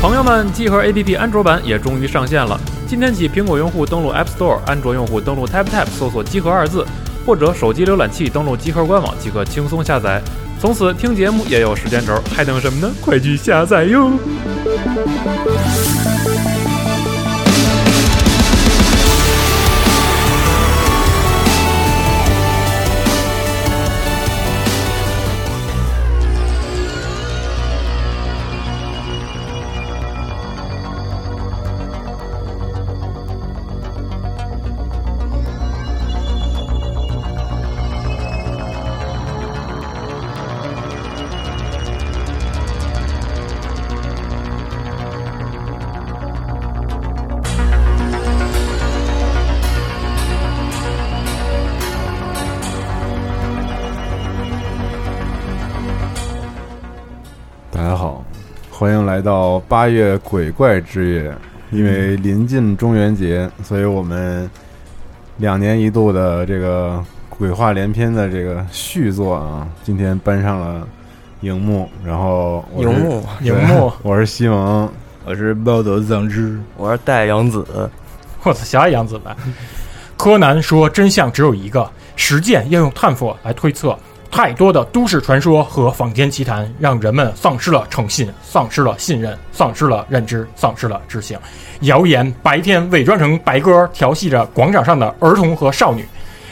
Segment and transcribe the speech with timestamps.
[0.00, 2.58] 朋友们，集合 APP 安卓版也终于上线了。
[2.86, 6.86] 今天起，苹果用户登录 App Store，安卓用户登录 TapTap 搜索“集合”二字，
[7.26, 10.22] 或者手机浏览器登录集合官网即可轻松下载。
[10.60, 12.94] 从此听节目也有时间轴，还等什么呢？
[13.04, 14.12] 快去下载哟！
[59.18, 61.34] 来到八月鬼怪之夜。
[61.72, 64.48] 因为临近中元节，所以我们
[65.38, 70.86] 两年一度的这个鬼话连篇的这个续作啊，今天搬上了
[71.40, 71.90] 荧幕。
[72.04, 74.88] 然后我是荧幕，荧幕， 我是西蒙，
[75.24, 77.66] 我是暴走藏之，我是戴阳子，
[78.44, 79.36] 我操，小爱杨子吧。
[80.16, 83.98] 柯南说，真相只有一个，实践要用探索来推测。
[84.30, 91.36] 太多的都市传说和坊间奇谈，让人们丧失了诚信，丧失了信任，丧失了认知，丧失了知性。
[91.80, 96.02] 谣言白天伪装成白鸽，调戏着广场上的儿童和少女；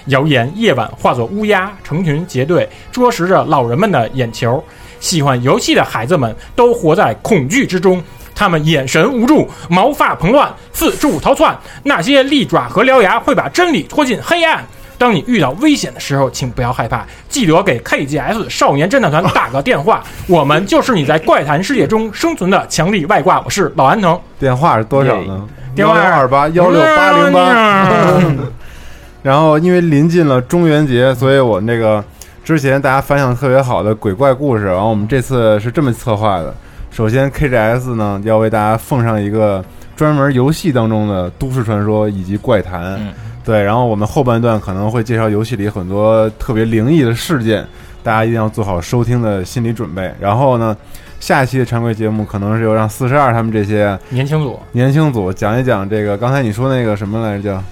[0.07, 4.63] 谣言夜晚化作乌鸦，成群结队捉食着老人们的眼球。
[4.99, 8.03] 喜欢游戏的孩子们都活在恐惧之中，
[8.35, 11.57] 他们眼神无助，毛发蓬乱，四处逃窜。
[11.83, 14.65] 那些利爪和獠牙会把真理拖进黑暗。
[14.99, 23.41] 当你遇到危险的时候，请不要害怕，记得给 KGS 少年侦探团打个电话，我们就是你在怪谈世界中生存的强力外挂。
[23.43, 25.47] 我是老安藤，电话是多少呢？
[25.75, 28.23] 电话幺二八幺六八零八。
[29.23, 32.03] 然后因为临近了中元节，所以我那个
[32.45, 36.55] 之前大家反响特别好的鬼怪故事，然后我们这次是这么策划的：
[36.91, 39.63] 首先 KGS 呢要为大家奉上一个
[39.97, 43.13] 专门游戏当中的都市传说以及怪谈，嗯
[43.47, 47.65] 对，然后我们后半段可能会介绍游戏里很多特别灵异的事件，
[48.03, 50.13] 大家一定要做好收听的心理准备。
[50.19, 50.77] 然后呢，
[51.21, 57.63] 下一期的常规节目可能是由让四十二他们这些年轻组，年轻组讲一讲这个刚才你说那个什么来着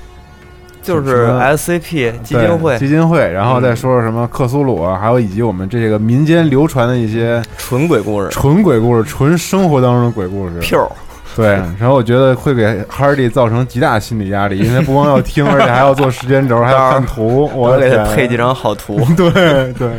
[0.81, 2.79] 叫就是 SCP 基金会。
[2.79, 8.29] 基金会，然后再说说什么克苏鲁啊，还有以及我们这个民间流传的一些纯鬼故事。
[8.31, 10.61] 纯鬼故事、纯生活当中的鬼故事。
[10.61, 10.89] ，Q
[11.35, 11.47] 对，
[11.79, 17.51] 然后我觉得会给 Hardy 造成极大心理压力，因为不光要听，而且还要做时间轴，还要看图。
[17.55, 18.99] 我要给他配几张好图。
[19.17, 19.31] 对
[19.75, 19.91] 对。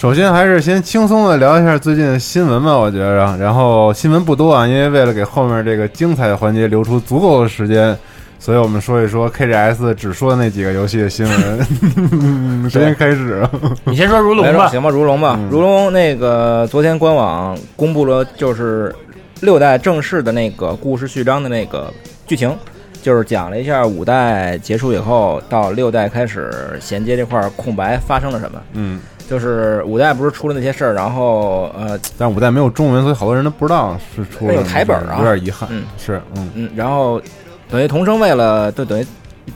[0.00, 3.36] 首先还是先轻松的聊一下最近的新闻吧，我觉着。
[3.36, 7.94] 然后新闻不多啊，因为为了给后面这个精彩的环节留出足够的时间，
[8.38, 12.70] 所以我们说一说 KGS 只说的那几个游戏的新闻。
[12.70, 13.50] 谁先开始啊？
[13.84, 14.50] 你先说如龙吧。
[14.50, 18.94] 来吧行吧，如龙吧，嗯如龙那个昨天官网公布了，就是
[19.42, 21.92] 六代正式的那个故事序章的那个
[22.26, 22.56] 剧情，
[23.02, 28.58] 就是讲了一下五代结束以后到六代开始衔接这块空白发生了什么。
[28.72, 28.98] 嗯，
[29.30, 35.68] 就是五代不是出了那些事儿，然后呃但五代没有中文，所以好多人都不知道是出了有台本啊有点遗憾。
[35.70, 37.22] 嗯是，嗯嗯，然后
[37.70, 39.06] 等于童生为了就等于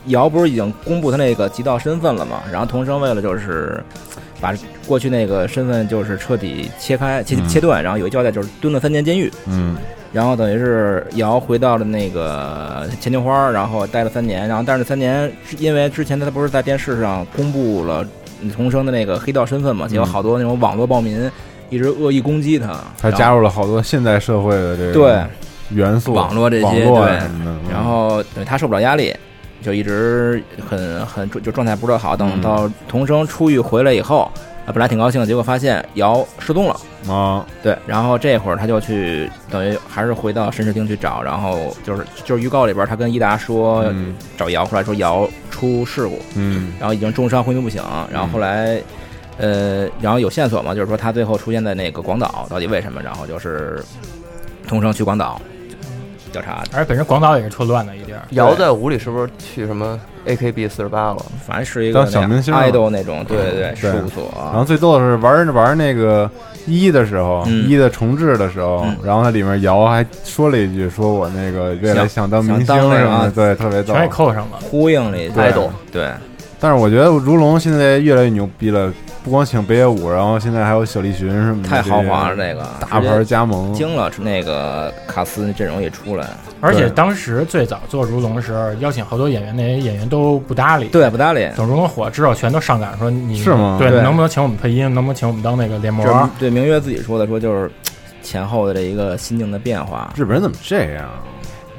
[0.06, 2.40] 瑶不是已经公布他那个极道身份了嘛？
[2.52, 3.82] 然后童生为了就是
[4.40, 4.54] 把
[4.86, 9.76] 过去那个身份就是彻底切开切嗯切断，然后有一交代就是蹲了三年监狱，嗯
[10.12, 18.06] 然后等于是瑶回到了那个牵牛花，然后待了三年，然后但是三年因为之前他不是在电视上公布了
[18.54, 21.30] 童生的那个黑道身份嘛，结果嗯好多那种网络暴民
[21.70, 25.22] 一直恶意攻击他，他加入了好多现代社会的这个对。
[25.70, 27.18] 元素，网络这些对
[27.72, 29.12] 然后等于他受不了压力，
[29.62, 32.14] 就一直很很就状态不是特好。
[32.14, 34.30] 等嗯到童生出狱回来以后，
[34.66, 36.80] 啊，本来挺高兴的，结果发现瑶失踪了。
[37.12, 47.82] 啊，对，然后这会儿他就去，等于还是回到神视厅去找，然后就是就是预告里边他跟伊达说、嗯找瑶，后来说瑶出事故，嗯然后已经重伤昏迷不醒，
[48.12, 48.80] 然后后来。
[49.36, 53.02] 呃，然后有线索嘛，就是说他最后出现在那个广岛，到底为什么？
[53.02, 53.84] 然后就是
[54.68, 55.42] 通声去广岛
[56.30, 61.24] 调查，而且本身广岛也是特乱的一地儿，瑶在屋里是不是去什么 AKB 四十八了。
[61.46, 64.32] 反正是一个当小明星了 idol 那种，对对对，事务所。
[64.36, 66.30] 然后最逗的是玩玩那个
[66.66, 67.68] 一的时候，嗯。
[67.68, 73.92] 一的重置的时候嗯，然后它里面瑶还说了一句，说我那个未来想想当明星想当那个啊什么的，对，特别逗。
[73.92, 74.02] 全。
[74.02, 74.58] 给扣上了。
[74.60, 75.42] 呼应了一下。
[75.42, 76.10] idol 对，
[76.64, 78.90] 但是我觉得如龙现在越来越牛逼了，
[79.22, 86.26] 不光请北野武，然后现在还有小栗旬什么的，太豪华了，这个大牌加盟，惊了，那个卡斯阵容也出来，
[86.62, 94.84] 而且当时最早做如龙的时候，邀请好多演员，那些演员都不搭理。，对不搭理，等如龙火之后，全都上赶说你是吗对，对能不能请我们配音？
[94.94, 96.10] 能不能请我们当那个脸模这？
[96.14, 97.70] 是对明月自己说的，说就是
[98.24, 101.04] 前后的这一个心境的变化，日本人怎么这样？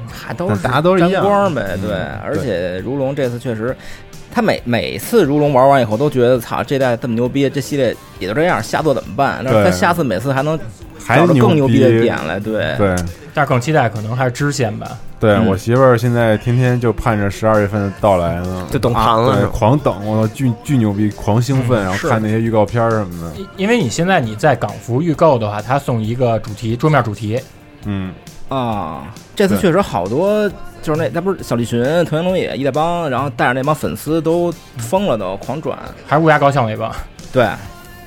[0.08, 1.92] 还都是大家都是一沾样光呗，对
[2.24, 3.76] 而且如龙这次确实。
[4.36, 9.40] 他每每次如龙玩完以后，都觉得操，这代这么牛逼，这系列也就这样，下作怎么办？
[9.42, 10.60] 但是他下次每次还能
[11.02, 12.94] 还找着更牛逼逼的点来，对，对。
[13.32, 14.98] 但是更期待可能还是支线吧。
[15.18, 15.46] 对，嗯。
[15.46, 19.36] 我媳妇儿现在天天就盼着十二月份的到来呢，就等盘了。
[19.40, 27.40] 对，狂等，我，巨巨牛逼，狂兴奋，嗯然后看那些预告片儿什么的，因为你现在你在港服预购的话，它送一个主题桌面主题，
[27.86, 28.12] 嗯，
[28.48, 30.48] 啊，这次确实好多，
[30.82, 36.94] 就是那那不是小栗旬、藤原龙也、一大帮，然后带着那帮粉丝都疯了都，狂转，还是乌鸦高校那帮。
[37.32, 37.48] 对，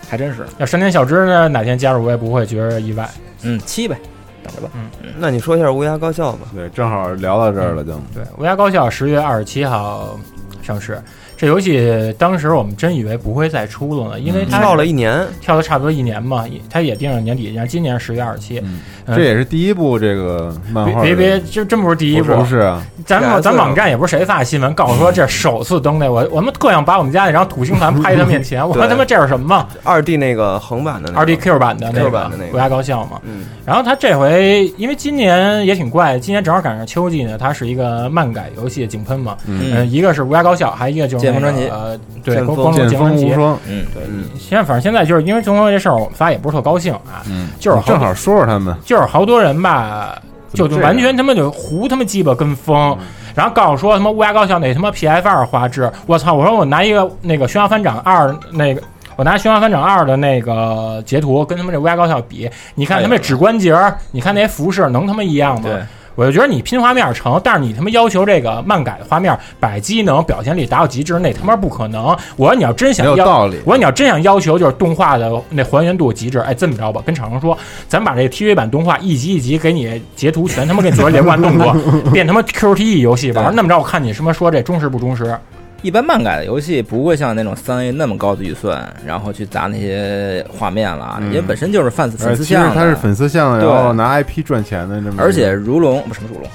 [0.10, 3.10] 还真是，要山田小枝呢，哪天加入我也不会觉得意外。
[3.44, 4.00] 嗯，七呗，
[4.44, 4.70] 等着吧。
[4.74, 6.48] 嗯那你说一下乌鸦高校吧。
[6.54, 10.18] 对，正好聊到这儿了，就对，乌鸦高校十月二十七号
[10.62, 11.02] 上市。
[11.40, 18.62] 这游戏当时我们真以为不会再出了呢，因为它跳了一年，跳了差不多一年嘛，它也定了年底，然后今年十月二十七。
[19.08, 29.66] 这也是第一部这个漫画，别别别，这真不是第一部，不是啊，咱们咱网站也不是谁发新闻，告诉说这首次登那我我们特想把我们家那张土星盘拍他面前，我说 他妈这是什么？
[29.84, 33.20] 二 D 那个横版的二 D Q 版的那个版的那个乌鸦高校嘛。
[33.24, 39.38] 嗯，然后他这回因为今年也挺怪，今年正好赶上秋季呢，它是一个漫改游戏井喷嘛。
[39.48, 43.16] 嗯，嗯，一个是乌鸦高校，还有一个就是那个剑锋传奇呃，对，剑锋。
[43.16, 50.18] 无双，嗯，对，嗯现在反正现在就是因为中国这事儿，我们仨也不是特高兴啊，嗯，就是正好说说他们，就是好多人吧，
[50.54, 52.98] 就就完全他妈就胡他妈鸡巴跟风，
[53.36, 56.34] 然后告诉说他妈乌鸦高校那他妈 PF 二画质，我操！
[56.34, 58.82] 我说我拿一个那个《宣华翻掌二》那个。
[59.16, 65.70] 我拿《宣华翻掌二》的那个截图跟他们这乌鸦高校比，你看他们这指关节儿，你看那些服饰能他妈一样吗？
[66.20, 72.16] 对，我就觉得你拼画面成，但是你他妈要求这个漫改的画面摆机能表现力达到极致，那他妈不可能。
[72.36, 77.58] 我说你要真想要，道理我说你要真想要求就是动画的那还原度极致，哎，这么着吧，跟厂商说，
[77.88, 81.76] 咱把这个 TV 版动画一集一集给你截图全他妈给你做成连贯动作，
[82.12, 85.38] 变他妈 QTE 游戏玩，那么着我看你什么说这忠实不忠实？
[85.82, 96.50] 一般漫改的游戏不会像那种三 A 那么高的预算，然后去砸那些画面了，嗯因为本身就是粉丝粉丝向的，其实他是粉丝向的，对然后拿 IP 赚钱的这么，而且如龙不什么如龙，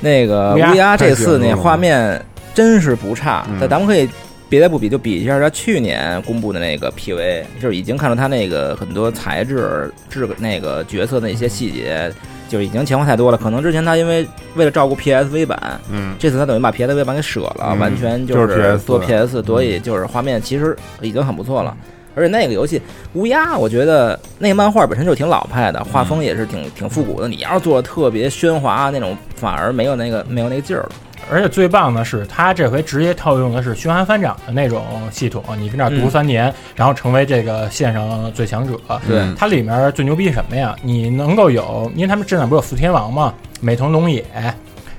[0.00, 2.20] 那个乌鸦这次那画面
[2.54, 3.44] 真是不差。
[3.50, 4.08] 嗯但咱们可以
[4.48, 12.10] 别的不比，就比一下他去年公布的那个 PV，就是已经看到他那个很多材质、质那个角色的一些细节，
[12.48, 13.36] 就已经情况太多了。
[13.36, 21.76] 可能之前他因为为了照顾 PSV 版，嗯，这次他等于把 PSV 版给舍了，嗯完全就是做 PS，所以就是画面其实已经很不错了。
[22.14, 27.28] 而且那个游戏乌鸦，我觉得那个漫画本身就挺老派的，画风也是挺挺复古的。
[27.28, 30.90] 你要是做的特别喧哗那种，反而没有那个没有那个劲儿了。
[31.30, 38.74] 而且最棒的是，他这回直接套用的是循环翻掌的那种系统，你跟那儿读嗯三年，然后成为这个线上最强者。
[39.06, 40.74] 对嗯它里面最牛逼什么呀？
[40.82, 43.34] 你能够有，因为他们镇上不是有四天王吗？
[43.60, 44.24] 美瞳龙也，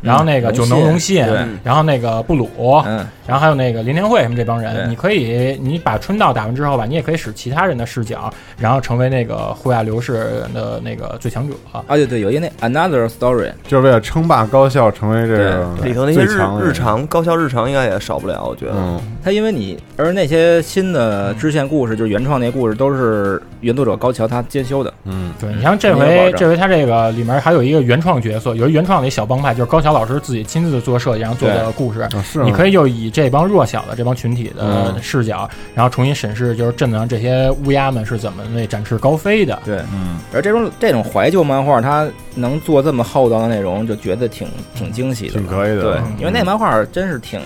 [0.02, 1.26] 然后那个嗯九能龙信，
[1.64, 2.50] 然后那个布鲁，
[2.86, 11.54] 嗯，然后还有那个林田惠什么这帮人，你可以你把春道打完之后吧，你也可以使其他人的视角，然后成为那个护亚流士的那个最强者。
[11.72, 18.74] 啊对对，有一个那 Another Story，就是为了称霸高校，成为这个里头那些日最强日，常高校日常应该也少不了，我觉得。
[19.24, 24.94] 他，因为你而那些新的支线故事，就是原创那故事，都是原作者高桥他兼修的。
[25.04, 32.02] 嗯，对你像这回这回他这个里面还有一个原创角色，有一原创的一小帮派，就是高桥老师自己亲自做设计，然后做的故事。
[32.02, 34.96] 啊是你可以就以这帮弱小的这帮群体的嗯。
[35.02, 39.60] 视角，然后重新审视，就是镇子上这些乌鸦们是怎么那展翅高飞的。
[39.66, 45.82] 对，嗯，而这种这种怀旧漫画，它能做这么厚道的内容，就觉得挺挺惊喜的，挺可以的。
[45.82, 47.40] 对嗯，因为那漫画真是挺，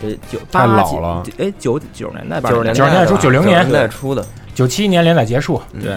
[0.00, 3.42] 这，九太八几老了，哎，九九十年代吧，九十年90年代出吧90年。
[3.42, 5.96] 90年代初的，九七年连载结束，对，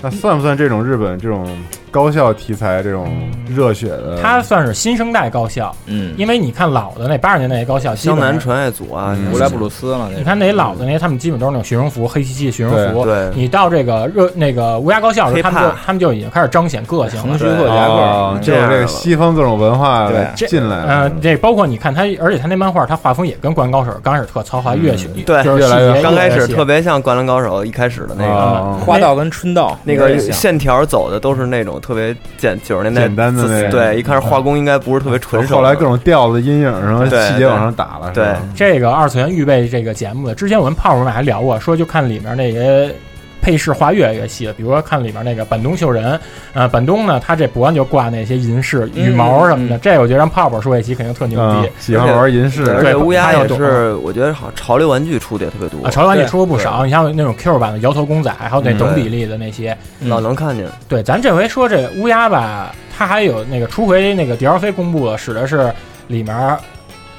[0.00, 1.46] 那算不算这种日本这种
[1.90, 3.08] 高校题材这种
[3.48, 9.32] 热血的，它算是新生代高校，嗯，因为你看老的那八十年代那高校，基江南传爱组啊，嗯。
[9.32, 13.04] 乌来布鲁斯了，你看那老的那些，他们基本都是那种学生服，黑漆漆的学生服。
[13.04, 17.22] 对你到这个热那个乌鸦高校的时候，他们就他们就已经开始彰显个性了。
[17.26, 18.60] 横须贺夹克哦，就是。
[18.60, 20.26] 这个西方各种文化对。
[20.46, 28.30] 进来了，呃，这包括你看他，而且他那漫画，他画风也跟《灌篮高手》刚开始特糙，后来越去对就是越来越刚开始特别像《灌篮高手》一开始的那个。
[28.32, 35.56] 啊花道跟春道那个线条走的都是那种特别简九十年代简单的对，一开始画工应该不是特别纯熟。
[35.56, 38.42] 后来各种调子、阴影什么细节往上打了，是吧？
[38.54, 42.94] 这个二次元预备这个节目的，之前我跟胖虎们还聊过，说就看里面那些
[43.40, 46.18] 配饰画越来越细了，比如说看里面那个板东秀人，
[46.52, 49.80] 呃，板东呢，他这脖子就挂那些银饰、羽毛什么的，嗯。
[49.80, 55.88] 这我觉得让泡泡说一期肯定特牛嗯逼。，喜欢玩银饰，对乌鸦也是，我觉得好像潮流玩具出的也特别多。
[55.90, 59.76] 潮流玩具出了不少，你像那种 Q 版的摇头公仔，还有那嗯等比例的那些。
[60.00, 60.66] 老能看见。
[60.88, 65.72] 对，咱这回说这乌鸦吧，它还有那个初回那个 DLC 公布了，使的是
[66.08, 66.56] 里面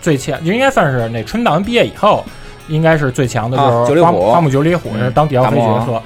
[0.01, 2.23] 最前，就应该算是那春道文毕业以后，
[2.71, 6.01] 应该是最强的，啊九里虎就是花木花木九里虎嗯是当大魔王角色。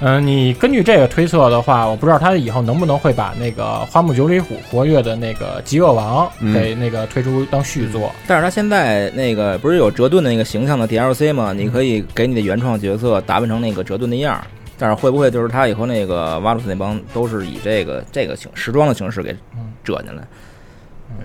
[0.00, 8.12] 嗯，你根据这个推测的话，我不知道他以后能不能会把那个花木九里虎活跃的那个极恶王嗯给那个推出当续作。
[8.26, 11.54] 但是他现在那个不是有折盾的那个形象的 DLC 吗？
[11.54, 14.44] 你可以给你的原创角色打扮成那个折盾的样儿，
[14.76, 19.34] 但是会不会就是他以后那个瓦鲁斯那帮都是以这个这个形时装的形式给
[19.82, 20.22] 折进来？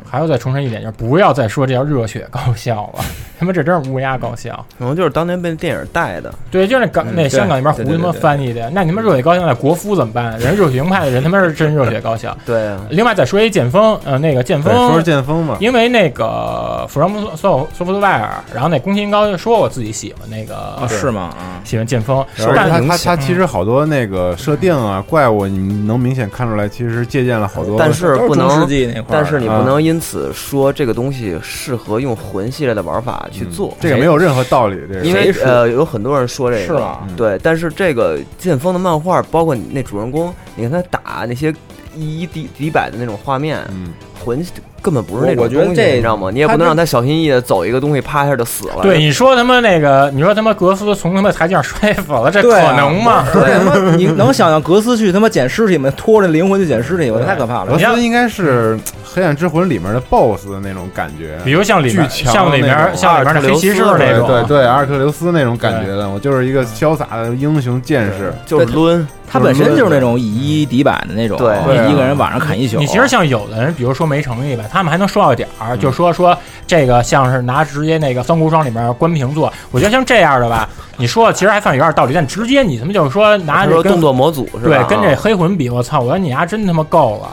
[0.10, 3.04] 还要再重申一点，就是不要再说这叫热血高校了，
[3.42, 4.52] 他妈这真是乌鸦高校。
[4.78, 10.38] 可能就是当年被电影带的，对，就是那港、嗯那香港那边胡他妈翻译的，那你们热血高校那国服怎么办？
[10.38, 12.38] 人热血营派的人他妈是真热血高校。
[12.46, 21.34] 对啊，另外再说一剑锋，呃，那个剑锋，说是，剑锋嘛，因为那个 From So Software，然后那宫崎英高就说我自己喜欢那个，啊，是吗？
[21.40, 27.78] 啊，喜欢剑锋，但他他他其实好多那个设定啊、怪物，你能明显看出来，其实借鉴了好多。
[27.80, 28.68] 但是不能，
[29.08, 37.08] 但是你不啊能因此说这个东西适合用魂系列的玩法去做，这个没有任何道理，这个因为呃有很多人说这个，是吧？
[37.16, 41.54] 对，但是这个剑锋的漫画，包括你那主人公，你看他打那些
[41.96, 43.94] 一一敌敌百的那种画面，嗯，
[44.24, 44.46] 魂
[44.82, 46.30] 根本不是那种我我觉得东西这你知道吗？
[46.32, 48.80] 你也不能让他小心翼翼的走一个东西，啪一下就死了。
[48.82, 53.26] 对，你说他妈那个，你说他妈格斯从他妈台阶上摔死了，这可对啊能吗？
[53.36, 55.92] 而且他妈， 你能想象格斯去他妈捡尸体吗？
[55.96, 57.20] 拖着灵魂去捡尸体吗？
[57.26, 57.78] 太可怕了格！
[57.78, 68.34] 斯应该是《黑暗之魂》里面的 BOSS 的那种感觉，比如像里面，像里面像里面的黑骑士那种，对对对，阿尔特留斯那种感觉的，我就是一个潇洒的英雄剑士。
[68.46, 72.78] 就是抡，他本身就是那种以一敌百的那种，对一个人晚上砍一宿。
[72.78, 76.38] 你其实像有的人，比如说没诚意吧，他们还能说到点儿，就说说
[76.68, 84.84] 这个像是拿直接那个《三国双》里面关平做，我觉得像这样的吧，你说的其实还算有点道理，但直接你他妈就是说拿这动作模组是吧？
[84.84, 87.30] 对跟这啊黑魂比，我操，我觉得你丫真他妈够了。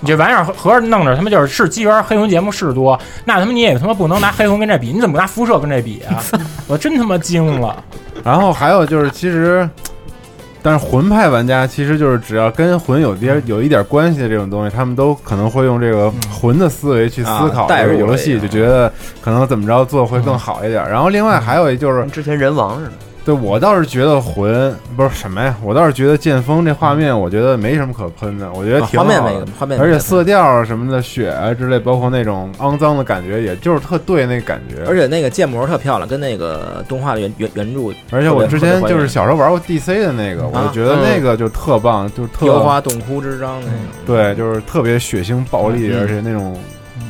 [0.00, 6.22] 你这玩意儿合着弄着他妈就是是机缘黑魂节目是多，那他妈你也他妈不能拿黑魂跟这比，你怎么不拿辐射跟这比啊？
[6.68, 7.82] 我真他妈惊了。
[8.22, 9.68] 然后还有就是，其实，
[10.62, 20.82] 但是魂派玩家其实就是只要跟魂有点有一点关系的这种东西，他们都可能会用这个魂的思维去思考这个游戏，就觉得可能怎么着做会更好一点。
[20.88, 22.92] 然后另外还有一就是，之前人王似的。
[23.28, 29.22] 对我倒是觉得魂不是什么呀，我倒是觉得剑锋这画面，我觉得没什么可喷的，我觉得挺啊画面
[29.58, 34.82] 画面没而且色调啊什么的，血啊之类，包括那种肮脏的感觉，也就是特对那感觉。
[34.86, 43.78] 而且那个建模特漂亮，跟那个动画的原原原著而且我之前就是小小时候玩过 DC 的那个，我就觉得那个就特棒，就特雕花洞窟之章那种。
[44.06, 46.00] 对，就是特别血腥暴力，嗯。
[46.00, 46.56] 而且那种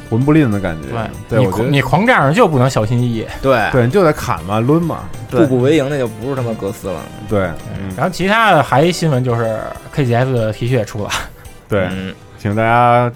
[0.08, 0.88] 魂不吝的感觉。
[1.28, 3.26] 对，你我觉得你狂战上就不能小心翼翼。
[3.42, 5.00] 对，对，你就得砍嘛，抡嘛。
[5.30, 7.02] 步步为营那就不是他妈格斯了。
[7.28, 7.40] 对，
[7.78, 9.60] 嗯，然后其他的还一新闻就是
[9.94, 11.10] KGS 的 T 恤出了，
[11.68, 13.12] 对，嗯，请大家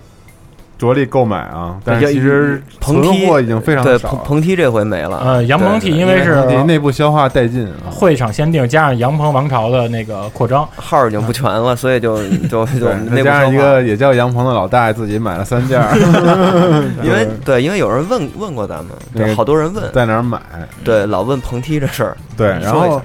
[0.88, 1.76] 着力购买啊！
[1.84, 4.14] 但是其实横踢存货已经非常对，少了。
[4.16, 5.22] 彭彭踢这回没了。
[5.24, 7.86] 呃，杨棚梯因为是内部消化殆尽啊。
[7.90, 12.16] 会场限定，加上杨鹏王朝的那个扩张，号已经不全了，所以就
[12.50, 15.96] 就就对，内部再加上一个也叫杨鹏的老大爷自己买了三件儿
[17.04, 18.84] 因为对，因为有人问问过咱
[19.14, 20.40] 们，好多人问，在哪儿买？
[20.82, 22.16] 对，老问棚梯这事儿。
[22.36, 23.02] 对，然后你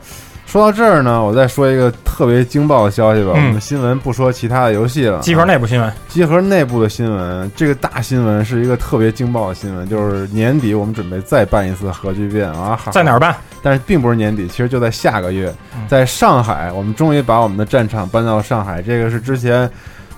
[0.48, 3.34] 说到这儿呢，我再说一个特别惊爆的消息吧。
[3.36, 12.80] 嗯我们新闻不说其他的游戏了，集合内部新闻，集合内部的新闻，这个大新闻是一个特别惊爆的新闻，就是年底我们准备再办一次核聚变啊！
[12.94, 13.36] 在哪儿办？
[13.62, 18.82] 但是并不是年底，其实就在下个月嗯，在上海，我们终于把我们的战场搬到了上海。
[18.82, 19.70] 这个是之前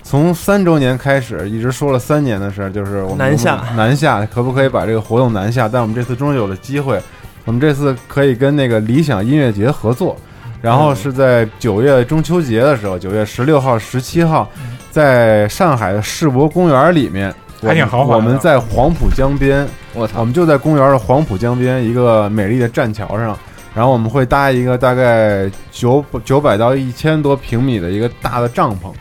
[0.04, 5.68] 从三周年开始一直说了三年的事儿，就是我们南下南下可不可以把这个活动南下？
[5.68, 7.02] 但我们这次终于有了机会，
[7.50, 10.15] 我们这次可以跟那个理想音乐节合作。
[10.62, 14.48] 然后是在九月中秋节的时候，九月十六号、十七号，
[14.91, 23.36] 在上海的世博公园里面，还挺豪华我们在黄浦江边，我操我，们就在公园的黄浦江边一个美丽的栈桥上，
[23.74, 28.94] 然后我们会搭一个大概九九百到一千多平米的一个大的帐篷，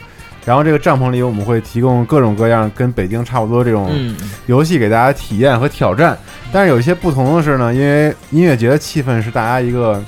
[0.49, 6.17] 然后这个帐篷里我们会提供各种各样跟北京差不多这种嗯，游戏给大家体验和挑战。
[6.51, 10.03] 但是有一些不同的是呢，因为音乐节的气氛是大家一个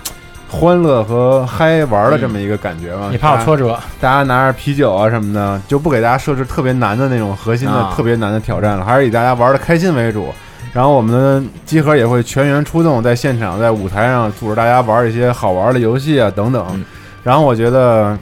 [0.48, 3.08] 欢乐和嗨玩的这么一个感觉嘛。
[3.10, 3.78] 你怕有挫折？
[4.00, 10.32] 大家拿着啤酒啊什么的，就不给大家设置特别难的那种核心的、啊特别难的挑战了，还是以大家玩的开心为主。
[10.72, 16.66] 然后我们的集合也会全员出动，在现场、在舞台上组织大家玩一些好玩的游戏啊等等。
[16.72, 16.82] 嗯
[17.22, 18.18] 然后我觉得，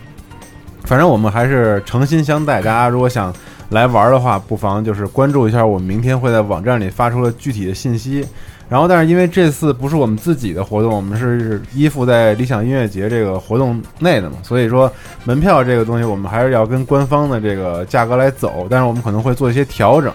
[0.88, 2.62] 反正我们还是诚心相待。
[2.62, 3.30] 大家如果想
[3.68, 8.26] 来玩的话，不妨就是关注一下我们明天会在网站里发出的具体的信息。
[8.71, 14.90] 然后，但是因为这次不是我们自己的活动，我们是依附在理想音乐节这个活动内的嘛，所以说
[15.25, 20.11] 门票这个东西我们还是要跟官方的这个价格来走，但是我们可能会做一些调整。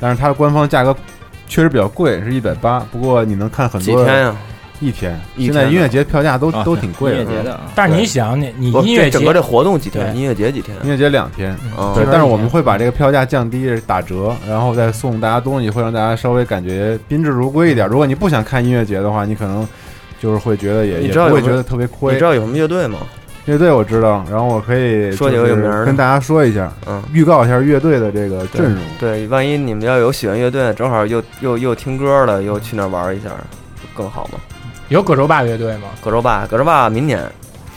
[0.00, 0.96] 但是它官方价格
[1.46, 2.80] 确实比较贵，是一百八。
[2.90, 4.36] 不过你能看很多几天呀？
[4.80, 7.36] 一天现在音乐节票价都啊都挺贵的音乐。
[7.38, 10.16] 节的啊，但是你想，你你音乐节这整个这活动几天？
[10.16, 10.76] 音乐节几天？
[10.84, 17.88] 音乐节两天，嗯对，但是我们会把这个票价降低，打折，然后再送大家东西，会让大家稍微感觉宾至如归一点。
[17.88, 19.66] 如果你不想看音乐节的话，你可能
[20.20, 22.24] 就是会觉得也你也会觉得特别亏你知。
[22.24, 22.98] 道有什么乐队吗？
[23.46, 28.82] 乐队我知道，然后我可以说几个有名儿的跟大家说一下，嗯，预告一下乐队的这个阵容。
[29.00, 33.30] 对，万一你们要有喜欢乐队，正好又又又听歌的，又去那玩一下，
[33.96, 34.38] 更好嘛。
[34.88, 35.88] 有葛洲坝乐队吗？
[36.02, 37.20] 葛洲坝，葛洲坝明年，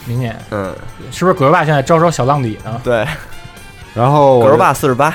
[0.06, 0.74] 明年嗯，
[1.10, 2.80] 是不是葛洲坝现在招收小浪底呢？
[2.82, 3.06] 对，
[3.94, 5.14] 然后葛洲坝四十八，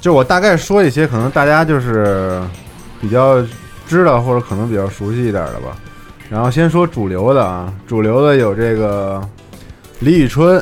[0.00, 2.42] 就我大概说一些，可能大家就是
[3.00, 3.44] 比较
[3.86, 5.76] 知道或者可能比较熟悉一点的吧。
[6.28, 9.22] 然后先说主流的啊，主流的有这个
[10.00, 10.60] 李宇春，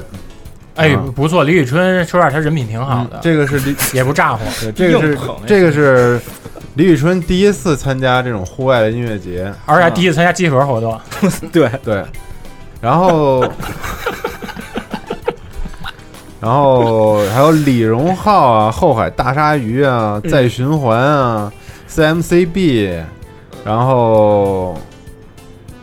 [0.75, 4.45] 哎啊，不错，李宇春说实话，他人品挺好的，这个是李，也不咋呼。
[4.61, 6.21] 对，这个是这个是
[6.75, 11.01] 李宇春第一次参加这种户外的音乐节，而且还第一次参加集合活动，
[11.53, 12.05] 对， 对，
[12.81, 13.45] 然后。
[16.41, 21.51] 然后还有李荣浩啊，后海大鲨鱼啊，再循环啊
[21.89, 23.03] ，CMCB，
[23.65, 24.79] 然后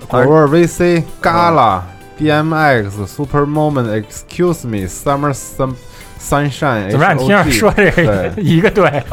[0.08, 1.82] 果味 VC、Gala、
[2.20, 5.74] DMX、Super Moment、Excuse Me、Summer Sun
[6.20, 9.04] Sunshine，怎么让你听着说这个一个队？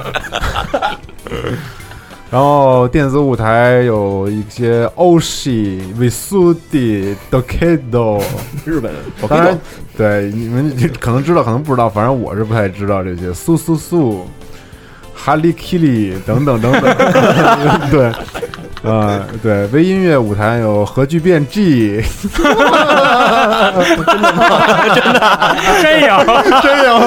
[2.30, 8.22] 然后电子舞台有一些 Oshi、Visudi、Dokido，
[8.66, 8.92] 日本
[9.26, 9.58] 当然，
[9.96, 13.32] 对你们可能知道，可能不知道，反正我是不太知道这些。
[13.32, 14.28] 苏苏苏、
[15.14, 16.82] 哈利 Kili 等等等等，
[17.90, 18.12] 对，
[18.82, 22.00] 呃，对，微音乐舞台有核聚变 G，
[25.82, 26.24] 真有，
[26.62, 27.00] 真有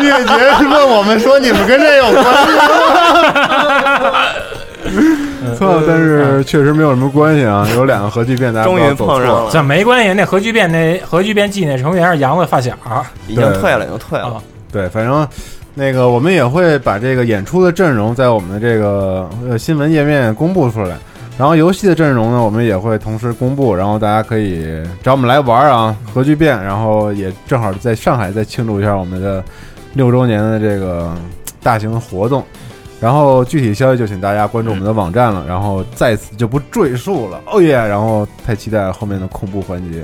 [0.00, 0.32] 音乐节
[0.68, 2.62] 问我们说你们跟这有关系吗？
[5.56, 7.66] 错，但是确实没有什么关系啊。
[7.74, 10.12] 有两个核聚变，大家不终于碰上了，这没关系。
[10.12, 12.72] 那核聚变那核聚变 G 那成员是杨子发小
[13.28, 14.34] 已经退了，已经退了啊。
[14.72, 15.26] 对，反正
[15.78, 20.96] 那个我们也会把这个演出的阵容在我们的这个呃新闻页面公布出来。
[21.36, 29.44] 然后游戏的阵容呢，我们也会同时公布，然后大家可以找我们来玩啊，核聚变，然后也正好在上海再庆祝一下我们的
[29.92, 31.14] 六周年的这个
[31.62, 32.42] 大型的活动。
[32.98, 37.38] 然后具体消息就请大家关注我们的网站了，然后在此就不赘述了。
[37.52, 37.74] 哦耶！
[37.74, 40.02] 然后太期待后面的恐怖环节。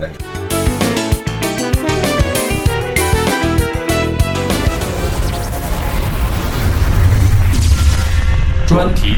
[8.72, 9.11] 专题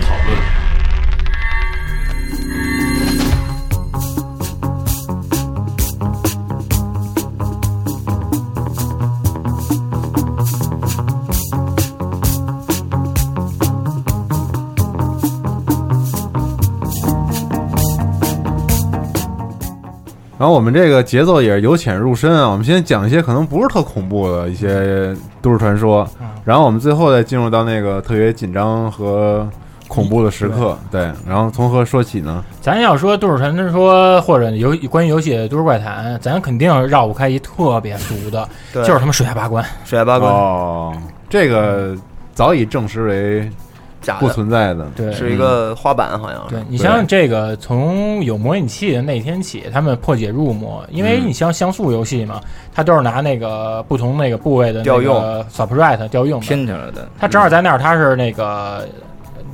[20.44, 26.06] 然后我们这个节奏也是由浅入深啊，我们先讲一些可能不是特恐怖的一些都市传说，
[26.44, 29.48] 然后我们最后再进入到那个特别紧张和
[29.88, 30.76] 恐怖的时刻。
[30.90, 32.44] 对，然后从何说起呢？
[32.60, 39.64] 咱要说都市传说或者游关于游戏的都市怪谈，咱肯定绕不开一特别俗的，就是他妈水下八关。
[39.86, 40.92] 水下八关哦，
[41.30, 41.96] 这个
[42.34, 43.63] 早已证实为不
[44.04, 44.86] 假的，存在的。
[44.94, 46.54] 对，是一个花板，好像是。
[46.54, 51.28] 对你想想这个，从有模拟器的那天起，他们破解入魔，因为嗯。
[51.28, 52.40] 你像像素游戏嘛，
[52.72, 55.44] 它都是拿那个不同那个部位的调用。
[55.50, 58.86] Sprite 调用的，拼起来的，它正好在那儿，它是那个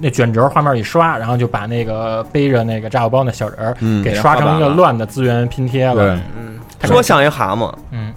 [0.00, 4.02] 那卷轴画面一刷，然后就把那个背着那个炸药包那小人儿嗯。
[4.02, 6.18] 给刷成一个乱的资源拼贴了。
[6.86, 8.12] 说像一蛤蟆，嗯，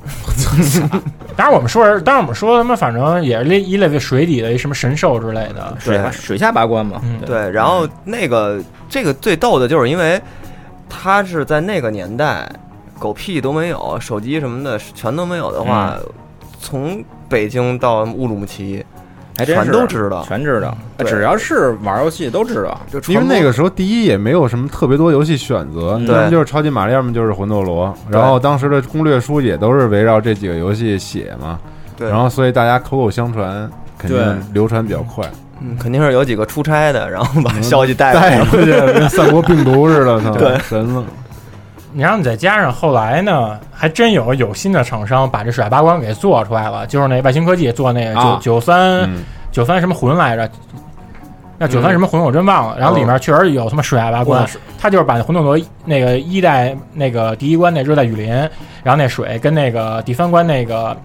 [1.35, 5.75] 当然我们说，当然我们说他们反正也是类一类为水底的一什么神兽之类的。
[5.79, 6.11] 水对。
[6.11, 7.19] 水下八关嘛，嗯。
[7.25, 10.21] 对，然后那个这个最逗的就是因为
[10.89, 12.49] 他是在那个年代，
[12.97, 15.97] 狗屁都没有，手机什么的全都没有的话，
[16.59, 18.85] 从北京到乌鲁木齐，
[19.37, 22.79] 还真全都知道全知道，只要是玩游戏都知道。
[22.91, 31.59] 就因为那个时候第一也没有什么特别多游戏选择，嗯要么就是超级玛丽，要么就是魂斗罗，然后当时的攻略书也都是围绕这几个游戏写嘛，
[31.97, 35.25] 对，然后所以大家口口相传，肯定流传比较快，
[35.61, 38.37] 嗯肯定是有几个出差的，然后把消息带来。
[38.39, 41.03] 带回去跟三国病毒似的， 他对神了。
[41.93, 50.49] 你让你再加上后来呢，还真有有新的厂商把这水下八关给做出来了，就是那外星科技做那个九啊九三嗯，九三什么魂来着？
[51.63, 52.77] 那九三什么魂我真忘了。
[52.77, 54.45] 然后里面确实有他妈水海八关，
[54.77, 58.29] 他就是把那魂斗罗那个一代那个第一关那热带雨林，
[58.83, 60.95] 然后那水跟那个第三关那个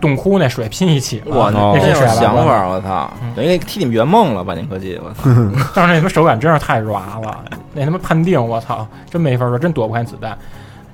[0.00, 1.36] 洞窟那水拼一起了。
[1.36, 3.32] 哇，哦那是想法，我操嗯！
[3.36, 5.30] 等于替你们圆梦了，吧年科技，我操！
[5.72, 10.36] 但是那他妈手感真是太软了，那他妈判定我操，真没法说，真躲不开子弹。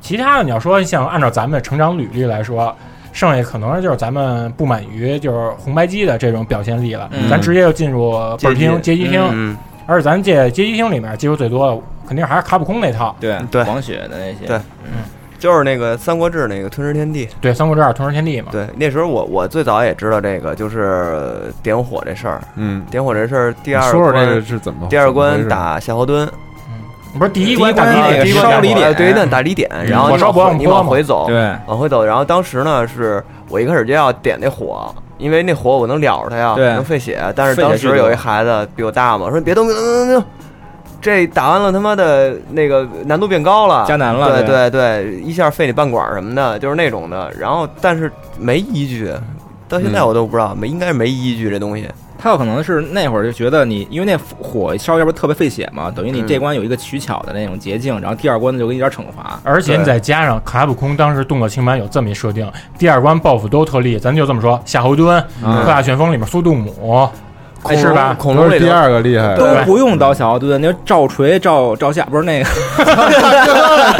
[0.02, 2.76] 其他的你要说像按照咱们的成长履历来说，
[3.14, 7.30] 剩下可能就是咱们不满于就是红白机的这种表现力了，嗯。
[7.30, 13.64] 咱直接就进入倍儿厅、街机厅，嗯，而且咱这街机厅里面接触最多的肯定还是卡普空那套，对对。
[13.64, 14.56] 黄雪的那些，对。
[14.84, 15.04] 嗯。
[15.36, 17.28] 就是那个《三国志》那个吞食天地。
[17.38, 22.40] 对《三国志二：吞食天地》嘛，对，那时候我我最早也知道这个，就是点火这事儿。
[22.56, 24.86] 嗯，点火这事儿，第二你说说这关个是怎么？
[24.88, 26.26] 第二关打夏侯惇，
[27.18, 32.04] 不是第一关第一关打那个第一关打烧离点对，那打离点，然后你往回你往回走，对往回走。
[32.04, 37.22] 然后当时呢，是我一开始就要点那火，因为那火我能燎着它呀，对能费血。
[37.36, 40.24] 但是当时有一孩子比我大嘛，说你别动，别动，别动。
[41.00, 47.30] 这打完了，他妈的那个难度变高了，加难了对对对，一下费你半管什么的，就是那种的。
[47.38, 49.12] 然后但是没依据，
[49.68, 51.86] 到现在嗯我都不知道，没应该是没依据这东西。
[52.24, 59.38] 他有可能是那会儿就觉得你，因为那火烧要不特别费血嘛，等于你嗯这关有一个取巧的那种捷径，然后第二关就给你点惩罚。
[59.42, 65.62] 而且你再加上卡普空当时动作清版有这么一设定，第二关 BOSS 都特厉害，咱就这么说，夏侯惇、嗯。
[65.64, 67.10] 快打旋风里面苏杜姆，
[67.62, 68.16] 恐是吧？
[68.18, 72.48] 恐龙是第二个厉害都不用刀小盾，那赵锤赵赵夏，不是那个，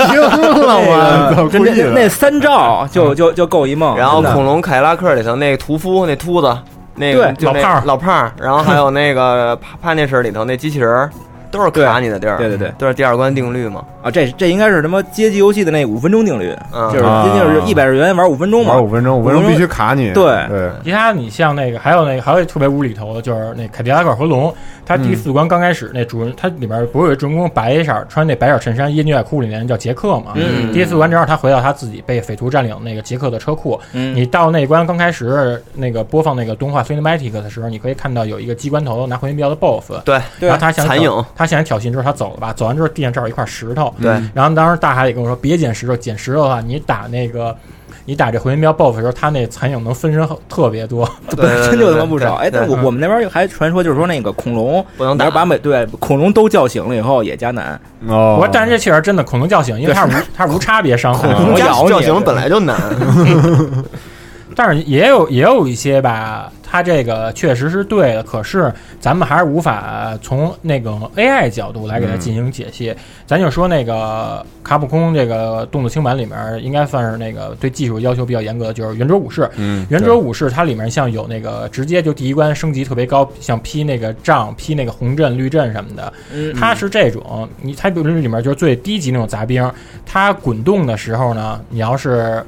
[0.08, 3.94] 听了我 操，真的 那那三赵就就就够一梦。
[3.98, 6.56] 然后恐龙凯迪拉克里头那个屠夫那秃子，
[6.96, 7.82] 那个对就那老胖儿。
[7.86, 11.10] 老胖儿，然后还有那个 潘潘女士里头那机器人儿，
[11.54, 13.84] 都是卡你的地儿，对对对都是第二关定律嘛。
[14.02, 18.84] 啊，这这应该是什么街机游戏的那五分钟定律，嗯就是啊就是一百日元玩五分钟嘛玩。
[18.84, 24.52] 五分钟，五分钟必须卡你，对对，其他你像那个，还有那个，还有特别无厘头的，就是那凯迪拉克和龙，
[24.84, 30.32] 他第四关刚开始那主人，他里面不是有一主人公白色穿那白色衬衫，掖牛仔裤里面叫杰克嘛？
[30.34, 47.56] 嗯第四关正好他回到他自己被匪徒占领那个杰克的车库，嗯，你到那关刚开始那个播放那个动画 cinematic 的时候，你可以看到有一个机关头拿回音镖的 BOSS，对对然后他想残影，他想挑衅之后他走了吧，走完之后地上这儿有一块石头，对，然后当时大海也跟我说别捡石头，捡石头的话你打那个。
[48.06, 52.34] 你打这回音镖 BOSS 的时候，他那残影能分身特别多， 真就他妈不少。
[52.34, 52.84] 哎，但我嗯。
[52.84, 55.30] 我们那边还传说，就是说那个恐龙，不能打。
[55.30, 57.80] 把每对恐龙都叫醒了以后也加难。
[58.06, 61.32] 哦，我但是这确实真的恐龙叫醒，因为它是无它是无差别伤害。
[61.32, 62.76] 恐龙叫醒本来就难，
[64.54, 72.92] 但是也有也有一些吧，它这个确实是对的，可是咱们还是无法从那个 AI 角度来给它进行解析。
[73.28, 79.48] 咱就说那个卡普空这个动作清版里面，应该算是那个对技术要求比较严格的，就是圆桌武士。
[79.54, 89.70] 嗯，圆桌武士它里面像有那个直接就第一关升级特别高，像劈那个杖、劈那个红阵、绿阵什么的，嗯它是这种，你它比如里面就是最低级那种杂兵，
[90.04, 92.44] 它滚动的时候呢，你要是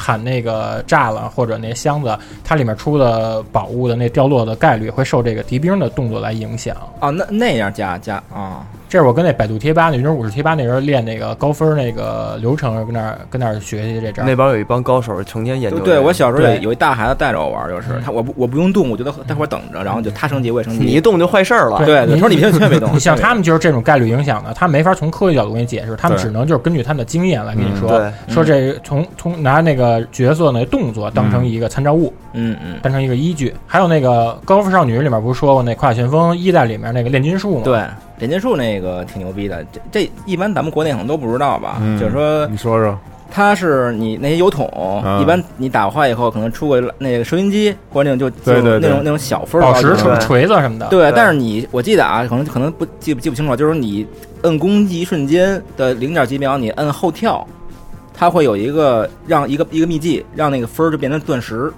[0.00, 6.74] 喊那个栅栏或者那箱子，它里面出的宝物的那掉落的概率会受这个敌兵的动作来影响。
[6.98, 14.24] 啊，那那样加加啊，这是我跟那百度贴吧那云中武士贴吧那人练那个高分那个流程，跟那儿跟那儿学习这招。
[14.24, 15.78] 那边有一帮高手成天研究。
[15.78, 20.84] 对我小时候对有有一大孩子带着我玩，就是他我不我不用动，我就在待会儿等着，然后就他升级我也升级。
[20.84, 21.78] 你一动就坏事儿了。
[21.78, 22.92] 对对，你他说你千万别动。
[22.92, 33.54] 你像他们就是这种概率影响的，他没法从科学角度给你解释，他们只能就是根据他们的经验来跟你嗯说，对说这从从拿那个角色那动作当成一个参照物，嗯嗯，当成一个依据。
[33.68, 37.80] 还有那个《高分少女》里面不是说过那跨旋风一代里面那个炼金术吗？，对，
[38.20, 41.78] 炼金术那个挺牛逼的，这这一般咱们国内可能都不知道吧？
[41.80, 42.96] 嗯就是说你说说，
[43.32, 50.86] 它是你那些油桶，嗯一般你打坏以后可能出个那个收音机或者那种就那种那种小分儿宝石锤锤子什么的。
[50.88, 54.06] 对，对但是你我记得啊，可能可能不记不记不清楚了，就是你
[54.42, 57.46] 摁攻击一瞬间的零点几秒，你摁后跳，
[58.12, 61.72] 它会有一个让一个一个秘技，让那个分儿就变成钻石，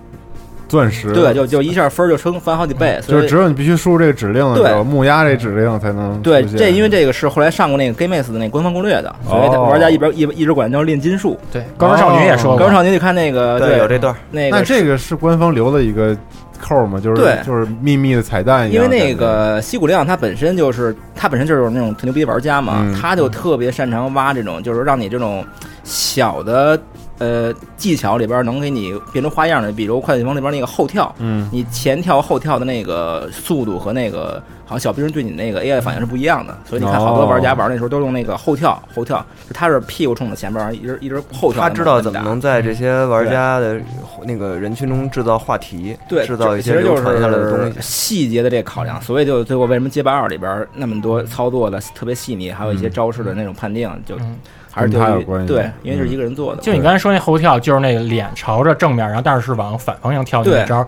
[0.72, 11.38] 钻石，对，就就一下分儿就升翻好几倍，所以就是只有你必须输入这个指令的时候，对木鸭这指令才能对这因为这个是后来上过那个 GameX 的那个官方攻略的，所以哦玩家一边一一直管它叫炼金术。
[11.52, 16.16] 对，高中少女也说过，高中少女你看那个对，有这段，那个那这个是官方留的一个
[16.58, 16.98] 扣嘛？
[16.98, 18.72] 就是对就是秘密的彩蛋。
[18.72, 25.44] 因为那个西谷亮他本身就是他本身就是那种特牛逼的玩家嘛，嗯他就特别擅长挖这种，就是让你这种
[25.84, 26.80] 小的
[27.22, 43.80] 呃技巧里边能给你变出花样的，比如快乐旋风里边那个后跳，嗯，你前跳后跳的那个速度和那个好像小兵对你那个 AI 反应是不一样的，所以你看好多玩家玩那时候都用那个后跳后跳，就他是屁股冲着前边，一直一直后跳，他知道怎么能在这些玩家的
[44.24, 47.78] 那个人群中制造话题，对，制造一些就流传下来的东是西。
[47.80, 54.36] 细节的这个考量，所以就最后为什么街霸二里边那么多操作的特别细腻，还有一些招式的那种判定，就嗯
[54.72, 56.62] 还是跟他有关系对，因为是一个人做的。
[56.62, 60.84] 就你刚才说那后跳，就是那个脸朝着正面，然后但是是往反方向跳的那对招。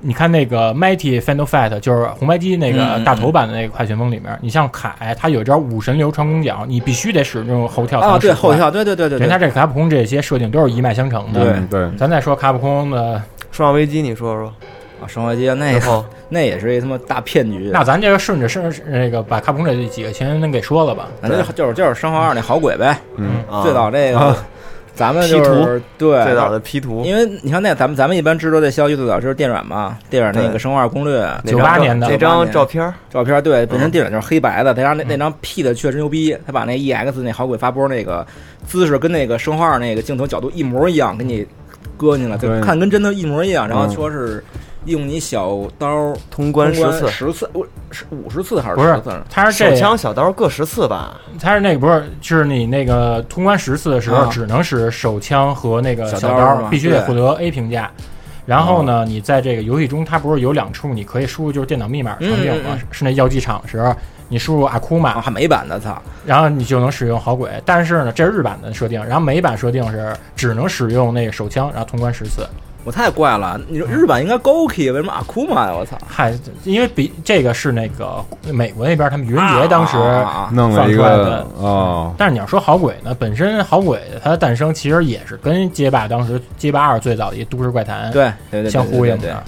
[0.00, 8.16] 你看那个 Mighty Final Fight，就是红白机那个大头版的那个快旋风里面，你像凯，他有一招武神流传空脚，你必须得使用后跳才啊。
[8.16, 11.42] 对后跳，对对对对对，人家这卡普空这些设定都是一脉相承的。
[11.42, 13.20] 对嗯对，咱再说卡普空的，
[13.50, 14.54] 生化危机，你说说，
[15.00, 17.70] 啊，生化危机那个最后那也是一他妈大骗局。
[17.72, 21.08] 那咱这个顺着是那个把卡普空这几个前人给说了吧。
[21.20, 24.36] 反正就就是就是生化二那好鬼呗，嗯啊最早这个啊
[24.94, 38.26] 咱们就是对最早的 P 图，因为你看那咱们咱们一般知道这消息最早就是电软嘛，电软那个生化二攻略那张98年的那张照片，照片，对，本身电软就是黑白的，再加上那嗯那张 P 的确实牛逼，他把那 EX 那好鬼发波那个
[38.66, 41.46] 姿势跟那个生化二那个镜头角度一模一样，给你
[41.96, 43.68] 搁进来，就对看跟真的一模一样。
[43.68, 44.42] 然后嗯说是
[44.88, 49.22] 用你小刀通关十次，十次，我是五十次还是不是十次？
[49.30, 51.20] 他是这枪小刀各十次吧？
[51.40, 57.90] 他是那个不是，就是你那个通关十次的时候，啊只能使手枪和那个小小刀必须得获得 A 评价。
[58.46, 62.78] 然后呢，你在这个游戏中，它不是有两处你可以输入就是电脑密码场景吗？
[62.90, 63.94] 是那药剂厂时候，
[64.26, 66.00] 你输入阿库啊，玛，还美版的，操！
[66.24, 67.50] 然后你就能使用好鬼。
[67.66, 72.48] 但是呢，这是日版的设定，然后美版设定是只能使用那个手枪，然后通关十次。
[72.88, 75.74] 我太怪了，你说日版应该 Goki，为什么阿库玛呀？
[75.78, 75.98] 我操！
[76.08, 76.32] 嗨，
[76.64, 79.98] 因为比这个是那个美国那边他们愚人节当时
[80.54, 89.44] 弄了一放出来个的哦，但是你要说好鬼呢，本身好鬼它的诞生其实也是跟街霸当时街霸二最早的一都市怪谈对对相呼应对对的。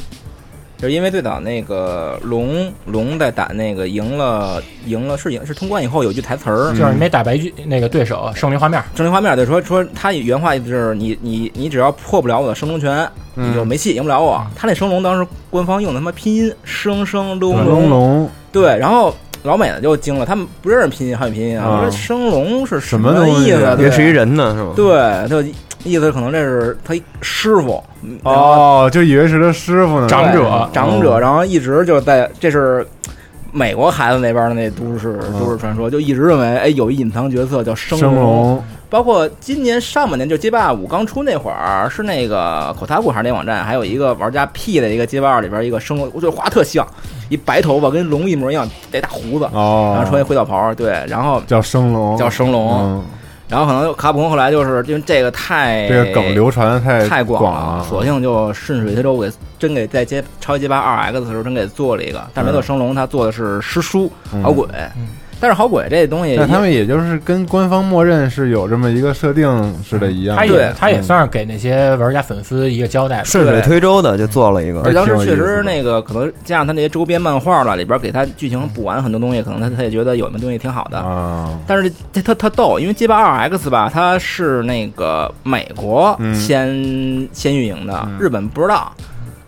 [0.81, 8.83] 就是因为最早那个龙龙在打那个赢了赢了是赢是通关以后有句台词儿，就是你没打败一那个对手，胜利画面。
[8.97, 14.43] 胜利画面就说说他原话就是你你你只要破不了我的升龙拳，你就没戏，赢不了我。
[14.57, 17.91] 他那升龙当时官方用的他妈拼音生生龙龙。
[17.91, 21.81] 龙，对，然后老美呢就惊了，他们不认识拼音汉语拼音啊，啊。
[21.83, 23.77] 说生龙是什么东西意思？
[23.77, 23.85] 对。
[23.85, 24.73] 也是一人呢，是吗？
[24.75, 25.43] 对，就
[25.85, 27.83] 意思可能这是他师傅，
[28.23, 30.45] 哦，就以为是他师傅呢，长者。
[30.45, 30.69] 哦。
[30.73, 32.87] 长者，然后一直就在这是
[33.53, 46.87] 美国孩子那边的那都市嗯都市传说，就一直认为哎有一隐藏角色叫生升龙，包括今年上半年就街霸五刚出那会儿，是那个口塔库还是那网站，还有一个玩家 P 的一个街霸二里边一个生龙，我觉得画特像，
[47.29, 53.05] 一白头发跟龙一模一样，带大胡子，哦，然后穿一灰道袍，对，然后叫升龙，叫升龙，嗯，
[53.51, 57.43] 然后可能卡普空后来就是因为这个太这个梗流传的太太广
[57.79, 64.43] 了，索性就顺水推舟给真给在接超级街霸二 X 的时候真给做了一个，但是没做升龙，他做的是师叔嗯。
[64.43, 64.67] 好鬼，
[65.41, 70.73] 但是好鬼这东西，那他们也就是跟官方默认是有这么一个设定似的一样，他也对。
[70.79, 71.03] 他也嗯。
[71.03, 73.25] 算是给那些玩家粉丝一个交代吧。
[73.25, 74.83] 顺水推舟的就做了一个。
[74.83, 80.99] 而，当时确实那个可能加上他那些周边漫画了，里边给他剧情补完很多东西，可能他他也觉得有的东西挺好的。
[80.99, 86.35] 啊，但是他他他逗，因为街霸二 X 吧，它是那个美国嗯。
[86.35, 88.93] 先、先运营的嗯，日本不知道，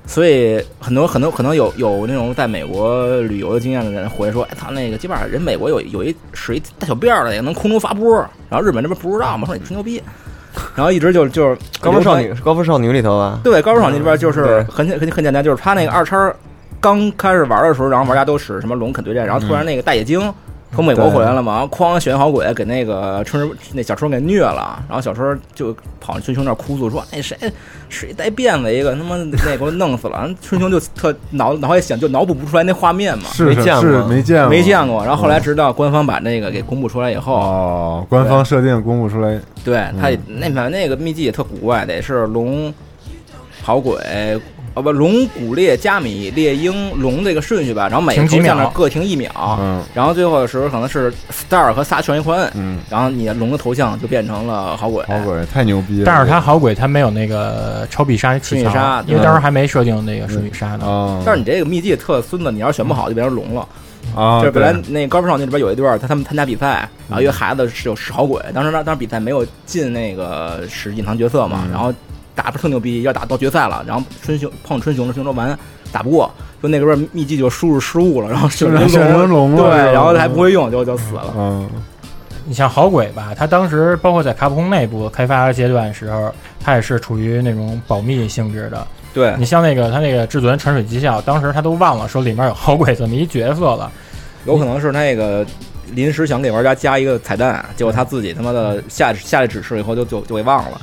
[0.05, 8.19] 所以很多很多可能有有那种在美国旅游的经验的人回说，哎，他那个基本上人美国有有一使一大小辫儿的，也能空中发波，
[8.51, 10.03] 然后日本这边不知道嘛，说你吹牛逼，
[10.75, 16.35] 然后一直就就是高分少女，高分少女里头啊，对，高手场那边就是对很很很简单，就是他那个二叉
[16.81, 20.21] 刚开始玩的时候，然后玩家都使什么龙肯对战，然后突然那个大野鲸
[20.75, 27.37] 从美国回来了嘛，哐选好鬼给那个春那小春给虐了，然后小春就跑春兄那儿哭诉说，哎谁
[27.91, 33.83] 是一带辫子一个他妈那给我弄死了，春兄就特脑脑海想就脑补不出来那画面嘛，是是没见过。
[33.83, 42.73] 是没见过，没见过，然后后来直到官方把那个给公布出来以后，哦，官方设定公布出来，对他也那反正那个秘籍也特古怪，得是龙、
[43.63, 43.95] 好鬼、
[44.75, 49.31] 哦不，龙、骨猎、加米、猎鹰、龙这个顺序吧，然后每个停几秒头像呢各停一秒，
[49.61, 55.05] 嗯然后最后的时候可能是 star 和仨全一块摁，嗯，然后你的龙的头像就变成了好鬼。
[55.05, 56.05] 好鬼太牛逼了。
[56.07, 60.87] 但是他好鬼他没有那个超必杀技巧瞬雨杀，因为当时还没设定那个顺序杀呢。
[60.87, 63.69] 啊，但是你这个秘技特孙子，你要是选不好就变成龙了。
[64.17, 71.93] 啊，就是本来那高分少女里边有一段，他他们参加比赛，然后一个孩子是有是好鬼，当时当当时比赛没有进那个是隐藏角色嘛，嗯然后
[72.35, 75.59] 打不特牛逼，要打到决赛了，然后春雄碰春雄的雄州丸
[75.91, 76.31] 打不过，
[76.63, 81.33] 就那个边秘技就输入失误了，然后选成选成龙了对，然后他还不会用，就就死了。
[81.37, 81.69] 嗯
[82.45, 88.85] 你像好鬼吧，他当时包括在卡普空内部开发阶段时候，他也是处于那种保密性质的。
[89.15, 93.89] 对你像那个他那个至尊传水技校，当时他都忘了说里面有好鬼这么一角色了。
[94.45, 95.47] 有可能是他那个
[95.93, 100.81] 临时想给玩家加一个彩蛋，结果他自己他妈的下下来指示以后就就就给忘了。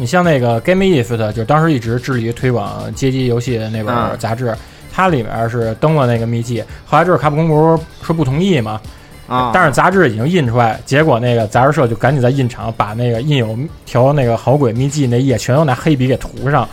[0.00, 4.56] 你像那个 Game Ift，，就当时一直致力于推广街机游戏的那本啊杂志，
[4.90, 8.80] 它里面是登了那个秘籍，后来就是卡普空不是说不同意嘛，
[9.28, 16.66] 啊，但是杂志已经印出来，结果那个杂志社就赶紧在印厂把那个印有条那个好鬼秘籍那页全都拿黑笔给涂上。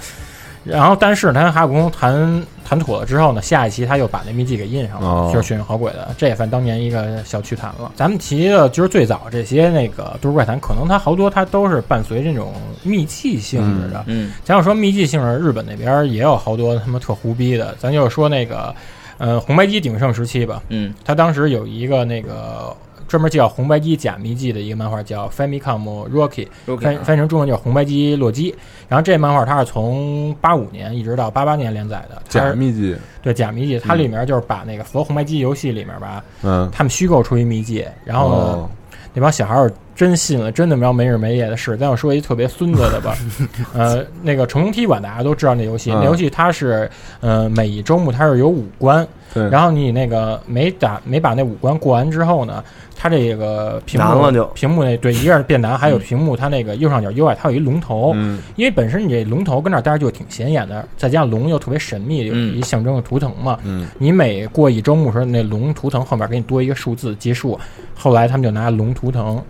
[0.67, 7.91] 然后，但是他跟哈古空谈谈妥了之后呢，下一期他又把那秘籍给印上了，哦就是血运好鬼的，这也算当年一个小趣谈了。
[7.95, 12.53] 咱们提的就是最早这些那个都市怪谈，可能它好多它都是伴随这种
[12.83, 14.03] 秘技性质的。
[14.07, 17.73] 嗯咱要说秘技性质，日本那边也有好多他妈特胡逼的。
[17.79, 18.73] 咱就说那个，
[19.17, 22.75] 呃，红白机鼎盛时期吧，嗯他当时有一个那个
[23.07, 26.47] 专门叫红白机假秘记的一个漫画，叫《Famicom Rocky》，
[26.79, 28.51] 翻翻译成中文叫《红白机洛基》。
[28.89, 38.69] 然后这漫画它是从八五年一直到八八年连载的，假秘籍，对假秘技，它里面就是把那个所有红白机游戏里面吧，嗯，他们虚构出一秘技，然后呢，哦。
[39.13, 41.75] 那帮小孩儿真信了，真他妈没日没夜的事。
[41.75, 43.17] 咱要说一特别孙子的吧，
[43.73, 52.63] 呃，那个成龙踢馆大家都知道那游戏，嗯那游戏它是呃每一周目它是有五关，对，然后你那个没打没把那五关过完之后呢，
[52.95, 63.57] 它这个屏幕难了就屏幕那对一个是变难，还有屏幕它那个右上角 UI 它有一龙头，嗯因为本身你这龙头跟那儿待着就挺显眼的，再加上龙又特别神秘，有嗯一象征的图腾嘛。
[63.63, 67.59] 嗯你每过一周目时候，那龙图腾后面给你多一个数字结束。
[67.99, 69.41] 后来他们就拿龙图腾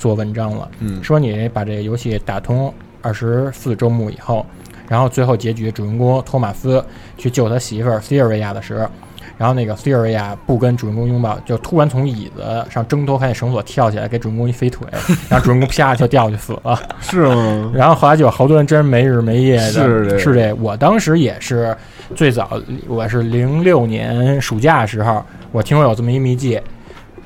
[0.00, 4.44] 做文章了，嗯说你把这个游戏打通二十四周目以后，
[4.88, 6.82] 然后最后结局主人公托马斯
[7.16, 8.88] 去救他媳妇儿西尔维亚的时候。
[9.36, 14.86] 然后那个西尔维亚不跟主人公拥抱，就突然从椅子上挣脱开那绳索跳起来，给主人公一飞腿，
[15.30, 16.78] 然后主人公啪就掉下去死了。
[17.00, 17.72] 是吗？
[17.74, 20.52] 然后后来就有好多人真没日没夜的，是这是这。
[20.56, 21.74] 我当时也是
[22.14, 26.60] 最早，我是零六年暑假的时候，我听说有这么一秘技，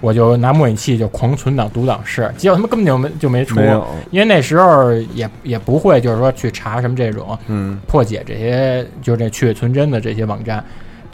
[0.04, 7.80] 我就拿模拟器就狂存档读档试，结果他们根本就没就没出，没，因为那时候也也不会就是说去查什么这种嗯。
[7.86, 10.62] 破解这些就是这去伪存真的这些网站。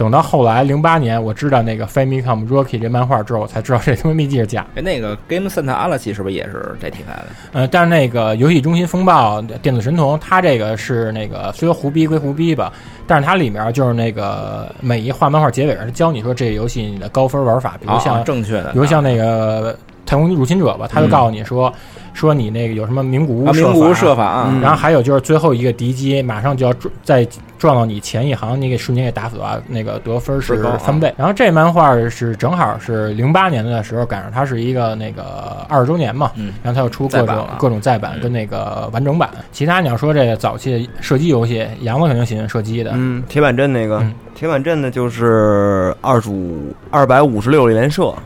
[0.00, 7.26] 等到后来零八年，我知道那个 Famicom Rocky 这漫画之后，我才知道这他妈秘籍是假那个 Game Center Galaxy 是不是也是这题材的？
[7.52, 12.72] 呃，但是那个游戏中心风暴、电子神童，它这个是那个虽说胡逼归胡逼吧，
[13.06, 19.78] 但是它里面就是那个每一画漫画结尾上，教你说这个游戏你的高分玩法，比如像、啊正确的，比如像那个
[20.10, 21.72] 太空入侵者吧，他就告诉你说、
[22.12, 24.60] 说你那个有什么名古屋啊，名古屋设设法啊，嗯。
[24.60, 27.24] 然后还有就是最后一个敌机马上就要撞再
[27.60, 31.14] 撞到你前一行，你给瞬间给打死了，那个得分是翻倍。
[31.16, 36.54] 然后这漫画是正好是零八年的时候赶上它是一个那个二十周年嘛，嗯。
[36.60, 38.20] 然后它又出各种各种再版嗯。
[38.20, 39.30] 跟那个完整版。
[39.52, 43.98] 其他你要说这个早期射击游戏，杨子肯定喜欢射击的，嗯，铁板阵那个。
[43.98, 48.12] 嗯，铁板阵的就是二十五二百五十六连射。
[48.16, 48.22] 嗯，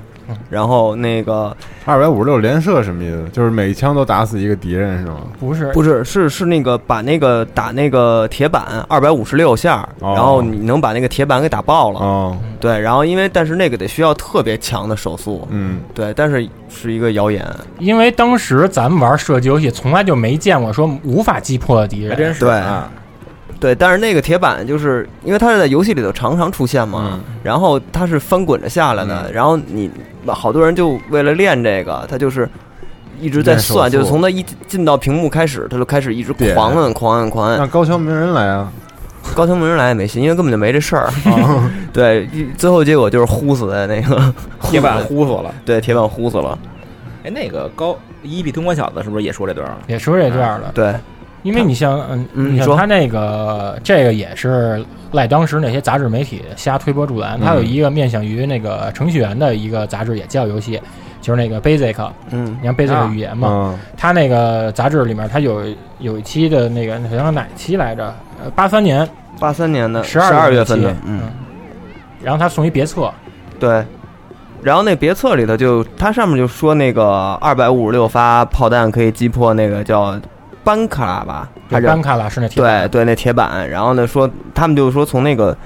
[0.50, 3.28] 然后那个二百五十六连射什么意思？
[3.32, 5.20] 就是每一枪都打死一个敌人是吗？
[5.38, 12.00] 不是不是是是那个把那个打那个铁板二百五十六下，哦然后你能把那个铁板给打爆了。
[12.00, 17.44] 哦，对，然后因为但是那个得需要特别强的手速，嗯，对，但是是一个谣言，
[17.78, 22.90] 因为当时咱们玩射击游戏，从来就没见过说无法击破的敌人，还真是对啊，
[23.64, 29.90] 对，但是那个铁板就是因为它是在游戏里头常常出现嘛，嗯然后它是翻滚着下来的，嗯然后你
[30.26, 32.46] 好多人就为了练这个，他就是
[33.18, 38.70] 一直在练手算，速就是从他一进到屏幕开始，他就开始一直点狂摁狂摁狂摁让，高桥名人来啊！
[39.34, 41.04] 高桥名人来也没戏，因为根本就没这事儿。
[41.24, 45.54] 啊 对，一最后结果就是呼死在那个 铁板呼死了。
[45.64, 46.58] 对铁板呼死了。
[47.24, 49.78] 哎，那个高一比通关小子是不是也说这段儿了？
[49.86, 50.70] 也说这段了。
[50.74, 50.94] 对，
[51.44, 57.38] 因为你像，嗯，嗯你说他那个，这个也是赖当时那些杂志媒体瞎推波助澜。
[57.38, 60.80] 他有嗯一个面向于那个程序员的一个杂志，也叫游戏，
[61.20, 63.48] 就是那个 Basic，嗯你看 Basic 啊语言嘛。
[63.50, 65.62] 嗯他那个杂志里面，他有
[65.98, 68.04] 有一期的那个好像哪期来着？
[68.42, 69.08] 呃八三年
[69.38, 71.20] 八三年的十二月份的，嗯，
[72.22, 73.12] 然后他送一别册，
[73.60, 73.84] 对。
[74.62, 80.18] 然后那别册里头就它上面就说那个二百五十六发炮弹可以击破那个叫
[80.64, 83.68] 班卡拉吧，还是班卡拉是那铁对板对，那铁板。
[83.68, 85.56] 然后呢，说他们就说从那个，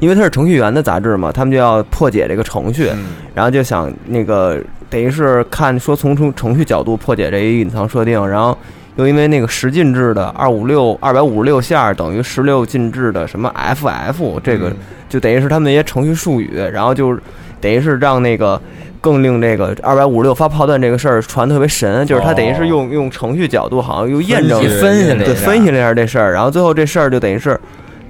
[0.00, 3.04] 因为它是程序员的杂志嘛，他们就要破解这个程序，嗯
[3.34, 8.56] 然后就想那个等于是看说从从程序角度破解这一隐藏设定，然后
[8.96, 14.76] 又因为那个十进制的二五六二百五十六下儿等于十六进制的什么 FF，这个嗯
[15.08, 17.16] 就等于是他们那些程序术语，然后就
[17.60, 18.60] 等于是让那个。
[19.06, 27.56] 更令这个二百五十六发炮弹这个事儿传特别神，就是他等于是用用程序角度，好像又验证分析了一下对分析了一下这事儿，然后最后这事儿就等于是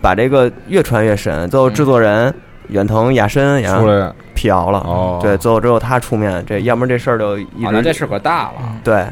[0.00, 2.32] 把这个越传越神，最后制作人
[2.68, 4.10] 远藤雅伸然后出来。
[4.34, 8.52] 辟谣了，哦，对，最后只有他出面，这要不然这事儿就一好像这直事可大了。
[8.82, 9.04] 对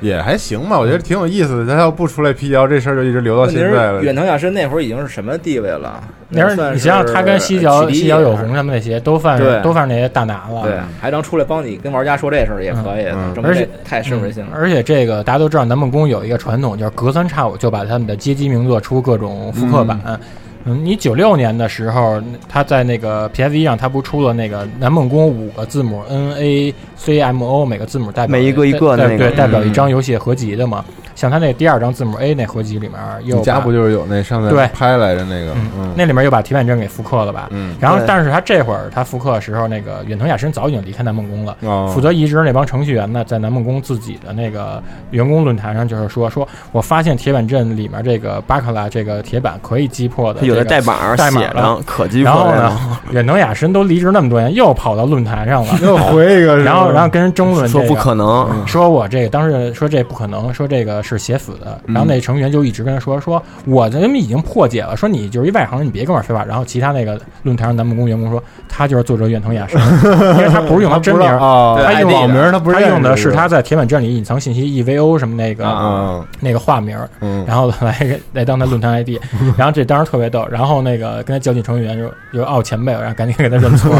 [0.00, 1.72] 也还行吧，我觉得挺有意思的。
[1.74, 4.02] 他要不出来辟谣，这事儿就一直留到现在了。
[4.02, 6.02] 远藤雅深那会儿已经是什么地位了？
[6.28, 10.62] 那时候你想想，他跟西角西角有红什么那些都算是都算是那些大拿了。
[10.62, 14.52] 对，还能出来帮你跟玩家说这事儿也可以嗯嗯，而且太适人性了。
[14.54, 20.00] 而且这个大家都知道，南梦宫有一个传统，就是隔三差五就把他们的街机名作出各种复刻版。
[20.06, 20.18] 嗯，
[20.64, 30.84] 你九六年的时候，他在那个 PS 一上，他不出了那个南梦宫五个字母 N A C M O，每个字母代表每一个一个的那个对对，代表一嗯张游戏合集的嘛。
[31.20, 34.56] 像他那第二张字母 A 那合集里面，又你家不就是有那上对。
[34.56, 35.52] 面拍来着那个？
[35.52, 37.46] 嗯嗯，那里面又把铁板阵给复刻了吧？
[37.50, 41.54] 嗯，然后但是他这会儿他复刻的时候，那个远藤雅深早已经离开南梦宫了。
[41.60, 41.92] 哦。
[41.94, 61.80] 负责移植那帮程序员呢，在南梦宫自己的那个员工论坛上，就是说，说我发现铁板阵里面这个巴克拉这个铁板可以击破的、他有的代码代码写上可击破然后呢，远藤雅深都离职那么多年，又跑到论坛上了， 又回一个，然后然后跟人争论、这个，说不可能，说我这个当时说这不可能，说这个是写死的。
[61.86, 66.44] 嗯然后那程序员就一直跟他说，说我咱们已经破解了，说你就是一外行人，你别跟我废话。
[66.44, 69.80] 然后其他那个论坛上南梦宫员工说，他就是作者远藤雅生，
[70.38, 79.10] 因为他不是用他真名，啊，他用网名，他不是他用的是他在铁板阵里隐藏信息 EVO 什么那个、啊，那个化名，嗯， 然后来来当他论坛 ID，
[79.58, 80.46] 然后这当时特别逗。
[80.50, 83.94] 然后那个跟他较劲程序员就就哦前辈，然后赶紧给他认错。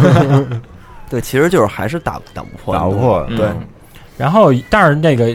[1.09, 3.49] 对，其实就是还是打打不破，打不破，嗯对，
[4.17, 5.27] 然后，但是那个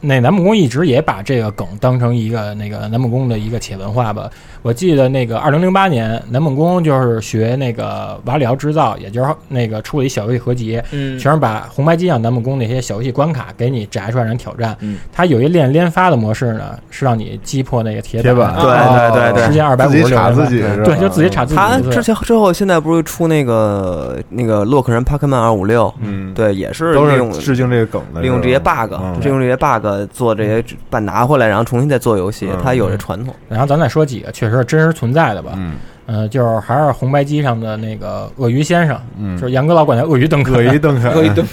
[0.00, 4.30] 那南木宫一直也把这个梗当成一个那个南木宫的一个企业文化吧。
[4.64, 11.18] 我记得那个二零零八年，南梦宫就是学那个瓦里奥制造，也就是那个出了一小游戏合集，嗯。
[11.18, 14.74] 全是把红白机上南梦宫那些小游戏关卡给你摘出来让人挑战。
[14.80, 14.96] 嗯。
[15.12, 19.46] 它有一练连发的模式呢，是让你击破那个铁铁板，对哦对对对。
[19.46, 29.20] 时间二百五自己查自己对，就自己查自己他之前之后现在不是出那个那个洛克人帕克曼二五六，嗯，对，也是都利用是致敬这个梗的，利用这些 bug，嗯。
[29.20, 33.34] 利用这些 bug 做这些版拿回来，然后重新再做游戏嗯，他有这传统。
[33.50, 35.52] 然后咱再说几个确实是真实存在的吧。
[35.56, 35.76] 嗯
[36.06, 40.52] 呃，就是还是红白机上的那个鳄鱼先生，嗯，就是杨哥老管叫鳄鱼邓肯。
[40.52, 41.46] 鳄鱼邓肯，喝一顿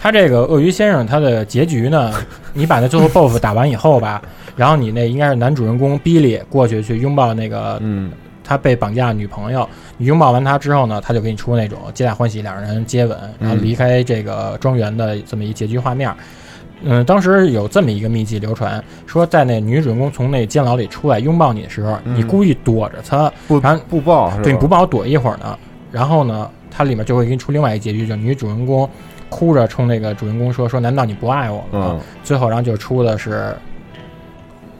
[0.00, 2.12] 他这个鳄鱼先生，他的结局呢，
[2.52, 4.22] 你把那最后 BOSS 打完以后吧，
[4.54, 8.12] 然后你那应该是男主人公比利过去去拥抱那个嗯
[8.44, 16.08] 他被绑架女朋友，你拥抱完他之后呢，他就给你出那种皆大欢喜，两人接吻，然后离开这个庄园的这么一结局画面。
[16.84, 24.42] 嗯，当时有这么一个秘籍流传，说在那女主人公从那监牢里出来拥抱你的时候，嗯你故意躲着她，不然后不报是吧？
[24.42, 25.58] 对，你不抱我躲一会儿呢，
[25.90, 28.88] 然后呢，它里面就会给你出另外一结局，就是女主人公
[29.28, 33.54] 哭着冲那个主人公说：“说难道你不爱我吗？”嗯最后，然后就出的是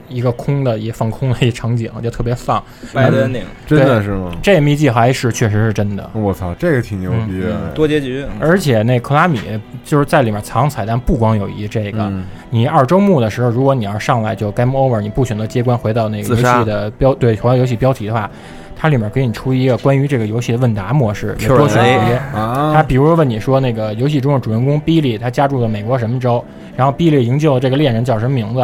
[0.09, 2.63] 一个空的一放空的一场景，就特别丧。
[2.93, 4.31] bad ending，真的是吗？
[4.41, 9.39] 这秘籍还是确实是真的，我操，这个挺牛逼的，多结局，而且那克拉米
[9.83, 12.03] 就是在里面藏彩蛋，不光有一这个。
[12.03, 18.29] 嗯你二周目的时候，如果你要是上来就 game over，你不选择接关回到那个游戏的标对回到游戏标题的话，
[18.75, 22.13] 它里面给你出一个关于这个游戏的问答模式，有多选题。
[22.31, 26.45] 啊，他比如问你说，那个游戏中的主人公比利，他家住的美国什么州？
[26.75, 28.63] 然后比利营救的这个恋人叫什么名字？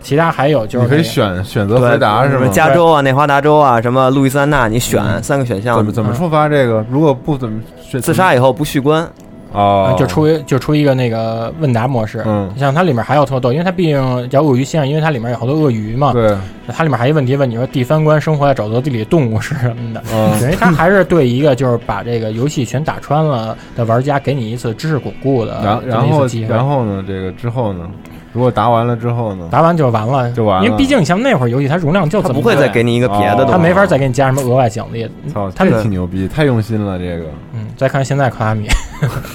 [0.00, 2.48] 其他还有就是、你可以选选择对，回答是吗什么？
[2.52, 6.84] 加州啊、内华达州啊、什么路易斯安那，你选嗯三个选项怎么，怎么触发这个？
[6.90, 9.08] 如果不怎么选自杀以后不续关，
[9.52, 12.22] 哦，就出一就出一个那个问答模式。
[12.26, 16.12] 嗯像它里面还有特逗，因为它毕竟叫鳄鱼先生，因为它里面有好多鳄鱼嘛。
[16.12, 16.36] 对，
[16.68, 20.02] 它里面还有一问题问你说第三关生活在沼泽地里的动物是什么的。
[20.12, 26.26] 嗯 等于它还是对一个就是把这个游戏全打穿了的玩家，给你一次知识巩固的这然然后。
[26.48, 27.04] 然后呢？
[27.06, 27.88] 这个之后呢？
[28.36, 29.48] 如果答完了之后呢？
[29.50, 30.64] 答完就完了，就完了。
[30.66, 33.36] 因为毕竟像那会儿游戏，它容量就这么不会再给你一个别的哦。
[33.38, 35.10] 东西，它没法再给你加什么额外奖励。
[35.32, 36.98] 操，他们这挺牛逼，太用心了。
[36.98, 37.24] 这个。
[37.54, 38.68] 嗯，再看现在卡拉米，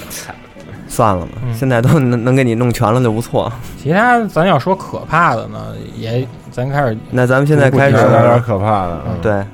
[0.86, 1.52] 算了吧，嗯。
[1.52, 3.52] 现在都能能给你弄全了就不错。
[3.76, 5.58] 其他咱要说可怕的呢，
[5.96, 9.44] 也咱开始那咱们现在开始有点可怕的，嗯，对，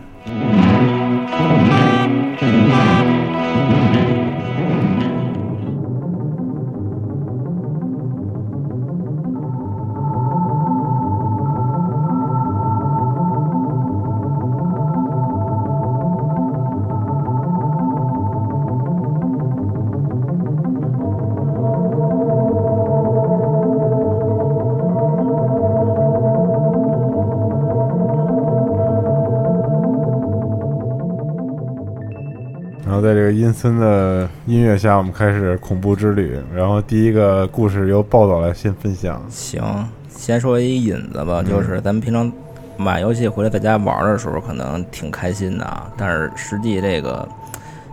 [33.60, 36.38] 森的音乐下，我们开始恐怖之旅。
[36.54, 39.20] 然后第一个故事由暴走来先分享。
[39.28, 39.60] 行，
[40.08, 42.32] 先说一引子吧，嗯就是咱们平常
[42.76, 47.28] 买游戏回来在家玩的时候，可能挺开心的啊，但是实际这个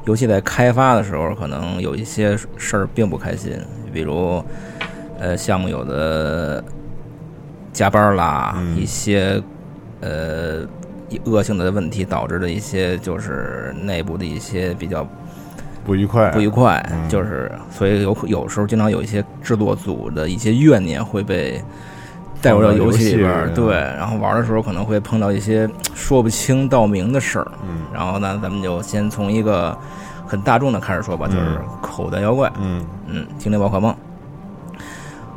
[0.06, 3.54] 游戏在开发的时候，可能有一些事儿并不开心，
[3.92, 4.44] 比如
[5.18, 6.64] 呃项目有的
[7.74, 9.42] 加班啦，嗯一些
[10.02, 10.60] 呃
[11.24, 15.04] 恶性的问题导致的一些就是内部的一些比较
[15.86, 17.08] 不愉快，不愉快，嗯。
[17.08, 21.62] 就是所以有有时候经常有一些制作组的一些怨念会被
[22.42, 27.82] 带入到游戏里边对，然后玩的时候可能会碰到一些说不清道明的事儿，嗯。
[27.94, 29.78] 然后呢，咱们就先从一个
[30.26, 31.34] 很大众的开始说吧，嗯。
[31.34, 32.84] 就是口袋妖怪，嗯。
[33.08, 33.96] 嗯，精灵宝可梦。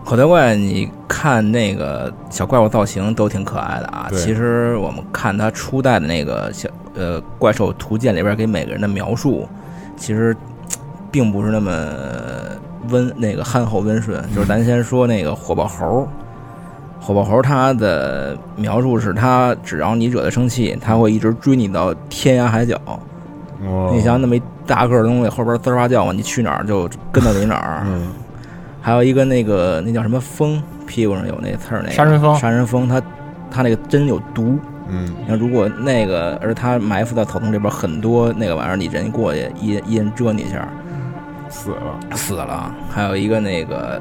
[0.04, 4.08] 口袋怪，你看那个小怪物造型都挺可爱的啊。
[4.12, 9.46] 其实我们看它初代的那个小呃怪兽图鉴里边给每个人的描述，
[9.98, 10.34] 其实
[11.10, 11.72] 并不是那么
[12.88, 14.22] 温那个憨厚温顺。
[14.34, 16.08] 就是咱先说那个火爆猴，
[17.00, 22.80] 火爆猴它的描述是它只要你惹它生气，它会一直追你到天涯海角。
[22.86, 27.82] 哇，你想那么一大个儿的东西后边滋哇叫唤，你去哪儿就跟到你哪儿。
[27.86, 28.08] 嗯
[28.80, 33.02] 还有一个那个那叫什么风，屁股上有那刺儿，那个杀人蜂杀人蜂，它
[33.50, 34.58] 它那个针有毒。
[34.88, 35.14] 嗯。
[35.26, 40.68] 那，如果那个而他埋伏在草丛里边很多那个玩意儿，你人过去一一人蛰你一下。
[41.50, 42.74] 死了，死了。
[42.90, 44.00] 还有一个那个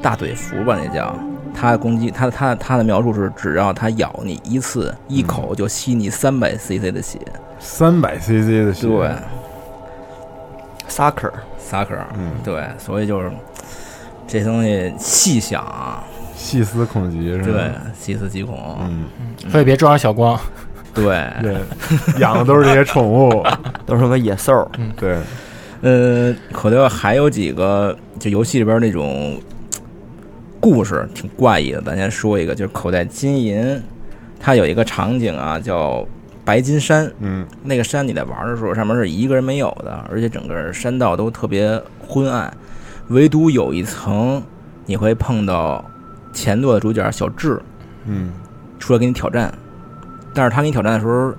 [0.00, 1.14] 大嘴蝠吧，那叫。
[1.58, 7.18] 它的攻击，它它它的描述是，只要它咬你一次，一口就吸你三百 CC 的血。
[7.58, 9.10] 三百 CC 的血，对。
[10.86, 11.32] 萨克，
[12.14, 12.32] 嗯。
[12.44, 13.30] 对，所以就是
[14.26, 16.04] 这东西细想啊，
[16.36, 17.44] 细思恐极是吧？
[17.46, 18.76] 对，细思极恐。
[18.82, 19.06] 嗯，
[19.50, 20.38] 所以别招惹小光。
[20.94, 21.56] 对，对，
[22.20, 23.44] 养的都是这些宠物，
[23.84, 24.70] 都是什么野兽？
[24.78, 25.18] 嗯对，
[25.82, 29.38] 呃，口袋还有几个就游戏里边那种
[30.60, 33.82] 故事挺怪异的，咱先说一个，就是口袋金银，
[34.40, 36.06] 它有一个场景啊，叫
[36.46, 37.10] 白金山。
[37.20, 41.78] 嗯那个山你在玩的时候，上面是一个人没有的，而且整个山道都特别
[42.08, 42.50] 昏暗，
[43.08, 44.42] 唯独有一层
[44.86, 45.84] 你会碰到
[46.36, 47.60] 前作的主角小智
[48.04, 48.30] 嗯。
[48.78, 49.50] 出来跟你挑战，
[50.34, 51.32] 但是他跟你挑战的时候，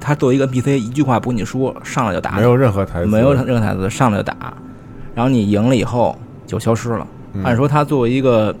[0.00, 2.32] 他作为一个 NPC 一句话不跟你说，上来就打。
[2.32, 4.54] 没有任何台词，没有任何台词，上来就打，
[5.14, 7.06] 然后你赢了以后就消失了。
[7.34, 7.44] 嗯。
[7.44, 8.56] 按说他作为一个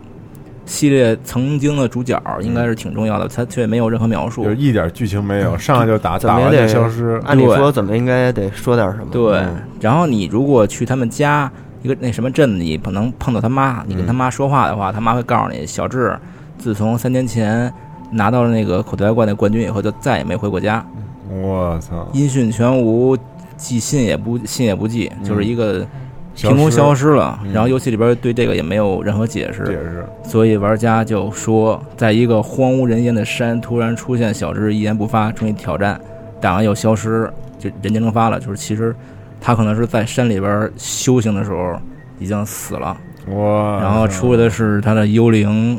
[0.66, 4.44] 系列曾经的主角，应该是挺重要的，他却没有任何描述。
[4.44, 4.52] 就。
[4.52, 9.06] 一点剧情没有，上来就打，打完就消失，按理说怎么应该得说点什么？
[9.10, 9.38] 对。
[9.38, 11.50] 嗯，然后你如果去他们家
[11.84, 16.18] 一个那什么镇子，你可能碰到他妈，你跟他妈说话的话，他妈会告诉你，小智
[16.56, 17.70] 自从三年前
[18.10, 20.82] 拿到了那个口袋妖怪的冠军以后，就再也没回过家，
[21.30, 23.14] 我操，音讯全无，
[23.58, 25.86] 寄信也不信也不寄，就是一个
[26.34, 27.38] 凭空消失了。
[27.44, 27.52] 嗯。
[27.52, 36.00] 然后游戏里边对这个也没有任何解释，解释，所以玩家就说，在一个荒无人烟的山，突然出现小智一言不发，冲你挑战，
[36.40, 38.40] 打完又消失，就人间蒸发了。
[38.40, 38.96] 就是其实
[39.44, 41.76] 他可能是在山里边修行的时候
[42.18, 42.96] 已经死了，
[43.28, 45.78] 哇，然后出来的是他的幽灵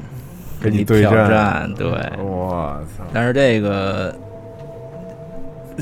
[0.61, 1.87] 跟你对挑战战，对。
[1.89, 4.13] 哇操，但是这个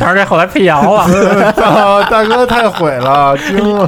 [0.00, 1.52] 但是这后来辟谣了，
[2.10, 3.36] 大哥太毁了，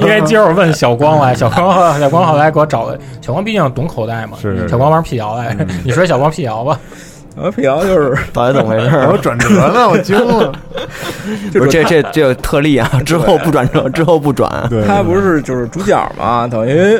[0.01, 4.69] 因为今儿我问小光来， 小光小光后来给我找了，小光毕竟懂口袋嘛，是是是。
[4.69, 5.67] 小光玩辟谣来，嗯。
[5.83, 6.79] 你说小光辟谣吧，
[7.37, 9.17] 呃辟谣就是 到底怎么回事我儿？
[9.17, 10.51] 转折呢，我惊了，
[11.53, 14.49] 不是这这这个特例啊，之后不转折，之后不转。
[14.87, 16.99] 他不是就是主角嘛，等于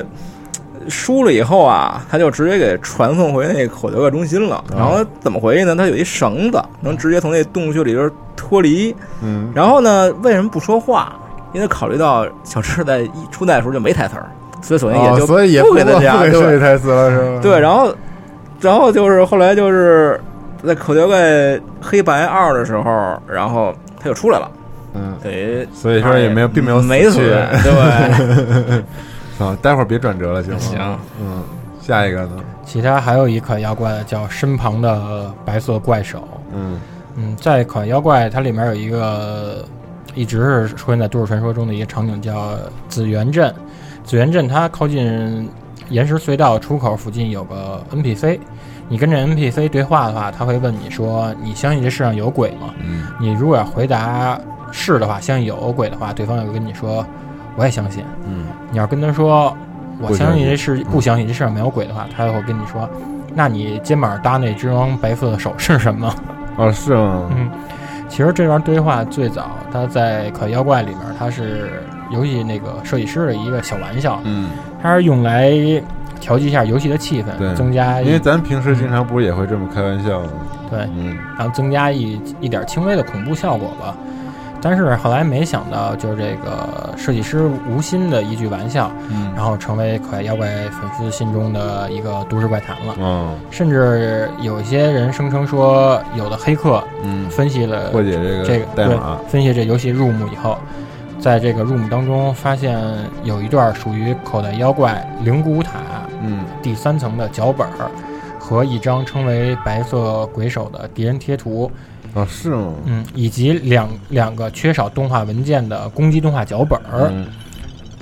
[0.88, 4.64] 输了以后啊，他就直接给传送回那个口袋怪中心了。
[4.76, 5.76] 然后怎么回去呢？
[5.76, 8.96] 他有一绳子，能直接从那洞穴里边脱离。
[9.22, 11.14] 嗯，然后呢，为什么不说话？
[11.54, 14.28] 因为考虑到小智在一初代的时候就没台词儿，
[14.62, 17.40] 所以索性也哦就所以也不给他加不给对设计台词了是吧？
[17.42, 17.92] 对，然后，
[18.60, 20.20] 然后就是后来就是
[20.64, 24.52] 在口袋怪黑白二的时候，然后他就出来了，
[24.94, 27.30] 嗯，给所以说也没有，并没有没死，死去。
[27.64, 28.84] 对，
[29.46, 30.60] 啊，待会儿别转折了，行吗？
[30.60, 31.44] 行，嗯，
[31.82, 32.38] 下一个呢？
[32.66, 36.28] 其他还有一款妖怪叫身旁的白色怪手。
[36.54, 36.80] 嗯
[37.16, 39.64] 嗯，在款妖怪它里面有一个
[40.16, 42.58] 一直是出现在都市传说中的一个场景，叫
[42.90, 43.54] 紫园镇。
[44.04, 45.50] 紫园镇它靠近
[45.90, 48.40] 岩石隧道出口附近有个 NPC，
[48.90, 54.40] 你跟这 NPC 对话的话，他会问你说：“你相信这世上有鬼吗？”嗯你如果要回答
[54.72, 57.06] 是的话，相信有鬼的话，对方就会跟你说
[57.56, 59.56] ：“我也相信。”嗯你要跟他说
[60.00, 62.88] 我相信这世不相信这世上没有鬼的话，他就会跟你说，
[63.34, 66.14] 那你肩膀搭那只双白色的手是什么？
[66.58, 67.30] 哦，是吗？
[67.36, 67.50] 嗯，
[68.10, 71.82] 其实这段对话最早它在《可妖怪》里面，它是
[72.12, 74.50] 游戏那个设计师的一个小玩笑，嗯，
[74.82, 75.52] 它是用来
[76.20, 77.54] 调剂一下游戏的气氛，对。
[77.56, 80.30] 增加因为咱平时经常不是也会这么开玩笑吗？
[80.70, 81.18] 对，嗯。
[81.38, 83.96] 然后增加一一点轻微的恐怖效果吧。
[84.60, 89.32] 但是后来没想到，就是这个设计师无心的一句玩笑，嗯。
[89.36, 92.96] 然后成为可爱妖怪粉丝心中的一个都市怪谈了。
[93.00, 93.36] 哦。
[93.52, 100.58] 甚至有一些人声称说，有的黑客嗯，分析了破解这这个对代码，分析这游戏入目以后，
[101.28, 102.82] 在这个 room 当中发现
[103.26, 105.82] 有一段属于口袋妖怪灵骨塔
[106.24, 106.46] 嗯。
[106.64, 107.92] 第三层的脚本儿
[108.40, 111.70] 和一张称为白色鬼手的敌人贴图，
[112.14, 112.74] 啊是吗？
[112.86, 117.10] 嗯，以及两两个缺少动画文件的攻击动画脚本儿。
[117.12, 117.28] 嗯。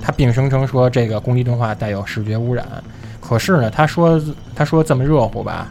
[0.00, 2.64] 他并声称说这个攻击动画带有视觉污染，
[3.20, 4.22] 可是呢，他说
[4.54, 5.66] 他说这么热乎吧，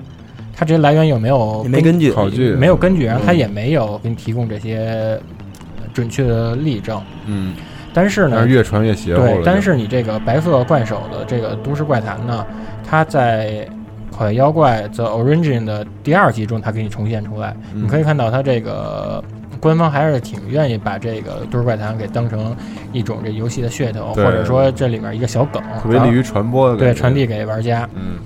[0.53, 2.51] 他这些来源有没有也没根据，考据。
[2.51, 5.17] 没有根据，然后他嗯也没有给你提供这些
[5.95, 7.01] 准确的例证。
[7.25, 7.55] 嗯，
[7.93, 12.45] 但是呢，越传越邪乎了。，对但是你这个白色怪手的这个都市怪谈呢，
[12.87, 13.67] 它在
[14.15, 17.55] 《口袋妖怪 The Origin》的第二集中，它给你重现出来。
[17.73, 19.23] 嗯你可以看到，它这个
[19.59, 22.55] 官方还是挺愿意把这个都市怪谈给当成
[22.91, 27.89] 一种这游戏的噱头，或者说这里面一个小梗，特别利于传播的，对传递给玩家。
[27.95, 28.17] 嗯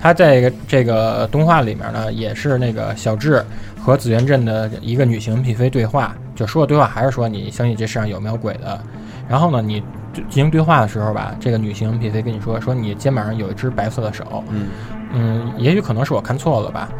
[0.00, 3.44] 它在这个这个动画里面呢，也是那个小智
[3.88, 8.78] 和紫园镇的一个女性 NPC 对话，就说的对话还是说你相信这世上有没有鬼的。
[9.26, 9.82] 然后呢，你
[10.12, 14.66] 进行对话的时候吧，这个女性 NPC 跟你说说你肩膀上有一只白色的手，嗯
[15.14, 16.90] 嗯，也许可能是我看错了吧。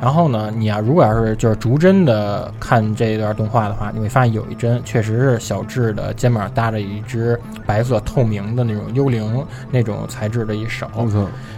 [0.00, 10.86] 然后呢，你啊，如果要是就是逐帧的看这一段动画的话，你会发现有一帧确实是小智的肩膀搭着一只白色透明的那种幽灵那种材质的一手。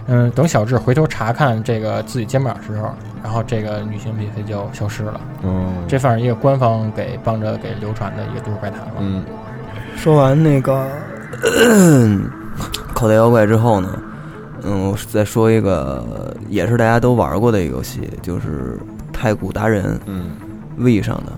[0.07, 2.91] 嗯，等小智回头查看这个自己肩膀的时候，
[3.23, 5.21] 然后这个女性 NPC 就消失了。
[5.43, 8.95] 嗯这算是一个官方给帮着给流传的一个都市怪谈了。
[9.01, 9.25] 嗯
[9.97, 10.89] 说完那个
[12.95, 14.01] 口袋妖怪之后呢，
[14.63, 18.79] 嗯，我再说一个也是大家都玩过的一个游戏，就是
[19.13, 20.31] 太古达人嗯
[20.77, 21.33] V 上的。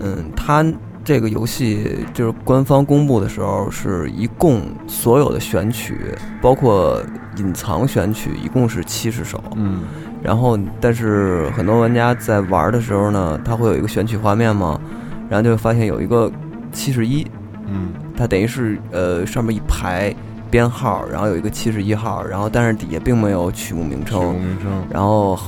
[0.00, 0.64] 嗯，它
[1.04, 7.02] 这个游戏就是官方公布的时候，是一共所有的选曲，包括
[7.36, 9.42] 隐藏选曲，一共是七十首。
[9.56, 9.82] 嗯
[10.20, 14.80] 然后，但是很多玩家在玩的时候呢，他会有一个选曲画面嘛，
[15.28, 16.30] 然后就会发现有一个
[16.72, 17.24] 七十一，
[17.68, 20.12] 嗯它等于是呃上面一排
[20.50, 25.38] 编号，然后有一个七十一号，然后但是底下并没有曲目名曲目称，名称，然后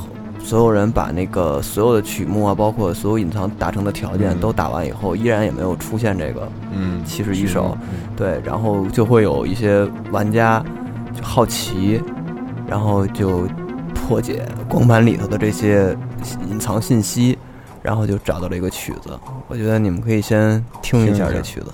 [0.42, 4.40] 所有人把那个所有的曲目啊，包括所有隐藏达成的条件嗯。
[4.40, 7.88] 都打完以后，依然也没有出现这个嗯，七十一首，嗯。
[8.16, 10.64] 对，然后就会有一些玩家
[11.14, 12.01] 就好奇，
[12.66, 13.46] 然后就
[13.94, 15.96] 破解光盘里头的这些
[16.48, 17.38] 隐藏信息，
[17.82, 19.11] 然后就找到了一个曲子。
[19.46, 21.32] 我觉得你们可以先听一下下。
[21.32, 21.66] 这曲子。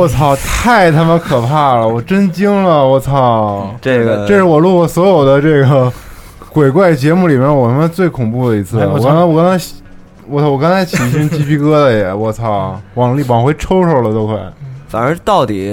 [0.00, 1.86] 我操，太他妈可怕了！
[1.86, 3.68] 我真惊了，我操！
[3.82, 5.92] 这个这是我录过所有的这个
[6.50, 8.80] 鬼怪节目里面，我他妈最恐怖的一次。
[8.80, 9.64] 哎我我刚才，我刚才，
[10.26, 14.36] 我操，我刚才起一身鸡皮疙瘩也，我操，往里往回抽抽了都快。
[14.88, 15.70] 反正到底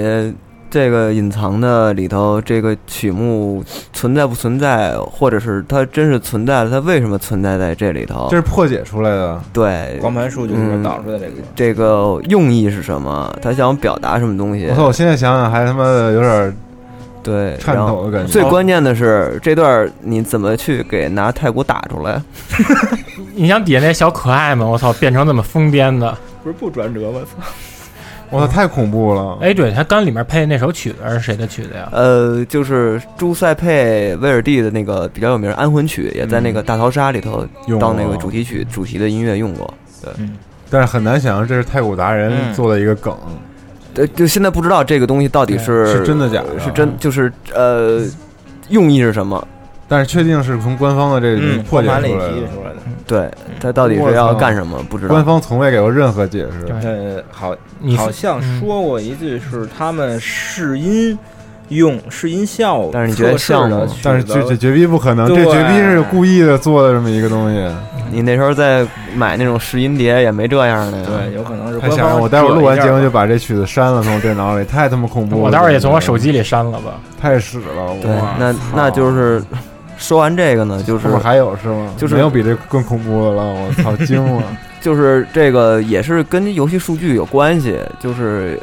[0.70, 8.36] 这个隐藏的里头，这个曲目存在不存在，或者是它真是存在了，它为什么存在在这里头这？
[8.36, 13.34] 是破解出来的，对，光盘数据里面嗯导出来这个，这个用意是什么？
[13.40, 14.74] 他想表达什么东西我？
[14.74, 14.84] 操！
[14.84, 16.56] 我现在想想还他妈的有点
[17.22, 18.32] 对，颤抖的感觉。
[18.32, 22.22] 最关键的是这段你怎么去给拿太鼓打出来？
[23.34, 26.16] 你想底下那小可爱们，我操，变成这么疯癫的。
[26.42, 27.20] 不是不转折吗？
[27.24, 27.44] 操！
[28.30, 29.38] 我操，太恐怖了！
[29.40, 31.88] 哎，对他刚里面配的那首曲子是谁的曲子呀？
[31.92, 39.72] 呃，就是朱塞佩·威尔蒂的那个比较有名的安魂曲，也在那个《大逃杀》里头用当那个主题曲、主题的音乐用过。
[40.02, 40.12] 对
[40.70, 43.16] 但是很难想象这是太古达人嗯做的一个梗。
[43.94, 48.04] 对，就现在不知道这个东西到底是是真的假的是真就是呃，
[48.68, 49.46] 用意是什么？
[49.88, 52.76] 但是确定是从官方的这个嗯，破解里出来的，提出来的。
[53.06, 54.78] 对，它到底是要干什么？
[54.88, 55.14] 不知道。
[55.14, 56.64] 官方从未给过任何解释。
[56.80, 57.54] 对呃，好，
[57.96, 61.18] 好像说过一句是他们试音
[61.68, 67.66] 用试音效，但是你觉得像吗但是这这绝逼不可能，这绝逼是故意的做的这么一个东西。
[68.10, 71.04] 你那时候在买那种试音碟也没这样的呀。
[71.06, 72.18] 对，有可能是官方太吓人！
[72.18, 75.42] 我待会儿录完节目就就把这曲子删了，从我电脑里，太他妈恐怖了。
[75.42, 76.94] 我待会儿也从我手机里删了吧。
[77.20, 77.94] 太屎了。
[78.00, 79.42] 对，那那就是
[79.98, 81.92] 说完这个呢，就是还有是吗？
[81.96, 83.42] 就是没有比这更恐怖的了。
[83.52, 84.42] 我操，惊了！
[84.80, 88.58] 就是这个也是跟游戏数据有关系，就是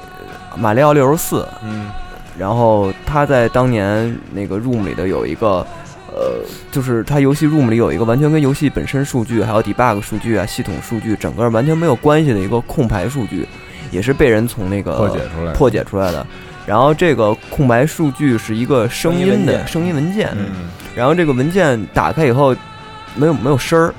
[0.58, 1.92] 马里奥六十四，嗯，
[2.40, 5.68] 然后他在当年那个 Room 里的有一个，
[6.14, 6.40] 呃，
[6.72, 13.46] 就是他游戏 Room 里有一个完全跟游戏本身数据、还有 debug 数据啊、系统数据整个完全没有关系的一个空白数据，
[13.92, 15.54] 也是被人从那个破解出来。
[15.54, 16.26] 破解出来的。
[16.66, 22.56] 然后这个空白数据是一个声音的声音文件嗯，然后这个文件打开以后
[23.16, 23.94] 没有没有声儿，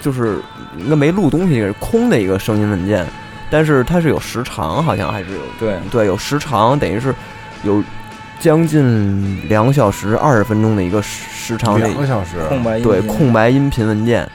[0.00, 0.38] 就是
[0.78, 3.06] 应该没录东西，是空的一个声音文件，
[3.50, 7.14] 但是它是有时长，好像还是有对对有时长，等于是
[7.62, 7.82] 有
[8.38, 12.42] 将近两小时二十分钟的一个时时长的两个小时。
[12.48, 14.28] 空白对空白音频文件。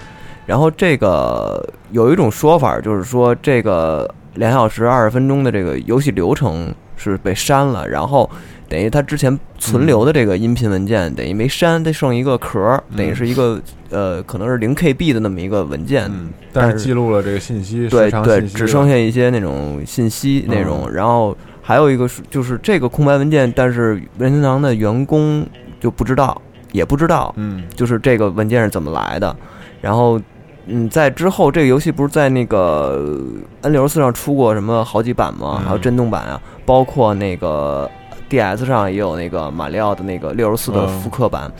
[0.45, 8.28] 然后这个有一种说法，就是说这个两小时二十分钟的这个游戏流程是被删了，然后
[8.70, 13.60] 等于它之前存留的这个音频文件等于没删，它剩一个壳儿，嗯等于是一个
[13.90, 16.06] 呃可能是零 KB 的那么一个文件。
[16.06, 25.46] 嗯，但但是是记录了这个信息，对对，只剩下一些那种信息内容，嗯然后还有一个是就是这个空白文件，但是任天堂的员工
[25.80, 26.40] 就不知道，
[26.72, 29.36] 也不知道，嗯就是这个文件是怎么来的。
[29.82, 30.20] 然后，
[30.68, 33.20] 嗯，在之后这个游戏不是在那个
[33.62, 35.58] N 六十四上出过什么好几版吗？
[35.62, 37.90] 嗯还有震动版啊，包括那个
[38.30, 41.52] DS 上也有那个马里奥的那个六十四的嗯复刻版，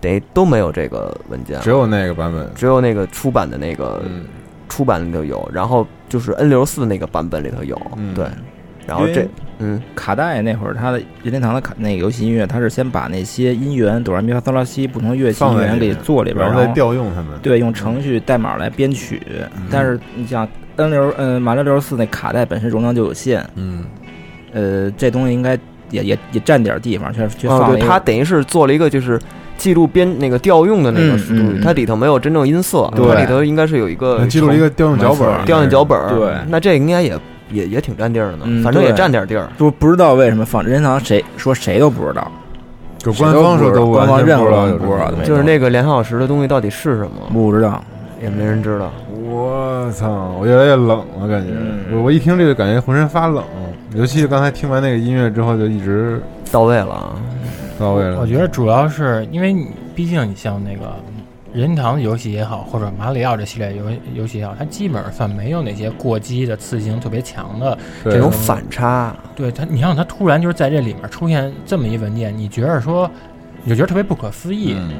[0.00, 2.50] 等于都没有这个文件，只有那个版本。
[2.54, 4.24] 只有那个出版的那个嗯。
[4.68, 8.14] 出版里头有，然后就是 N 六十四那个版本里头有，嗯。
[8.14, 8.26] 对。
[8.86, 9.26] 然后这
[9.58, 9.80] 嗯。
[9.94, 17.38] 卡带那会儿，它的任天堂的卡那个游戏音乐，它是先把那些音源哆来咪发嗦拉西不同乐器音源给做里边，然后再然后调用它们。
[17.40, 19.22] 对用程序代码来编曲。
[19.30, 19.66] 嗯。
[19.70, 20.46] 但是你像
[20.76, 23.84] N 六嗯马六六十四那卡带本身容量就有限，嗯，
[24.52, 25.58] 呃，这东西应该
[25.90, 29.18] 也也也占点地方，却却哦，对，放了一个它等于是做了一个就是
[29.56, 31.18] 记录编那个调用的那个
[31.62, 37.18] 它里头没有真正音色，它里头应该是有一个记录一个调用脚本，调用脚本，对那这应该也
[37.50, 39.48] 也也挺占地儿的反正也占点地儿。
[39.56, 42.30] 不不知道为什么放任天堂谁说谁都不知道，
[42.98, 47.82] 就官方说都官方完全任何不知道有人不知道就是那个两小时的东西到底是什么，不知道。
[48.20, 48.90] 也没人知道。
[49.30, 50.34] 我操！
[50.40, 50.88] 我越来越冷
[51.20, 53.44] 了，感觉、嗯我我一听这个，感觉浑身发冷。
[53.98, 56.22] 尤其是刚才听完那个音乐之后，就一直
[56.52, 57.16] 到位了啊！
[57.80, 58.20] 到位了。
[58.20, 60.94] 我觉得主要是因为你，毕竟你像那个
[61.52, 73.10] 任天堂的游戏也好，或者马里奥这系列游游戏也好，它基本上算没有那些过激的、刺激性特别强的这种反差，对它，你让它突然就是在这里面出现这么一文件，你觉得说，
[73.64, 74.76] 你就觉得特别不可思议。
[74.78, 74.92] 嗯，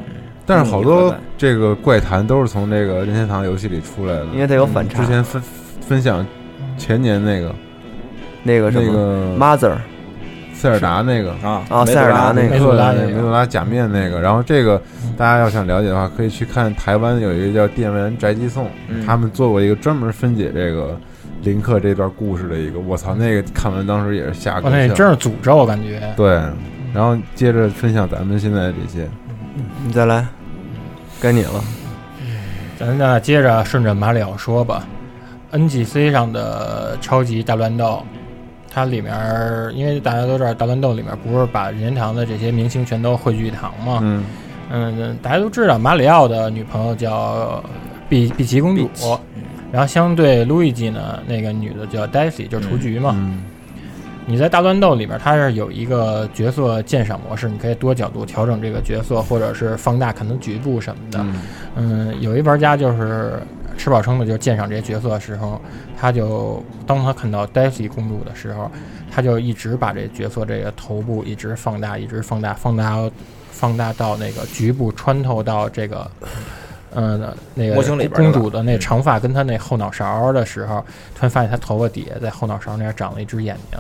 [0.44, 5.07] 但是好嗯多这个怪谈都是从这个任天堂游戏里出来的，因为它有反差之。
[5.07, 5.40] 前分
[5.80, 6.26] 分享
[6.76, 7.55] 前年那个
[8.49, 9.76] 那那个什么个 Mother
[10.55, 11.32] 塞尔达那个。
[11.46, 14.80] 啊啊塞尔达那个梅索拉对那个梅索拉假面那个，然后这个
[15.16, 20.99] 大家要想了解的话，可以去看台湾有一个叫《电玩宅急送》，嗯他们做过一个专门分解这个
[21.42, 24.78] 林克这段故事的一个，我操，那个看完当时也是吓我够呛。
[24.78, 26.03] 那真是诅咒，我感觉。
[26.16, 26.40] 对，
[26.92, 29.09] 然后接着分享咱们现在这些，
[29.84, 30.26] 你再来，
[31.20, 31.62] 该你了。
[32.78, 34.84] 咱呢接着顺着马里奥说吧
[35.53, 38.03] ，NGC 上的超级大乱斗，
[38.79, 39.12] 它里面
[39.74, 44.24] 因为大家都知道大乱斗里面不是把任天堂的这些明星全都汇聚一堂嘛，嗯。
[44.70, 47.64] 嗯，大家都知道马里奥的女朋友叫
[48.09, 48.89] 碧碧琪公主，
[49.72, 53.12] 然后相对路易吉呢，那个女的叫 Daisy，就是雏菊嘛。
[53.14, 53.43] 嗯。
[54.26, 61.18] 你在大乱斗里面，它是有一个角色鉴赏模式，你可以多角度调整这个角色，或者是放大可能局部什么的。
[61.20, 61.35] 嗯。
[61.76, 63.41] 嗯，有一玩家就是
[63.79, 65.59] 吃饱撑的，就鉴赏这些角色的时候，
[65.99, 68.70] 他就当他看到 Daisy 公主的时候，
[69.11, 73.11] 他就一直把这角色这个头部一直放大，一直放大，放大到
[73.51, 76.11] 放大到那个局部穿透到这个。
[76.95, 77.20] 嗯，
[77.55, 83.79] 那个公主的那长发跟她那后脑勺的时候，突然发现她头发底下在后脑勺那儿长了一只眼睛，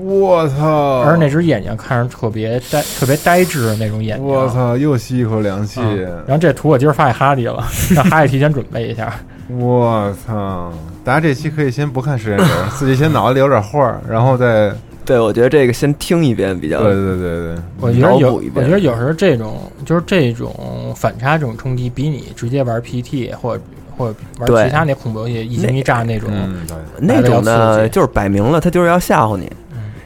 [0.00, 1.00] 我操！
[1.00, 4.24] 而那只眼睛看着特别呆、特别呆滞的那种眼睛。
[4.24, 5.80] 我操，又吸一口凉气！
[5.80, 9.12] 嗯然后这图我今儿发给哈迪了，让哈迪提前准备一下。
[9.48, 10.72] 我操！
[11.04, 12.44] 大家这期可以先不看时间轴，
[12.76, 14.72] 自己先脑子里有点画儿，然后再
[15.04, 23.58] 对，我觉得这个先听一遍比较对对对对，我觉得有我觉得有时候这种就是这种反差这种冲击，比你直接玩 PT 或
[23.96, 24.06] 或
[24.38, 26.66] 玩其他那恐怖游戏一惊一乍那种，嗯，
[26.98, 29.50] 那种来得要刺激的就是摆明了他就是要吓唬你。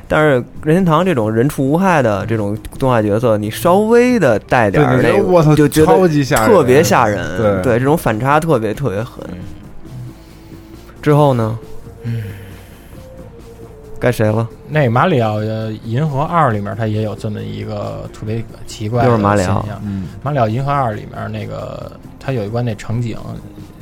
[0.09, 7.37] 嗯但是任天堂这种人畜无害的这种动画角色，你稍微的带点儿那个，我操就觉得超级吓人特别吓人。
[7.37, 9.23] 对对，这种反差特别特别狠。
[11.03, 11.59] 之后呢？
[12.05, 12.23] 嗯，
[14.01, 14.49] 该谁了？
[14.67, 19.83] 那马里奥的《银河二》里面，它也有这么一个特别奇怪的就是马里奥现象。
[19.85, 23.17] 嗯马里奥银河二里面那个，它有一关那场景，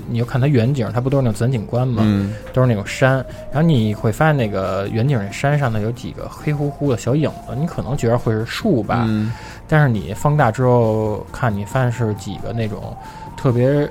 [0.09, 2.02] 你就看它远景，它不都是那种自然景观吗？
[2.04, 3.16] 嗯都是那种山，
[3.52, 9.32] 然后你会发现那个远景那山上呢有几个黑乎乎的小影子，你可能觉得会是树吧，嗯
[9.68, 12.96] 但是你放大之后看，你发现是几个那种
[13.36, 13.88] 特别。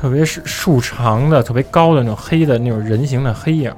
[0.00, 3.74] 特别是树长的、特别高的那种黑的那种人形的黑影，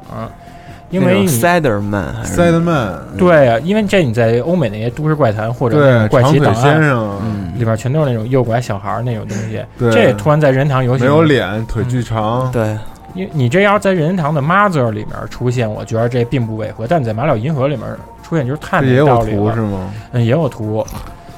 [0.90, 12.76] 因为你 Siderman 还是塞德曼，对啊，因为这你在欧美那些都市怪谈或者怪奇档案先生，嗯，里边全都是那种诱拐小孩儿那种东西，对这突然在任天堂游戏没有里脸，腿巨长，对，
[13.14, 17.86] 因为你这要是在任天堂的 Mother 里面出现，我觉得这并不违和，但你在马里奥银河里面
[18.22, 19.36] 出现就是太没有道理了。
[19.36, 19.90] 图是吗？
[20.12, 20.84] 嗯，也有图。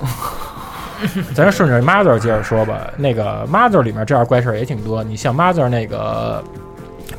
[1.34, 2.82] 咱就顺着 Mother 接着说吧。
[2.96, 5.02] 那个 Mother 里面这样怪事儿也挺多。
[5.02, 6.42] 你像 Mother 那个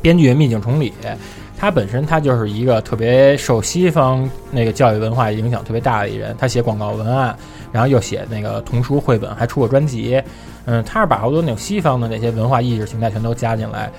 [0.00, 0.94] 编剧秘境崇礼，
[1.56, 6.34] 他本身他就是一个特别受西方那个教育文化影响特别大的一人。
[6.38, 7.34] 他写广告文案，
[7.72, 10.22] 然后又写那个童书绘本，还出过专辑。
[10.66, 13.90] 嗯，他是把好多那种西方的那些文化意识形态全都加进来。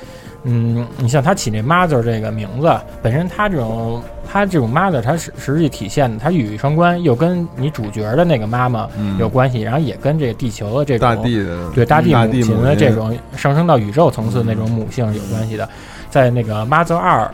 [0.48, 4.00] 嗯，你像他起那 mother 这个名字，本身他这种
[4.32, 15.68] 他这种 mother，它实实际体现的，它语义双关，又跟你主角的那个妈妈嗯有关系，然后也跟这个地球的这种大地的对大地母亲的这种上升到宇宙层次的那种母性有关系的。
[16.12, 17.30] 在那个 Mother 二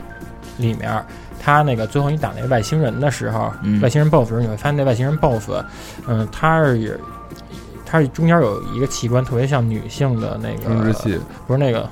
[0.58, 1.04] 里面，
[1.40, 3.80] 他那个最后你打那个外星人的时候，嗯。
[3.80, 5.64] 外星人 BOSS 时候，你会发现那外星人 BOSS，
[6.06, 7.00] 嗯，他是
[7.84, 11.88] 他是中间有一个器官特别像女性的那个生殖器不是那个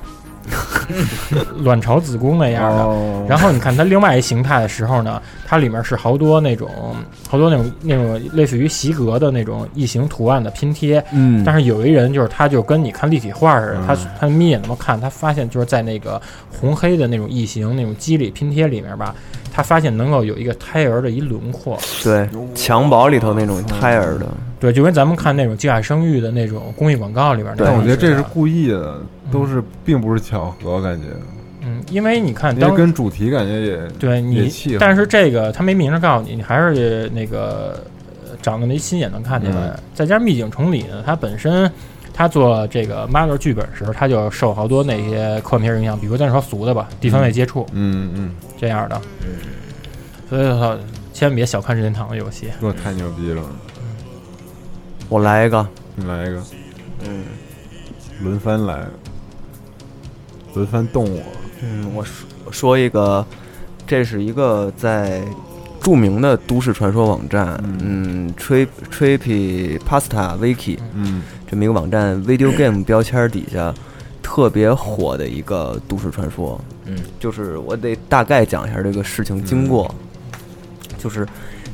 [1.62, 2.82] 卵巢子宫那样的。
[2.82, 6.68] 哦然后你看它另外一形态的时候呢，它里面是好多那种
[7.28, 11.04] 好多那种那种类似于席格的那种异形图案的拼贴。
[11.12, 16.20] 嗯但是有一人就是他就跟你看立体画似的，嗯他他眯眼那么看，他发现就是在那个
[16.50, 19.14] 红黑的那种异形那种肌理拼贴里面吧，
[19.52, 21.78] 他发现能够有一个胎儿的一轮廓。
[22.02, 24.26] 对，襁褓里头那种胎儿的，
[24.60, 27.66] 对，就跟咱们看那种计划生育的那种公益广告里边那种。
[27.66, 29.00] 但我觉得这是故意的，
[29.32, 31.06] 都是并不是巧合，感觉，
[31.62, 37.82] 嗯，因为你看当跟主题感觉也对你也，但是这个他没明着告诉你，你还是那个
[38.24, 39.68] 呃长得那心眼能看见来。
[39.68, 41.70] 嗯再加上秘境崇礼呢，它本身
[42.12, 49.00] 他做这个 Mother 剧本时候，他就受好多那些科幻片影响，比如咱说俗的吧，地方位接触、嗯嗯，这样的。
[49.22, 49.36] 嗯
[50.28, 50.78] 所以说，
[51.12, 52.48] 千万别小看任天堂的游戏。
[52.60, 53.42] 这太牛逼了，
[55.10, 56.40] 我来一个，你来一个，
[57.04, 57.24] 嗯。
[58.22, 58.86] 轮番来，
[60.54, 61.20] 轮番动我，
[61.62, 63.26] 嗯，我说我说一个，
[63.88, 65.20] 这是一个在
[65.80, 68.32] 著名的都市传说网站，嗯。
[68.34, 71.22] t r i Trippy Pasta Wiki 嗯。
[71.50, 73.74] 这么一个网站，video game 标签底下
[74.22, 76.60] 特别火的一个都市传说。
[76.84, 79.92] 嗯，就是我得大概讲一下这个事情经过。
[80.98, 81.26] 就是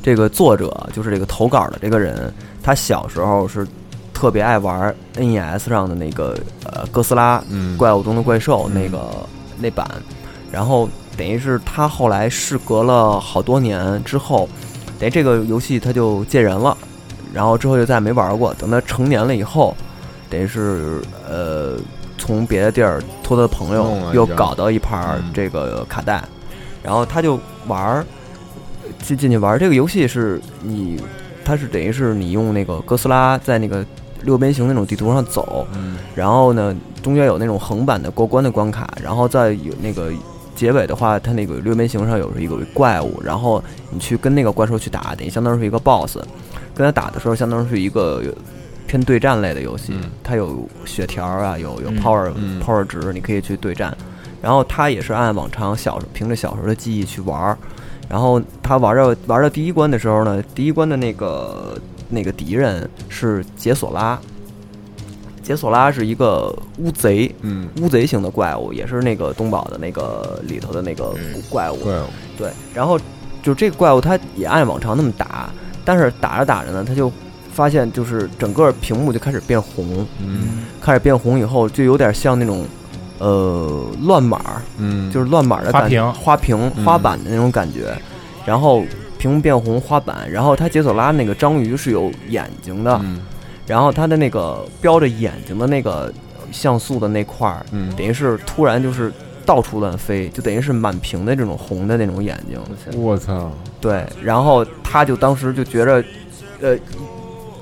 [0.03, 2.33] 这个作者，就是这个投稿的这个人，
[2.67, 3.65] 他小时候是
[4.13, 9.25] 特别爱玩 NES 上的那个呃哥斯拉嗯，怪物中的怪兽那个
[9.61, 9.89] 那版，
[10.51, 14.49] 然后等于是他后来事隔了好多年之后，
[14.99, 16.77] 等于这个游戏他就借人了，
[17.33, 18.53] 然后之后就再也没玩过。
[18.55, 19.77] 等他成年了以后，
[20.29, 21.01] 等于是
[21.31, 21.77] 呃
[22.19, 26.21] 从别的地儿托他的朋友又搞到一盘这个卡带，
[26.83, 27.39] 然后他就
[27.69, 28.05] 玩儿，
[29.05, 29.59] 进进去玩儿。
[29.61, 31.01] 这个游戏是你，
[31.47, 33.87] 它是等于是你用那个哥斯拉在那个
[34.23, 40.11] 六边形那种地图上走，嗯然后呢中间有那种横版的过关的关卡，然后再有那个
[40.57, 46.19] 结尾的话，它那个六边形上有一个怪物，然后你去跟那个怪兽去打，等于相当于是一个 BOSS。
[46.75, 48.23] 跟他打的时候，相当于是一个
[48.87, 53.97] 偏对战类的游戏，嗯它有血条啊，有有嗯 power、嗯 power 值，你可以去对战。
[54.43, 57.59] 然后他也是按往常小凭着小时候的记忆去玩儿。
[58.09, 61.79] 然后他玩到玩到第一关的时候呢，第一关的那个
[62.09, 64.19] 那个敌人是杰索拉。
[65.43, 71.15] 杰索拉是一个乌贼，嗯，乌贼型的怪物，也是那个东宝的那个里头的那个
[71.49, 71.77] 怪物。
[71.77, 72.99] 怪物，对，然后
[73.45, 75.49] 就这个怪物，它也按往常那么打，
[75.85, 77.13] 但是打着打着呢，它就
[77.53, 80.65] 发现就是整个屏幕就开始变红，嗯。
[80.81, 82.65] 开始变红以后，就有点像那种
[83.19, 87.97] 呃乱码，嗯，就是乱码的感花屏花屏、嗯花板的那种感觉。
[88.45, 88.85] 然后
[89.19, 93.23] 屏幕变红，花板，然后它解锁拉那个章鱼是有眼睛的，嗯
[93.67, 96.13] 然后它的那个标着眼睛的那个
[96.53, 99.13] 像素的那块儿，嗯等于是突然就是
[99.45, 102.61] 到处乱飞，就等于是满屏的这种红的那种眼睛。
[103.01, 103.51] 我操，
[103.81, 106.05] 对，然后他就当时就觉着，
[106.61, 106.77] 呃，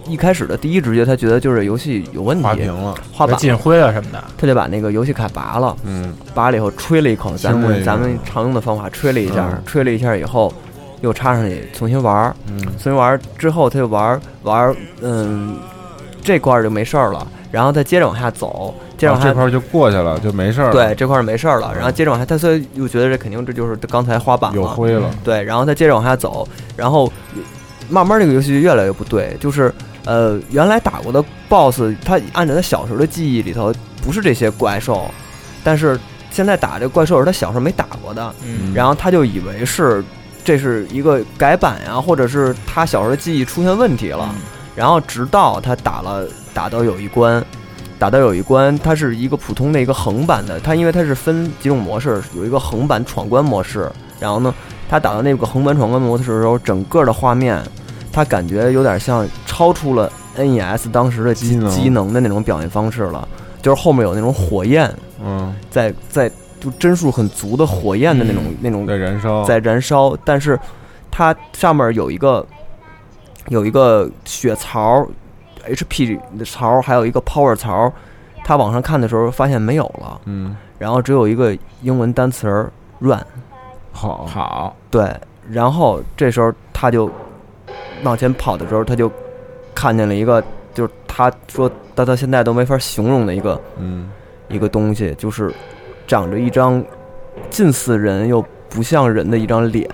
[0.07, 6.15] 一一开始的第一直觉，他觉得就是游戏有问题，花屏了，花板，进灰了什么的，他就把那个游戏卡拔了，嗯。
[6.35, 9.63] 拔了以后吹了一口，咱们咱们常用的方法吹了一下，嗯。
[9.67, 10.53] 吹了一下以后
[11.01, 12.59] 又插上去重新玩儿，嗯。
[12.61, 15.57] 重新玩儿之后他就玩儿玩儿，嗯，
[16.23, 26.47] 这块儿就没事儿了，然后再接着往下走，接着往下啊这块儿就过去了，就没事儿了，对，这块儿没事儿了，然后接着往下，他所以又觉得这肯定这就是刚才花板了，有灰了，对，然后再接着往下走，
[26.77, 27.11] 然后
[27.89, 29.73] 慢慢这个游戏就越来越不对，就是
[30.05, 35.11] 呃，原来打过的 BOSS，他按照他小时候的记忆里头不是这些怪兽，
[35.63, 35.99] 但是
[36.31, 38.73] 现在打这怪兽是他小时候没打过的，嗯。
[38.75, 40.05] 然后他就以为是
[40.45, 44.35] 这是一个改版呀、或者是他小时候的记忆出现问题了，
[44.77, 47.45] 然后直到他打了打到有一关。
[47.97, 54.53] 打到有一关，它是一个普通的一个横版的，它因为它是分几种模式，有一个横版闯关模式，然后呢，
[54.91, 57.63] 他打到那个横版闯关模式的时候，整个的画面，
[58.13, 61.71] 他感觉有点像超出了 NES 当时的机机能。
[61.71, 63.29] 机能的那种表现方式了，
[63.63, 64.93] 就是后面有那种火焰
[65.25, 66.29] 嗯，在在
[66.59, 70.59] 就帧数很足的火焰的那种、那种在燃烧，在燃烧，但是
[71.09, 72.45] 它上面有一个
[73.47, 75.07] 有一个血槽
[75.69, 77.93] ，HP 的槽，还有一个 Power 槽，
[78.43, 83.25] 它往上看的时候发现没有了，嗯，然后只有一个英文单词儿 run。
[83.93, 85.15] 好，好，对，
[85.49, 87.09] 然后这时候他就
[88.03, 89.09] 往前跑的时候，他就
[89.75, 94.09] 看见了一个，就是他说他到现在都没法形容的一个嗯。
[94.51, 95.51] 一个东西，就是
[96.07, 96.85] 长着一张
[97.49, 99.89] 近似人又不像人的一张脸，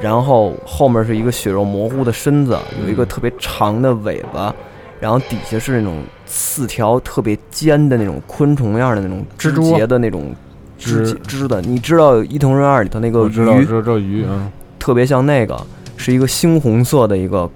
[0.00, 4.52] 然后后面是一个血肉模糊的身子，有一个嗯特别长的尾巴，
[4.98, 10.34] 然后底下是那种四条特别尖的那种昆虫样的那种蜘蛛节的那种
[10.76, 11.62] 蜘枝枝的。
[11.62, 15.56] 你知道《伊藤润二》里头那个我知道，鱼知道这鱼，嗯，特别像那个，
[15.96, 17.48] 是一个猩红色的一个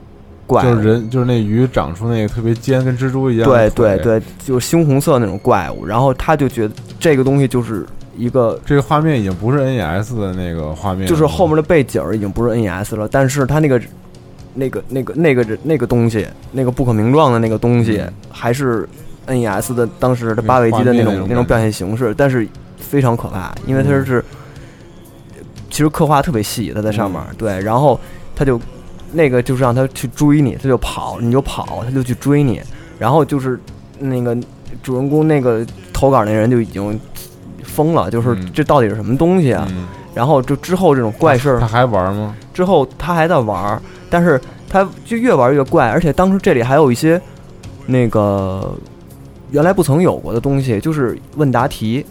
[0.53, 5.86] 怪，就是人，就是那鱼长出那个特别尖，跟蜘蛛一样对对，对，就是猩红色那种怪物。
[5.86, 7.86] 然后他就觉得这个东西就是
[8.16, 13.80] 一个，这个画面已经不是 NES 的那个画面，就是后面的背景已经不是 NES 了，但是他那个
[14.55, 18.12] 那个那个那个那个东西，那个不可名状的那个东西，嗯。
[18.30, 18.86] 还是
[19.26, 22.46] NES 的当时的八位机的那种种那种表现形式，但是
[22.76, 24.05] 非常可怕，因为它嗯。
[24.05, 24.24] 是、
[25.70, 27.34] 其实刻画特别细，它在上面、嗯。
[27.38, 27.98] 对，然后
[28.34, 28.61] 他就
[29.12, 32.60] 那个就是让他去追你，他就跑，你就跑，他就去追你，
[32.98, 33.58] 然后就是
[33.98, 34.36] 那个
[34.82, 36.98] 主人公那个投稿那人就已经
[37.62, 39.66] 疯了，就是嗯这到底是什么东西啊？
[39.70, 42.34] 嗯，然后就之后这种怪事儿他还玩吗？
[42.52, 47.20] 之后他还在玩儿，但是他就越玩越怪，而且当时这里还有一些
[47.86, 48.74] 那个
[49.50, 52.04] 原来不曾有过的东西，就是问答题。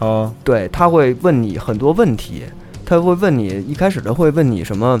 [0.00, 2.42] 啊，对，他会问你很多问题，
[2.84, 5.00] 他会问你一开始他会问你什么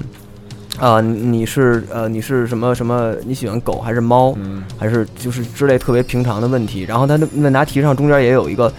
[0.78, 3.14] 啊、你是呃你是什么什么？
[3.24, 4.34] 你喜欢狗还是猫？
[4.36, 6.82] 嗯还是就是之类特别平常的问题。
[6.82, 8.72] 然后它的问答题上中间也有一个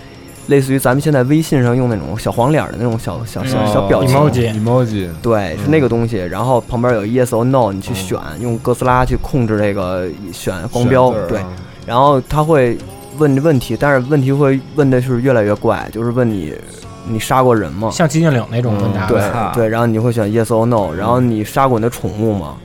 [0.47, 4.15] 类似于咱们现在微信上用那种小黄脸儿的那种小小小嗯小表情。
[4.15, 6.17] emoji emoji，对，是嗯那个东西。
[6.17, 11.11] 然后旁边有 yes or no，你去嗯选，用哥斯拉去控制这个选光标。
[11.29, 11.39] 对，
[11.85, 12.77] 然后他会
[13.17, 16.53] 问问题，但是问题会问的是越来越怪，就是问你
[17.07, 17.89] 你杀过人吗？
[17.91, 22.55] 像寂静岭那种问答嗯对，对，然后你会选 yes or no，然后你杀过你的宠物吗？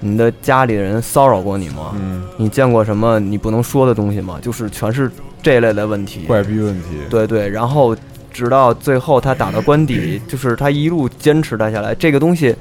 [0.00, 1.92] 你的家里人骚扰过你吗？
[1.98, 4.38] 嗯，你见过什么你不能说的东西吗？
[4.40, 5.10] 就是全是
[5.42, 6.20] 这类的问题。
[6.26, 7.96] 怪逼问题，对对，然后
[8.32, 11.94] 直到最后他打到关底， 就是他一路坚持打下来。
[11.94, 12.54] 这个东西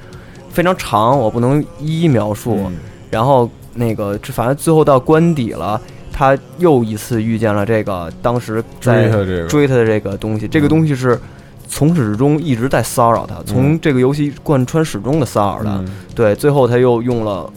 [0.50, 2.58] 非常长，我不能一一描述。
[2.66, 2.76] 嗯
[3.10, 5.80] 然后那个，反正最后到关底了，
[6.18, 11.20] 他又一次遇见了这个当时在追他这个，追他的这个东西，这个东西是
[11.68, 15.76] 从始至终一直在骚扰他，从这个游戏贯穿始终的骚扰他。
[15.76, 15.88] 嗯。
[16.16, 17.54] 对，最后他又用了，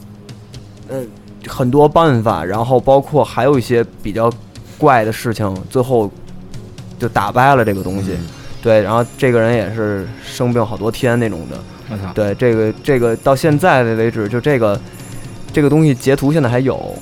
[0.91, 1.01] 呃，
[1.47, 4.31] 很多办法，然后包括还有一些比较
[4.77, 6.11] 怪的事情，最后
[6.99, 8.11] 就打败了这个东西。
[8.13, 8.27] 嗯。
[8.63, 11.59] 对，然后这个人也是生病好多天那种的。
[12.13, 14.79] 对，这个这个到现在为止，就这个
[15.51, 16.95] 这个东西截图现在还有，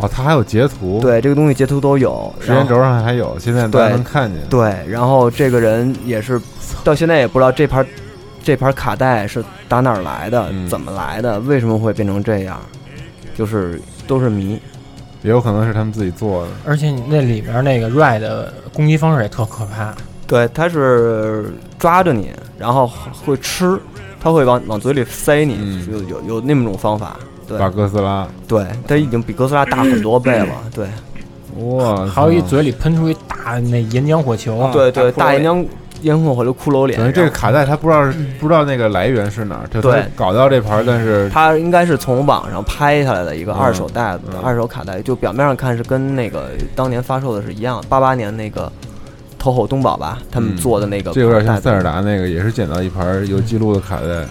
[0.00, 2.32] 哦，他还有截图，，对，这个东西截图都有。
[2.40, 4.42] 时间轴上还有，现在大家能看见。
[4.48, 6.40] 对，然后这个人也是
[6.82, 7.86] 到现在也不知道这盘
[8.42, 12.58] 这盘卡带是打哪儿来的，嗯怎么来的，为什么会变成这样，
[13.36, 14.58] 就是都是谜。
[15.22, 16.48] 也有可能是他们自己做的。
[16.66, 19.94] 而且你那里边那个 Red 的攻击方式也特可怕，
[20.26, 22.90] 对，他是抓着你，然后
[23.24, 23.78] 会吃，
[24.20, 27.20] 他会往往嘴里塞你，嗯有有有那么种方法。
[27.52, 27.58] 对。
[27.60, 30.48] 把哥斯拉，对，它已经比哥斯拉大很多倍了。
[30.74, 30.86] 对。
[31.58, 35.66] 哇，还有一嘴里喷出一大那岩浆火球，对对，大岩浆
[36.00, 38.02] 烟火或者骷髅脸，等于这个卡带他不知道
[38.40, 39.80] 不知道那个来源是哪儿，就
[40.16, 43.58] 搞到这盘儿，但是他应该是从网上拍下来的一个嗯。
[43.58, 44.40] 二手袋子、嗯。
[44.42, 48.72] 二手卡带，就表面上看是跟那个当年发售的是一样，八八年那个
[49.38, 51.82] 头吼东宝吧，他们嗯做的那个、这有点像塞尔。
[51.82, 54.26] 达那个，也是捡到一盘有记录的卡带。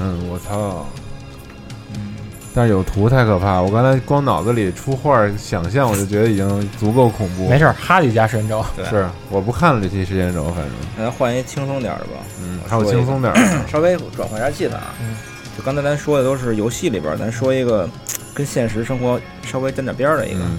[0.00, 0.84] 嗯，我操！
[2.54, 7.48] 但是有图太可怕，我刚才光脑子里出画儿想象，我就觉得已经足够恐怖。
[7.48, 8.84] 没事儿，哈利加时间轴，对。
[8.86, 10.72] 是我不看了这期时间轴，反正。
[10.96, 13.34] 咱换一轻松点儿的吧，嗯，还有轻松点儿。
[13.34, 13.66] 的。
[13.68, 14.94] 稍微转换一下气氛啊。
[15.02, 15.16] 嗯。
[15.56, 17.88] 就刚才咱说的都是游戏里边儿，咱说一个
[18.32, 20.58] 跟现实生活稍微沾点边儿的一个，嗯，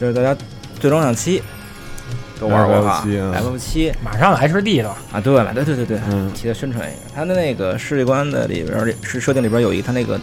[0.00, 0.36] 就是大家
[0.80, 1.40] 最终幻想七
[2.40, 3.92] 都玩过吧 FF7 嗯，F 七。
[4.02, 6.28] 马上 HD 了，啊，对了，对对对对，嗯。
[6.32, 10.18] 替他宣传一个，他的那个世界观的里边儿是设定里边儿有一他那个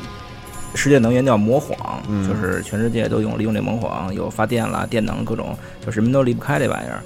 [0.76, 7.01] 世界能源叫魔谎，嗯就是全世界都用利用这魔谎，有发电啦、电能各种，就什么都离不开这玩意儿。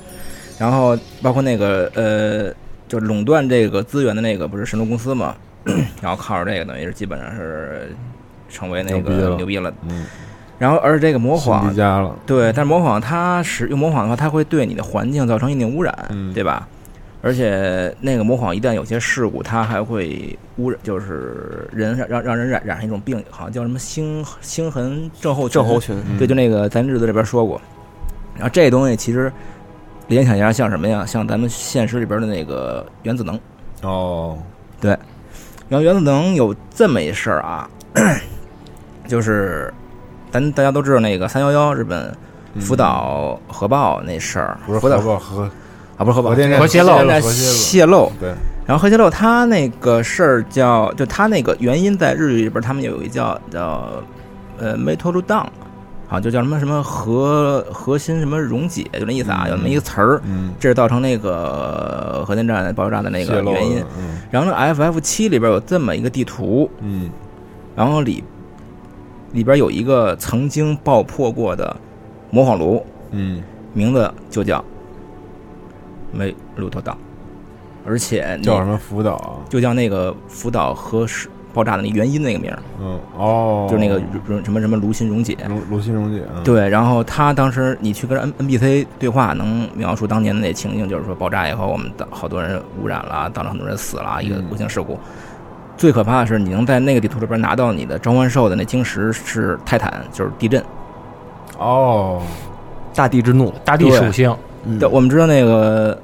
[0.60, 2.54] 然后包括那个呃，
[2.88, 5.36] 就垄断这个资源的那个不是神龙公司嘛，
[6.02, 7.96] 然后靠着这个等于是基本上是
[8.50, 9.74] 成为那个牛逼了。
[9.88, 10.06] 嗯，
[10.60, 12.16] 然后而这个魔新谎迪加了。
[12.26, 16.68] 对，但是模仿它使用模仿的话，它会对你的环境造成一定污染，嗯对吧？
[17.22, 27.62] 而且那个模仿一旦有些事故，它还会污染，就是人让让让人染染上一种病，好像叫什么星星痕症候群症候群，嗯对，就那个咱日子这边说过。
[28.36, 29.32] 然后这东西其实
[30.08, 31.06] 联想一下，像什么呀？
[31.06, 33.40] 像咱们现实里边的那个原子能。
[33.84, 34.38] 哦，
[34.80, 34.92] 对
[35.70, 37.70] 然后原子能有这么一事儿啊，
[39.08, 39.72] 就是
[40.32, 42.12] 咱大家都知道那个三幺幺日本
[42.60, 45.50] 福岛核爆那事儿，嗯不是福岛核核
[46.02, 48.12] 啊，不是核爆，核电站核泄漏核泄漏。
[48.20, 48.30] 对，
[48.66, 53.88] 然后核泄漏，它那个事儿叫，就它那个原因在日语里边，他们有一叫叫
[54.58, 55.46] 呃 metal down，
[56.08, 63.86] 好就叫什么什么核核心什么溶解，就那意思啊，有那么一个词儿，嗯，这是造成那个核电站爆炸的那个原因。
[64.00, 64.22] 嗯。
[64.32, 67.12] 然后呢，FF 七里边有这么一个地图，嗯。
[67.76, 68.24] 然后里
[69.34, 71.78] 里边有一个曾经爆破过的
[72.32, 73.44] 模仿炉，嗯，
[73.74, 74.64] 名字就叫
[76.12, 76.98] 梅鲁特岛，
[77.86, 79.40] 而且叫什么福岛啊？
[79.50, 85.38] 就叫那个福岛核试爆炸的那原因那个名儿，嗯，哦，就是那个如什么什么炉心溶解。
[85.50, 94.98] 卢卢新荣姐，嗯，对，然后他当时你去跟 N N B C 对话，能描述当年的那情景，就是说爆炸以后，我们的好多人污染了，造成很多人死了，一个嗯不幸事故。
[95.76, 100.64] 最可怕的是，你能在那个地图里边拿到你的召唤兽的那晶石是泰坦，就是地震。
[101.58, 102.22] 哦，
[102.96, 103.54] 大地之怒。
[103.66, 104.34] 大地属性，
[104.66, 104.80] 嗯。
[104.80, 105.98] 对，我们知道那个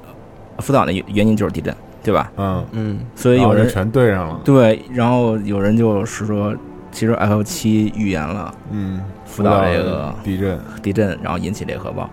[0.59, 1.73] 福岛的原原因就是地震，
[2.03, 2.31] 对吧？
[2.37, 6.55] 嗯，嗯，所以有人全对上了，对，然后有人就是说，
[6.91, 12.09] 其实 F 七预言了嗯，福岛这个地震，地震，然后引起这个核爆。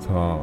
[0.00, 0.38] 操，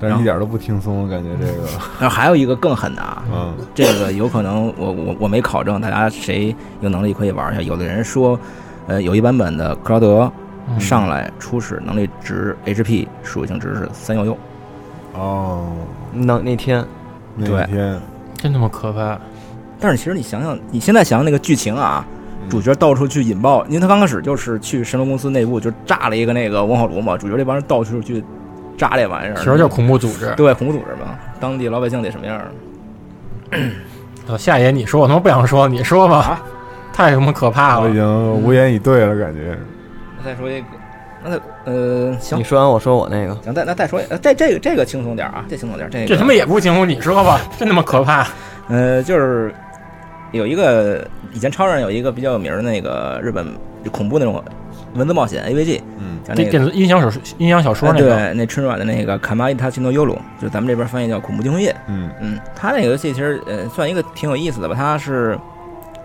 [0.00, 1.62] 但是一点都不轻松，感觉这个，
[2.00, 3.54] 然 后还有一个更狠的啊，嗯。
[3.74, 7.62] 这个有可能我我我没考证，大家谁有能力可以玩一下。
[7.62, 8.38] 有的人说，
[8.86, 10.32] 呃，有一版本的克劳德
[10.68, 10.78] 嗯。
[10.78, 14.36] 上来初始能力值 HP 属性值是三幺幺，
[15.18, 15.66] 哦，
[16.12, 16.84] 那那天
[17.34, 18.00] 那天，
[18.36, 19.18] 真他妈可怕。
[19.80, 22.04] 但是其实你想想，你现在想想那个剧情啊，
[22.42, 28.22] 嗯主角到处去引爆，因为他刚开始就是去神龙公司内部就炸了一个那个文化炉嘛，主角这帮人到处去
[28.76, 30.32] 炸这玩意儿，其实叫恐怖组织。
[30.36, 32.50] 对恐怖组织嘛，当地老百姓得什么样儿？
[34.28, 36.18] 呃下一页你说，我他妈不想说，你说吧。
[36.18, 36.42] 啊
[36.92, 37.92] 太他妈可怕了我已。
[37.92, 39.56] 经无言以对了，感觉，
[40.24, 40.66] 再说一个，
[41.28, 48.26] 那呃行你说完我说我那个，行，再那再说，呃这这个这个轻松点儿啊，这轻松点儿，这个这他妈也不轻松，你说吧，真他妈可怕。
[48.68, 49.54] 呃，就是
[50.32, 53.46] 有一个以前超人有一个比较有名的那个日本
[53.90, 54.42] 恐怖那种
[54.94, 61.70] 文字冒险 AVG，嗯叫那个这电子音响小说音响小说哎那个，对，那春软的那个《卡玛伊塔奇诺尤鲁》，就咱们这边翻译叫《恐怖惊魂夜》。
[61.88, 65.38] 嗯嗯，它那个游戏其实呃算一个挺有意思的吧，它是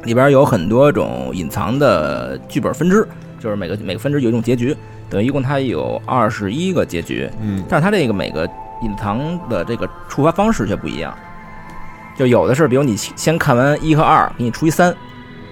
[0.03, 3.07] 里边有很多种隐藏的剧本分支，
[3.39, 4.75] 就是每个每个分支有一种结局，
[5.13, 8.49] 等于一共它有二十一个结局，嗯但是它这个每个
[8.81, 11.15] 隐藏的这个触发方式却不一样，
[12.17, 14.93] 就有的是，比如你先看完一和二，给你除以三，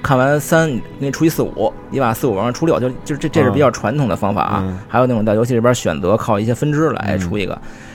[0.01, 0.67] 看完三
[0.99, 4.63] 给你除以四五，你把四五往上除六，就就这这是比较传统的方法啊。
[4.65, 4.79] 嗯。
[4.89, 7.53] 还有那种在游戏里边选择靠一些分支来出一个，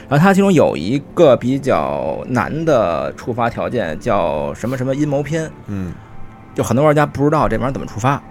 [0.09, 5.93] 然后它其中有一个比较难的触发条件叫什么什么阴谋篇，嗯。
[6.55, 8.23] 就很多玩家不知道这玩意儿怎么触发，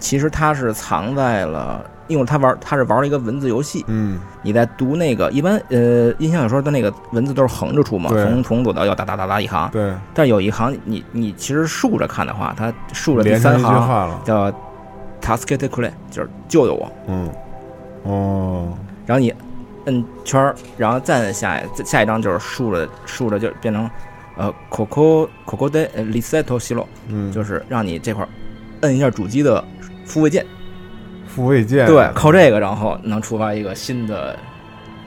[0.00, 4.18] 其实它是藏在了，因为他玩他是玩了一个文字游戏，嗯。
[4.42, 14.50] 你在读那个一般呃印象小说的那个文字都是横着出嘛，从从左到右哒哒哒哒一行，对，但有一行你你其实竖着看的话，它竖着第连成一句三行，叫
[15.20, 17.30] “taskete kule”，就是救救我，嗯。
[18.04, 18.72] 哦。
[19.04, 19.34] 然后你
[19.86, 23.90] 摁圈儿，然后再下一下一张就是竖着竖着就变成
[24.36, 28.28] 呃 “coco coco de l i s e t o silo”，嗯，就是让你这块儿
[28.82, 29.62] 摁一下主机的
[30.10, 30.44] 复位键，
[31.26, 34.36] 复位键，对，靠这个然后能触发一个新的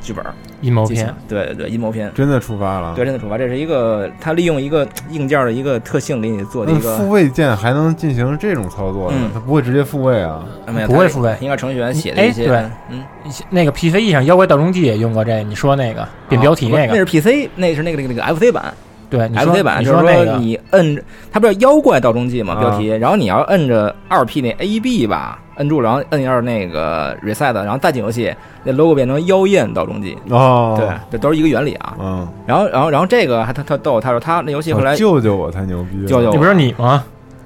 [0.02, 0.24] 剧本
[0.62, 2.10] 阴谋片，，对对对，阴谋片。
[2.16, 9.32] 真的触发了，对，真的触发，这是一个它利用一个硬件的一个特性给你做的那一个复位键还能进行这种操作呢嗯？
[9.34, 10.46] 它不会直接复位啊？
[10.66, 13.04] 啊没有不会复位应该程序员写的一些，哎对嗯，
[13.50, 18.74] 那个 PCE 上《妖怪盗踪记》也用过这，你说那个变标题那个，啊那是 PC，那是那个那个那个 FC 版
[19.14, 28.34] 对，你说，FC 版就是说你摁着，它不是妖怪道中记嘛啊标题，然后你要摁着二 P 那 AB 吧，摁住，然后摁一下那个 reset，然后再进游戏，
[28.64, 31.96] 那 logo 变成妖艳道中记，哦，对，，这都是一个原理啊。
[32.00, 37.04] 嗯，然后然后然后这个还他他逗，他说他那游戏后来哦救救我才牛逼，救救我你不是你吗？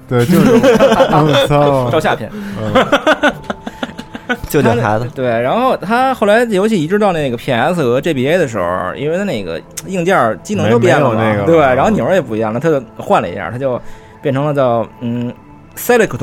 [0.08, 2.30] 对，就是 我操照，下篇。
[4.48, 13.80] 嗯救救孩子，对，然后他后来游戏移植到那个 PS 和 GBA 的时候，因为它那个硬件机能都变了嘛，对，然后钮儿也不一样了，他就换了一下，他就
[14.22, 15.32] 变成了叫嗯
[15.76, 16.16] Select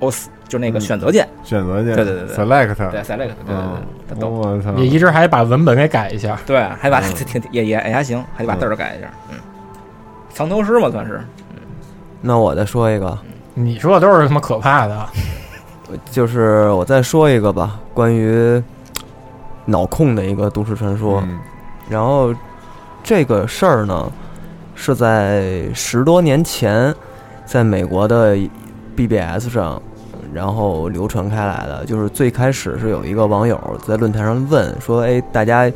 [0.00, 0.80] OS，就那个嗯。
[0.80, 3.76] 选择键，选择键，对对对对，select，对 Select，对对对嗯
[4.08, 4.30] 对，他懂。
[4.32, 6.38] 我操，也一直还把文本给改一下。
[6.46, 7.14] 对，还把嗯。
[7.26, 9.36] 挺也也也还行，还得把字儿改一下，嗯，
[10.32, 11.20] 藏头诗嘛算是，
[11.54, 11.62] 嗯。
[12.20, 13.16] 那我再说一个，
[13.54, 15.06] 你说的都是他妈可怕的，
[16.10, 18.62] 就是我再说一个吧，关于
[19.64, 21.22] 脑控的一个都市传说。
[21.26, 21.38] 嗯
[21.88, 22.32] 然后
[23.02, 24.12] 这个事儿呢，
[24.76, 26.94] 是在十多年前，
[27.44, 28.36] 在美国的
[28.94, 29.82] BBS 上，
[30.32, 31.84] 然后流传开来的。
[31.86, 35.68] 就是最开始是有一个网友在论坛上问说：“哎，大家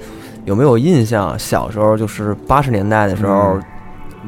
[0.45, 1.36] 有没有印象？
[1.36, 3.59] 小时候就是八十年代的时候，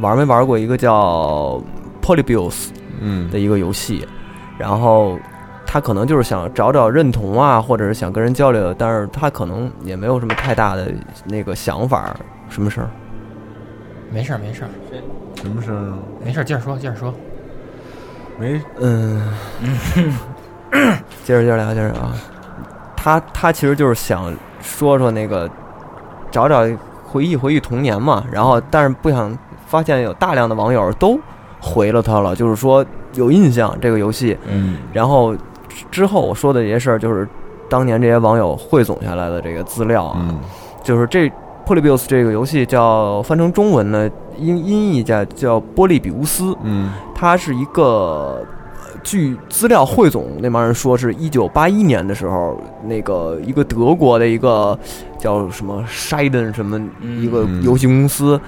[0.01, 1.63] 玩没玩过一个叫
[2.03, 4.05] Polybius 嗯的一个游戏？
[4.59, 5.17] 然后
[5.77, 10.91] 他可能就是想找找认同啊，或者是想跟人交流，但是他可能也没有什么太大的
[11.27, 12.17] 那个想法。
[12.49, 12.89] 什么事儿？
[14.11, 14.71] 没事儿没事儿
[15.35, 15.93] 什么声儿？
[16.25, 17.13] 没事儿，接着说接着说。
[18.39, 19.21] 没，嗯，
[21.25, 22.11] 接着接着聊，接着聊。
[22.97, 25.47] 他他其实就是想说说那个，
[26.31, 26.67] 找找
[27.05, 28.25] 回忆回忆童年嘛。
[28.33, 29.37] 然后，但是不想
[29.67, 31.21] 发现有大量的网友都
[31.61, 32.83] 回了他了，就是说
[33.13, 34.39] 有印象这个游戏。
[34.49, 35.37] 嗯然后
[35.91, 37.29] 之后我说的这些事儿，就是
[37.69, 40.19] 当年这些网友汇总下来的这个资料啊。
[40.21, 40.39] 嗯
[40.83, 41.29] 就是这
[41.67, 44.09] Polybius 这个游戏叫翻成中文呢，
[44.39, 46.57] 音音译叫叫波利比乌斯。
[46.63, 48.47] 嗯它是一个，
[48.85, 54.79] 呃据资料汇总那帮人说，是一九八一年的时候，那个一个德国的一个
[55.19, 58.41] 叫什么 Scheiden 什么嗯一个嗯游戏公司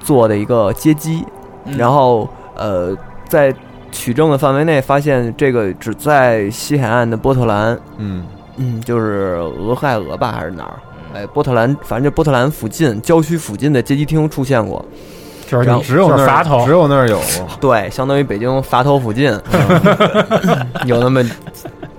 [0.00, 1.24] 做的一个街机，
[1.64, 2.94] 嗯然后呃，
[3.26, 3.50] 在
[3.90, 8.24] 取证的范围内发现这个只在西海岸的波特兰，嗯。
[8.60, 10.74] 嗯，就是俄亥俄吧还是哪儿？
[11.14, 14.84] 哎，波特兰，反正就波特兰附近郊区附近的街机厅出现过。
[15.46, 17.18] 就是你然后只有那只，有那儿有，
[17.60, 19.30] 对，相当于北京垡头附近，
[20.84, 21.22] 有那么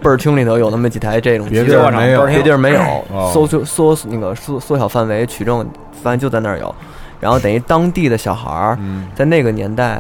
[0.02, 2.82] 倍儿厅里头有那么几台这种别地儿没有，别地儿没有。
[3.12, 5.66] 哦，缩缩缩那个缩缩小范围取证，
[6.04, 6.76] 发现就在那儿有。
[7.20, 9.08] 然后等于当地的小孩儿嗯。
[9.16, 10.00] 在那个年代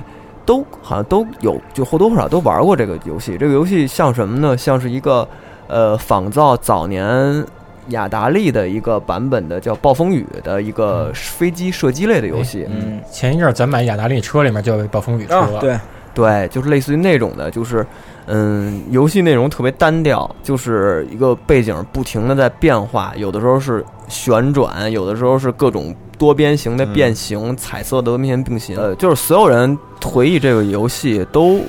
[0.49, 3.37] 都好像都有，就或多或少都玩过这个游戏。
[3.37, 4.57] 这个游戏像什么呢？
[4.57, 5.27] 像是一个
[5.67, 7.45] 呃仿造早年
[7.89, 12.65] 雅达利的一个版本的叫《暴风雨》的一个飞机射击类的游戏。
[12.67, 15.77] 嗯前一阵儿咱买雅达利车里面就有暴风雨车啊，对，
[16.13, 17.85] 对，就是类似于那种的，就是
[18.25, 28.43] 嗯，游戏内容特别单调，就是一个背景不停的在变化，有的时候是旋转，有的时候是各种多边形的变形，彩色的多边形。
[28.43, 28.77] 并行。
[28.77, 31.61] 呃，就是所有人回忆这个游戏都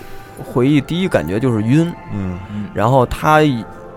[0.44, 2.38] 回忆第一感觉就是晕，嗯。
[2.74, 3.40] 然后它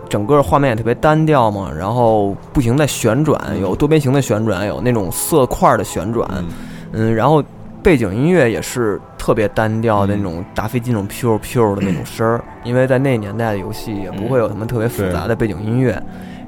[0.10, 6.46] 整个画面也特别单调嘛，然后不停在旋转，有多边形的旋转，有那种色块的旋转，嗯。
[6.92, 7.44] 嗯，然后
[7.84, 16.02] 背景音乐也是特别单调的那种打飞机那种 pew 的那种声儿，因为在那年代的游戏也不会有什么特别复杂的背景音乐，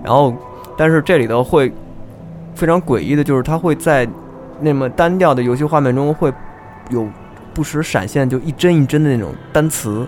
[0.04, 0.34] 然后
[0.78, 1.72] 但是这里头会
[2.56, 4.08] 非常诡异的就是它会在
[4.62, 6.34] 那么单调的游戏画面中会
[6.90, 7.06] 有
[7.54, 10.08] 不时闪现就一帧一帧的那种单词，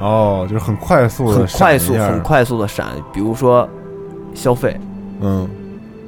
[0.00, 3.68] 哦，就是很快速的，很快速很，快速的闪，比如说
[4.34, 4.76] 消费，
[5.20, 5.48] 嗯。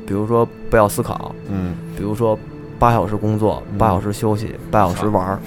[0.06, 1.74] 比如说不要思考，嗯。
[1.96, 2.38] 比如说
[2.78, 5.38] 八小时工作，嗯八小时休息，八小时玩儿。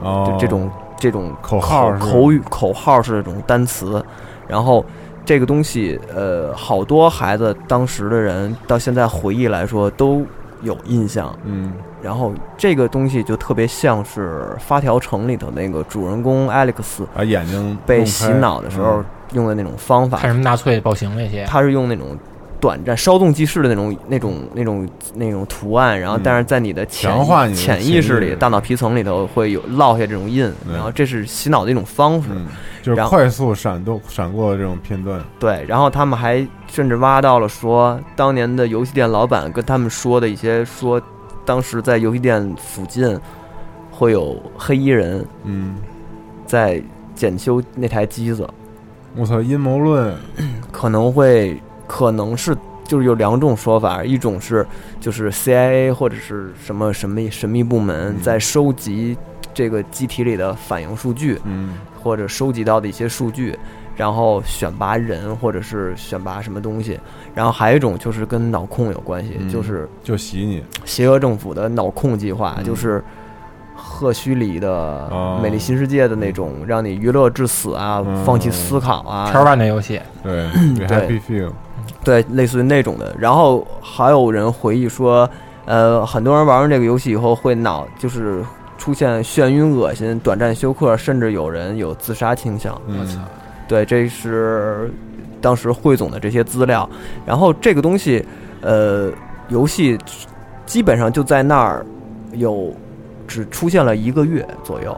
[0.00, 4.04] 哦就，这种这种口号口语口号是这种单词，
[4.46, 4.84] 然后
[5.24, 10.22] 这个东西呃，好多孩子当时的人到现在回忆来说都
[10.62, 11.72] 有印象，嗯
[12.02, 22.08] 然后这个东西就特别像是《发条城》里头那个主人公 Alex 把眼睛被洗脑的时候嗯用的那种方法看，什么纳粹暴行那些，他是用那种。
[22.64, 26.20] 短暂稍纵即逝的那种、那种、那种、那种图案，然后嗯。
[26.24, 27.12] 但是在你的潜
[27.54, 32.30] 潜意识里、大脑皮层里头会有烙下这种印，然后这是洗脑的一种方式。
[32.30, 32.46] 嗯，
[32.82, 40.98] 就是快速闪动闪过的这种片段，对，然后他们还甚至挖到了说，当年的游戏店老板跟他们说的一些说，
[41.44, 43.20] 当时在游戏店附近
[43.90, 45.76] 会有黑衣人嗯，
[46.46, 46.82] 在
[47.14, 48.48] 检修那台机子，
[49.14, 50.16] 我操，阴谋论，
[50.72, 54.66] 可能会可能是就是有两种说法，一种是
[55.00, 58.22] 就是 CIA 或者是什么神秘神秘部门嗯。
[58.22, 59.16] 在收集
[59.52, 61.74] 这个机体里的反应数据，嗯。
[62.02, 63.58] 或者收集到的一些数据，
[63.96, 67.00] 然后选拔人或者是选拔什么东西，
[67.34, 72.64] 然后还有一种就是跟脑控有关系，嗯就是就洗你，邪恶政府的脑控计划，嗯。
[72.64, 73.02] 就是
[73.74, 78.22] 赫胥黎的哦《美丽新世界》的那种，让你娱乐至死啊，嗯。
[78.22, 80.46] 放弃思考啊，叉 One 的游戏，对
[80.76, 81.50] 对，Happy Feel，
[82.02, 83.14] 对，类似于那种的。
[83.18, 85.28] 然后还有人回忆说，
[85.64, 88.44] 呃，很多人玩完这个游戏以后会脑就是
[88.76, 92.74] 出现眩晕、恶心、短暂休克，甚至有人有自杀倾向。
[92.86, 93.24] 我嗯
[93.66, 94.92] 对，这是
[95.40, 96.88] 当时汇总的这些资料。
[97.24, 98.22] 然后这个东西，
[98.60, 99.10] 呃，
[99.48, 99.98] 游戏
[100.66, 101.84] 基本上就在那儿
[102.32, 102.74] 有
[103.26, 104.94] 只出现了一个月左右，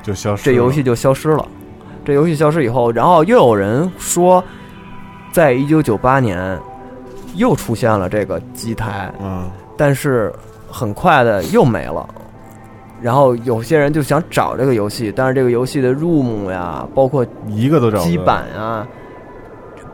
[0.00, 1.44] 就消失了，这游戏就消失了。
[2.04, 4.44] 这游戏消失以后，然后又有人说，
[5.34, 6.56] 在一九九八年
[7.34, 10.32] 又出现了这个机台，嗯但是
[10.70, 12.08] 很快的又没了。
[13.02, 18.86] 然后有些人就想找这个游戏，但是这个游戏的 ROM 呀，包括一个都找不到基板啊，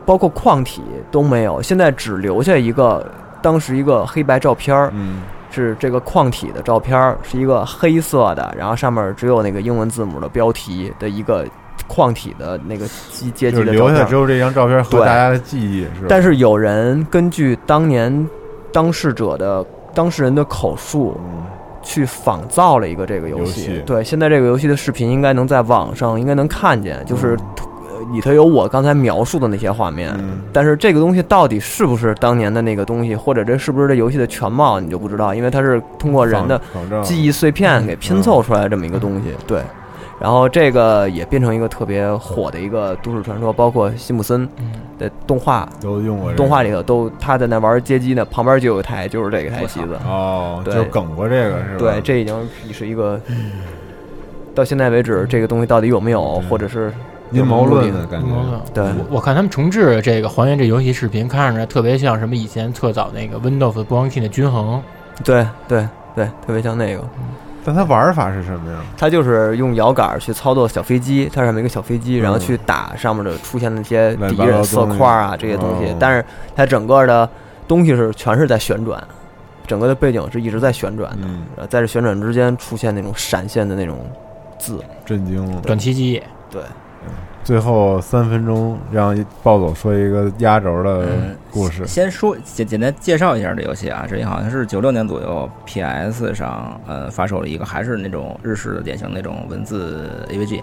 [0.04, 3.10] 包括矿体都没有，现在只留下一个
[3.40, 11.46] 当时一个黑白照片儿，嗯是这个矿体的照片儿，是一个黑色的，然后上面只有那个英文字母的标题的一个
[11.92, 13.88] 矿体的那个阶阶就级的照片儿。
[13.88, 16.06] 留下只有这张照片和对大家的记忆，是吧？
[16.08, 18.28] 但是有人根据当年
[18.72, 21.42] 当事者的当事人的口述，嗯
[21.82, 23.82] 去仿造了一个这个游游戏。
[23.86, 27.34] 对，现在这个游戏的视频应该能在网上应该能看见，就是、
[28.12, 30.14] 里头有我刚才描述的那些画面。
[30.18, 39.34] 嗯但是这个东西到底是不是当年的那个东西，或者这是不是这游戏的全貌，你就不知道，因为它是通过人的仿仿照记忆碎片给拼凑出来这么一个东西。
[39.46, 39.62] 对，
[40.20, 45.66] 然后这个也变成一个特别火的一个都市传说，包括辛普森嗯，的动画。
[45.80, 50.74] 都用过动画里头都他在那玩街机呢，旁边就有台就是这个台机子，哦，对。
[50.74, 51.78] 就梗过这个是吧？
[51.78, 52.36] 对，这已经
[52.70, 53.18] 是一个
[54.55, 56.92] 到现在为止，这个东西到底有没有，或者是
[57.32, 58.26] 阴谋论的感觉，
[58.74, 58.84] 对。
[58.84, 64.82] 我我看他们重置这个还原这游戏视频，看着特别像什么以前特早那个 Windows 播放器的均衡，
[65.24, 67.02] 对对对，特别像那个。
[67.65, 68.78] 但它玩法是什么呀？
[68.97, 75.97] 它就是用摇杆去操作小飞机，它上面一个小飞机，然后去打上面的出现的那些敌人色块啊这些东西哦。
[76.01, 76.24] 但是
[76.57, 77.28] 它整个的
[77.69, 79.03] 东西是全是在旋转，
[79.66, 81.11] 整个的背景是一直在旋转
[81.57, 83.99] 的，在这旋转之间出现那种闪现的那种
[84.59, 84.82] 字。
[85.05, 85.61] 震惊了。
[85.62, 86.23] 短期记忆。
[86.51, 86.62] 对，
[87.42, 91.86] 最后三分钟让暴走说一个压轴的嗯故事。
[91.86, 100.62] 先说简简单介绍一下这游戏啊，这好像是九六年左右 PS 上呃发售了一个，还是那种日式的典型那种文字 AVG，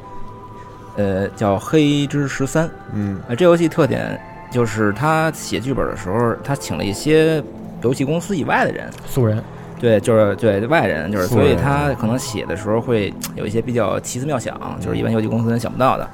[0.95, 2.65] 呃叫《黑之十三》。
[2.93, 4.19] 嗯呃，这游戏特点
[4.51, 7.43] 就是他写剧本的时候，他请了一些
[7.81, 9.43] 游戏公司以外的人，素人，
[9.79, 16.07] 对，就是对外人，就是所以他可能写的时候会有一些比较奇思妙想，就是一般游戏公司人想不到的，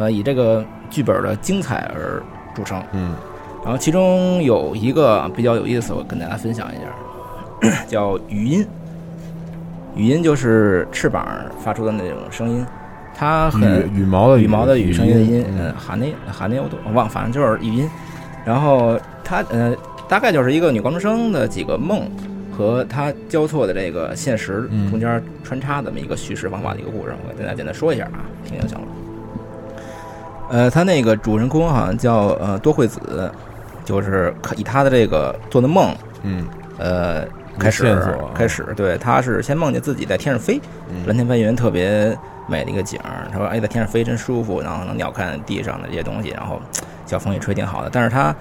[0.00, 2.20] 呃，以这个剧本的精彩而
[2.54, 2.82] 著称。
[2.92, 3.14] 嗯
[3.62, 6.78] 然后其中有一个比较有意思，我跟大家分享一
[7.68, 8.66] 下，叫语音。
[9.94, 11.28] 语音就是翅膀
[11.62, 12.66] 发出的那种声音，
[13.14, 17.86] 它很羽羽毛的羽毛的羽声音的音，嗯嗯，哈内含内我都我忘，反正就是语音。
[18.46, 19.76] 然后它呃，
[20.08, 22.10] 大概就是一个女高中生的几个梦
[22.50, 28.86] 和她交错的这个现实嗯中间穿插这么一个叙事方法的一个故事，我给大家简单说一下啊，听听就行了。
[30.50, 33.32] 呃，他那个主人公好像叫呃多惠子，
[33.84, 36.46] 就是以他的这个做的梦，嗯
[36.76, 37.24] 呃，
[37.58, 42.16] 开始啊开始，对，他是先梦见自己在天上飞，嗯蓝天白云特别
[42.48, 43.28] 美的一个景儿。
[43.30, 46.60] 他说：“哎，在天上飞真舒服，然后能鸟看地上的这些东西，然后
[47.06, 48.34] 小风一吹挺好的。”但是他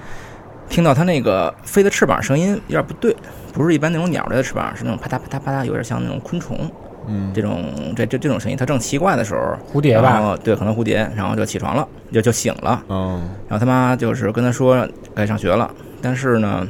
[0.68, 3.16] 听到他那个飞的翅膀声音有点不对，
[3.54, 6.70] 不是一般那种鸟类的翅膀，是那种啪嗒啪嗒啪嗒，有点像那种昆虫
[7.10, 7.66] 嗯这种
[7.96, 8.58] 这这这种声音。
[8.58, 12.84] 他正奇怪的时候，蝴蝶吧，然后对，可能蝴蝶，然后就起床了，就就醒了。
[12.90, 15.70] 嗯然后他妈就是跟他说该上学了，
[16.02, 16.68] 但是呢，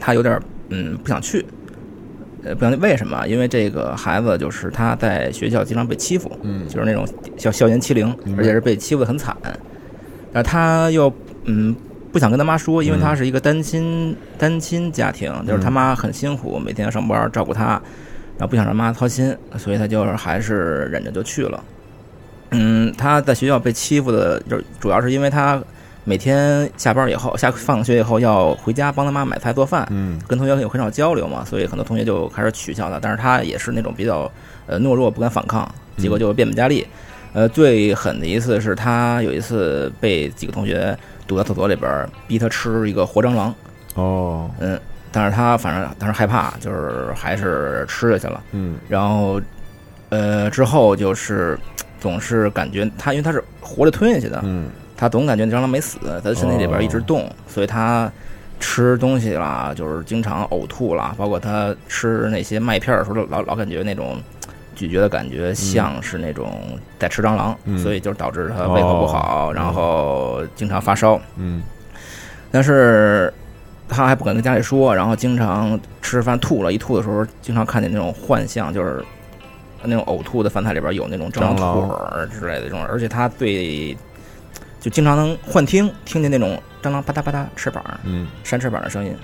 [0.00, 0.40] 他有点
[0.70, 1.44] 嗯不想去，
[2.44, 3.26] 呃，不想去为什么？
[3.26, 7.06] 因为这个孩子就是他在学校经常被欺负，嗯就是那种
[7.36, 9.36] 校校园欺凌而且是被欺负的很惨。
[10.32, 11.12] 然后他又
[11.44, 11.74] 嗯
[12.12, 17.80] 不想跟他妈说，因为嗯他是一个单亲单亲家庭，就是他妈很辛苦，每天要上班照顾他，
[18.36, 21.62] 然后不想让妈操心，所以他就是还是忍着就去了。
[22.50, 25.62] 嗯，他在学校被欺负的，就是主要是因为他
[26.04, 32.98] 每天下班以后，下放学以后要回家帮他妈买菜做饭，嗯跟同学有很少交流嘛，所以很多同学就开始取笑他。
[33.00, 34.30] 但是他也是那种比较
[34.66, 36.86] 呃懦弱，不敢反抗，结果就变本加厉。
[37.32, 40.96] 呃，最狠的一次是他有一次被几个同学
[41.26, 43.52] 堵在厕所里边儿，逼他吃一个活蟑螂。
[43.94, 44.78] 哦嗯，
[45.14, 48.42] 但是他反正当时害怕，就是还是吃下去了。
[48.50, 48.76] 嗯。
[48.88, 49.40] 然后，
[50.08, 51.56] 呃，之后就是
[52.00, 54.68] 总是感觉他，因为他是活着吞下去的，嗯。
[54.96, 58.10] 他总感觉蟑螂没死，在他身体里边一直动，所以他
[58.60, 64.16] 吃东西啦，就是经常呕吐啦，包括他吃那些麦片儿的时候，老老感觉那种
[64.76, 67.76] 咀嚼的感觉像是那种在吃蟑螂，嗯。
[67.78, 71.20] 所以就导致他胃口不好，然后经常发烧。
[71.36, 71.62] 嗯。
[72.52, 73.32] 但是
[73.94, 79.04] 他还不敢跟家里说，然后经常吃饭吐了，一吐的时候，经常看见那种幻象，就是
[79.82, 83.96] 那种呕吐的饭菜里边有那种蟑螂腿之类的这种，而且他对
[84.80, 89.16] 就经常能幻听，听见那种蟑螂吧嗒吧嗒翅膀嗯扇翅膀的声音。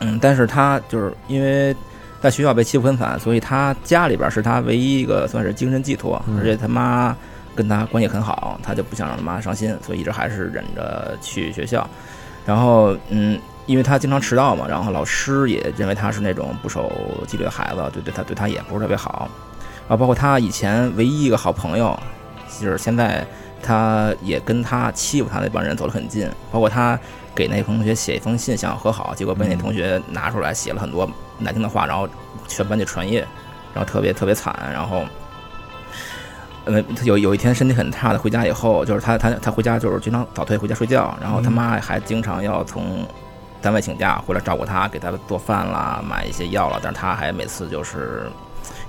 [0.00, 1.74] 嗯，但是他就是因为
[2.20, 7.16] 在学校被欺负很惨，所以他家里边是他唯一一个算是精神寄托，嗯而且他妈
[7.54, 11.88] 跟他关系很好，他就不想让他妈伤心，所以一直还是忍着去学校。
[12.46, 13.38] 然后，嗯，
[13.68, 16.90] 因为他经常迟到嘛，然后老师也认为他是那种不守
[17.26, 19.28] 纪律的孩子，对对他对他也不是特别好。
[19.86, 21.96] 啊，包括他以前唯一一个好朋友，
[22.58, 23.24] 就是现在
[23.62, 26.98] 他也跟他欺负他那帮人走得很近，包括他
[27.34, 31.08] 给那同学写一封信想要和好，结果被那同学拿出来写了很多
[31.38, 32.08] 难听的话，然后
[32.48, 33.20] 全班就传阅，
[33.74, 35.04] 然后特别特别惨，然后。
[36.64, 43.06] 呃，他有有一天身体很差的回家以后，就是他他他回家就是经常早退回家睡觉，然后他妈还经常要从
[43.60, 48.30] 单位请假回来照顾他，给他做饭啦，买一些药啦，但是他还每次就是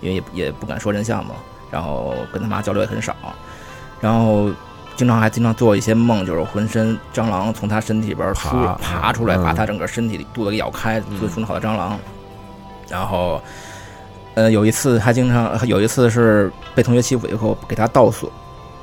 [0.02, 1.36] 因为也也不敢说真相嘛，
[1.72, 3.16] 然后跟他妈交流也很少，
[4.00, 4.52] 然后
[4.96, 12.00] 经常还经常做一些梦，就是浑身蟑螂从他身体里边出爬爬出来，嗯把他整个身体肚子给咬开，做出好的蟑螂，
[12.88, 13.42] 然后。
[14.36, 18.32] 呃，有一次还经常有一次是被同学欺负以后，给他倒锁，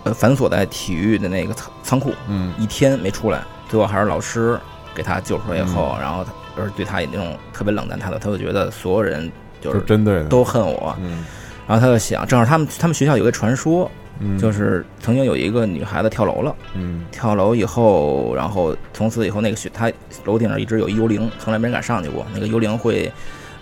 [0.05, 2.53] 呃，反锁在体育的那个仓仓库，嗯。
[2.59, 4.61] 一天没出来，最后还是老师
[4.97, 10.25] 给他救出来以后，然后他而对他也那种特别冷淡态度，他就觉得所有人就就是针对的。
[10.25, 11.25] 都恨我，嗯。
[11.69, 13.91] 然后他就想，正好他们他们学校有个传说，
[14.21, 14.39] 嗯。
[14.39, 17.05] 就是曾经有一个女孩子跳楼了，嗯。
[17.13, 19.93] 跳楼以后，然后从此以后那个学他
[20.25, 23.13] 楼顶上一直有一幽灵，从来没人敢上去过，那个幽灵会，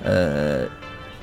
[0.04, 0.64] 呃。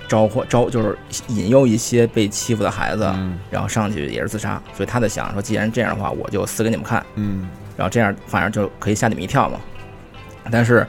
[0.08, 0.98] 招唤招就是
[1.30, 3.40] 引诱一些被欺负的孩子，嗯。
[3.50, 7.48] 然后上去也是自杀，所以他在想说，既然这样的话，我就死给你们看，嗯。
[7.78, 9.58] 然后这样反正就可以吓你们一跳嘛。
[10.50, 10.88] 但是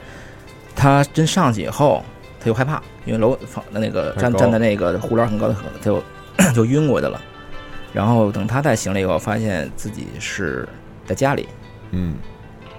[0.75, 2.03] 他真上去以后，
[2.39, 6.03] 他又害怕，因为楼房的那个站站在那个护栏很高的，他就
[6.55, 7.19] 就晕过去了。
[7.93, 10.67] 然后等他再醒了以后，发现自己是
[11.05, 11.47] 在家里，
[11.91, 12.15] 嗯。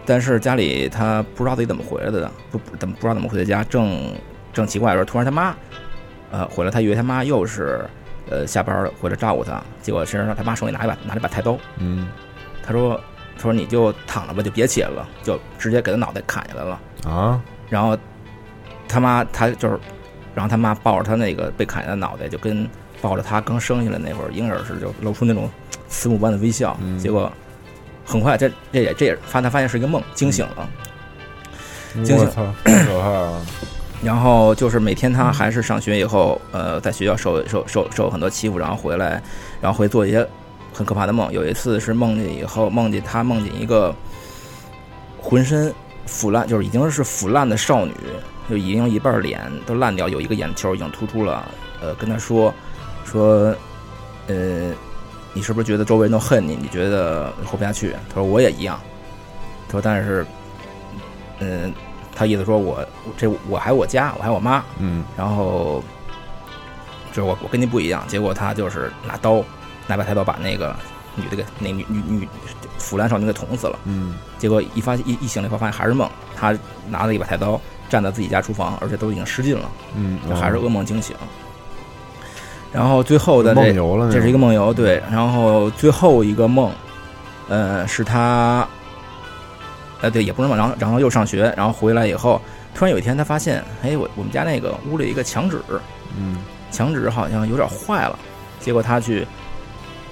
[0.06, 4.12] 但是家里他不知道自己怎么回来的，不不怎么不知道怎么回的家，正
[4.52, 5.54] 正奇怪的时候，突然他妈，
[6.30, 7.82] 呃，回来，他以为他妈又是
[8.28, 12.08] 呃下班了回来照顾他，结果身上他妈手里拿一把拿了一把菜刀，嗯。
[12.62, 13.13] 他说他
[13.44, 16.80] 说你就躺着吧，就别起来了，就直接给他脑袋砍下来了。
[17.06, 17.96] 啊然后
[18.88, 19.78] 他妈他就是
[20.34, 22.68] 然后他妈抱着他那个被砍下的脑袋，就跟
[23.00, 25.48] 抱着他刚生下来那会儿婴儿似的，就露出那种
[25.88, 26.76] 慈母般的微笑。
[26.82, 27.30] 嗯结果
[28.04, 30.68] 很快，这这也这也发他发现是一个梦，惊醒了。
[32.04, 33.46] 惊醒我操，太可怕了！
[34.02, 39.22] 然后就是每天他还是上学以后，呃，在学校受受受受很多欺负，然后回来，
[39.60, 40.26] 然后会做一些
[40.74, 41.32] 很可怕的梦。
[41.32, 43.94] 有一次是梦见以后，梦见他梦见一个
[45.18, 45.72] 浑身
[46.04, 47.94] 腐烂，就是已经是腐烂的少女，
[48.50, 51.48] 就已经一半脸都烂掉，有一个眼球已经突出了。
[51.80, 52.52] 呃，跟他说
[53.04, 53.54] 说，
[54.26, 54.72] 呃，
[55.32, 56.56] 你是不是觉得周围人都恨你？
[56.60, 57.94] 你觉得活不下去？
[58.08, 58.80] 他说我也一样。
[59.68, 60.26] 他说但是，
[61.40, 61.72] 嗯、
[62.14, 62.86] 他意思说我
[63.16, 65.82] 这我还有我家，我还有我妈，嗯然后
[67.12, 69.42] 就是我我跟你不一样，结果他就是拿刀
[69.86, 70.74] 拿把菜刀把那个
[71.14, 72.28] 女的给那女女女
[72.78, 73.78] 腐烂少女给捅死了。
[73.84, 76.56] 嗯结果一发一一醒来以后发现还是梦，他
[76.88, 81.16] 拿了一把菜刀站在自己家厨房，而且都已经失禁了，嗯，就还是噩梦惊醒。
[82.72, 85.00] 然后最后的这梦游了那，这是一个梦游，对。
[85.10, 86.72] 然后最后一个梦，
[87.48, 88.66] 呃，是他，
[90.00, 90.58] 呃，对，也不是梦。
[90.58, 92.42] 然后，然后又上学，然后回来以后，
[92.74, 95.62] 突然有一天他发现，哎，我我们家那个屋里一个墙纸，
[96.18, 96.38] 嗯
[96.72, 98.18] 墙纸好像有点坏了。
[98.58, 99.24] 结果他去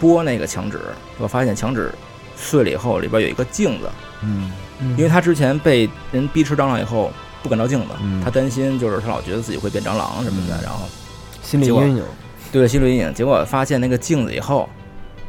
[0.02, 0.80] 拨那个墙纸，
[1.18, 1.92] 我发现墙纸
[2.34, 3.88] 碎了以后，里边有一个镜子。
[4.24, 4.50] 嗯
[4.96, 10.88] 因为他之前被人逼吃蟑螂以后不敢照镜子，嗯他担心就是他老觉得自己会变蟑螂什么的，嗯然后
[11.40, 12.04] 心理阴影。
[12.50, 13.14] 对心理阴影。
[13.14, 14.68] 结果发现那个镜子以后，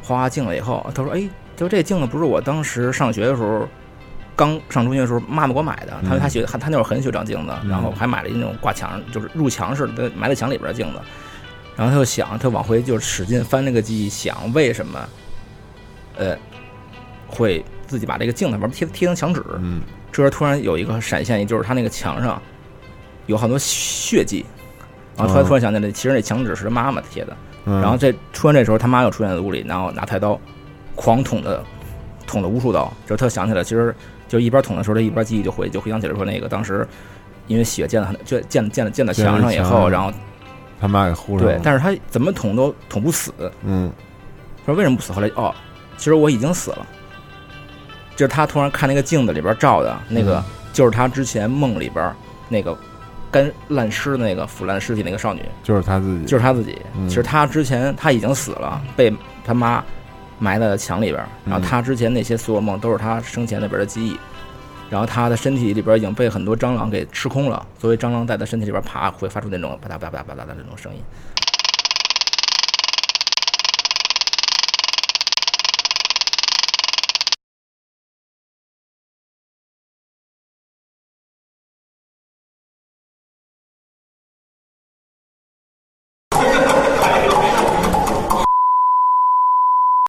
[0.01, 3.67] 花花镜了以后，他说：“哎，就这镜子不是我当时上学的时候，
[4.35, 5.93] 刚上中学的时候妈妈给我买的。
[6.09, 10.99] 他嗯他学他他那会儿很喜欢照镜子，嗯然后还买了一那种挂墙，就是入墙式的埋在墙里边的镜子。
[11.75, 15.09] 然后他就想，他往回就使劲翻那个记忆，想为什么，
[16.17, 16.37] 呃，
[17.27, 19.43] 会自己把这个镜子玩贴贴成墙纸。
[19.59, 19.81] 嗯
[20.11, 22.39] 这时候突然有一个闪现，就是他那个墙上
[23.25, 24.45] 有很多血迹，
[25.17, 27.35] 然后突然哦突然想起来，其实那墙纸是他妈妈贴的。
[27.65, 30.39] 嗯，然后这突然这时候他妈又出现在屋里，然后拿菜刀
[30.93, 31.63] 狂捅的
[32.27, 32.93] 捅了无数刀。
[33.07, 33.95] 之后他想起来，其实
[34.27, 36.87] 就一边捅的时候，他一边记忆就回就回想起来说那个当时
[37.47, 40.13] 因为血溅了就溅溅了溅到墙上以后，然后
[40.83, 43.33] 他妈给糊上了，，对但是他怎么捅都捅不死。
[43.63, 43.89] 嗯
[44.65, 45.13] 说为什么不死？
[45.13, 45.55] 后来哦，
[45.95, 46.85] 其实我已经死了。
[48.17, 50.43] 就是他突然看那个镜子里边照的那个，嗯
[50.73, 52.13] 就是他之前梦里边
[52.49, 52.77] 那个
[53.31, 56.77] 干烂尸的那个腐烂尸体那个少女，就是他自己，就是他自己。
[56.97, 59.11] 嗯其实他之前他已经死了，被
[59.45, 59.81] 他妈
[60.37, 61.25] 埋在墙里边。
[61.45, 64.19] 然后他之前那些所有梦都是他生前那边的记忆。
[64.93, 71.01] 然后他的身体里边已经被很多蟑螂给吃空了，所以蟑螂在他身体里边爬，会发出那种吧嗒吧嗒吧嗒的那种声音。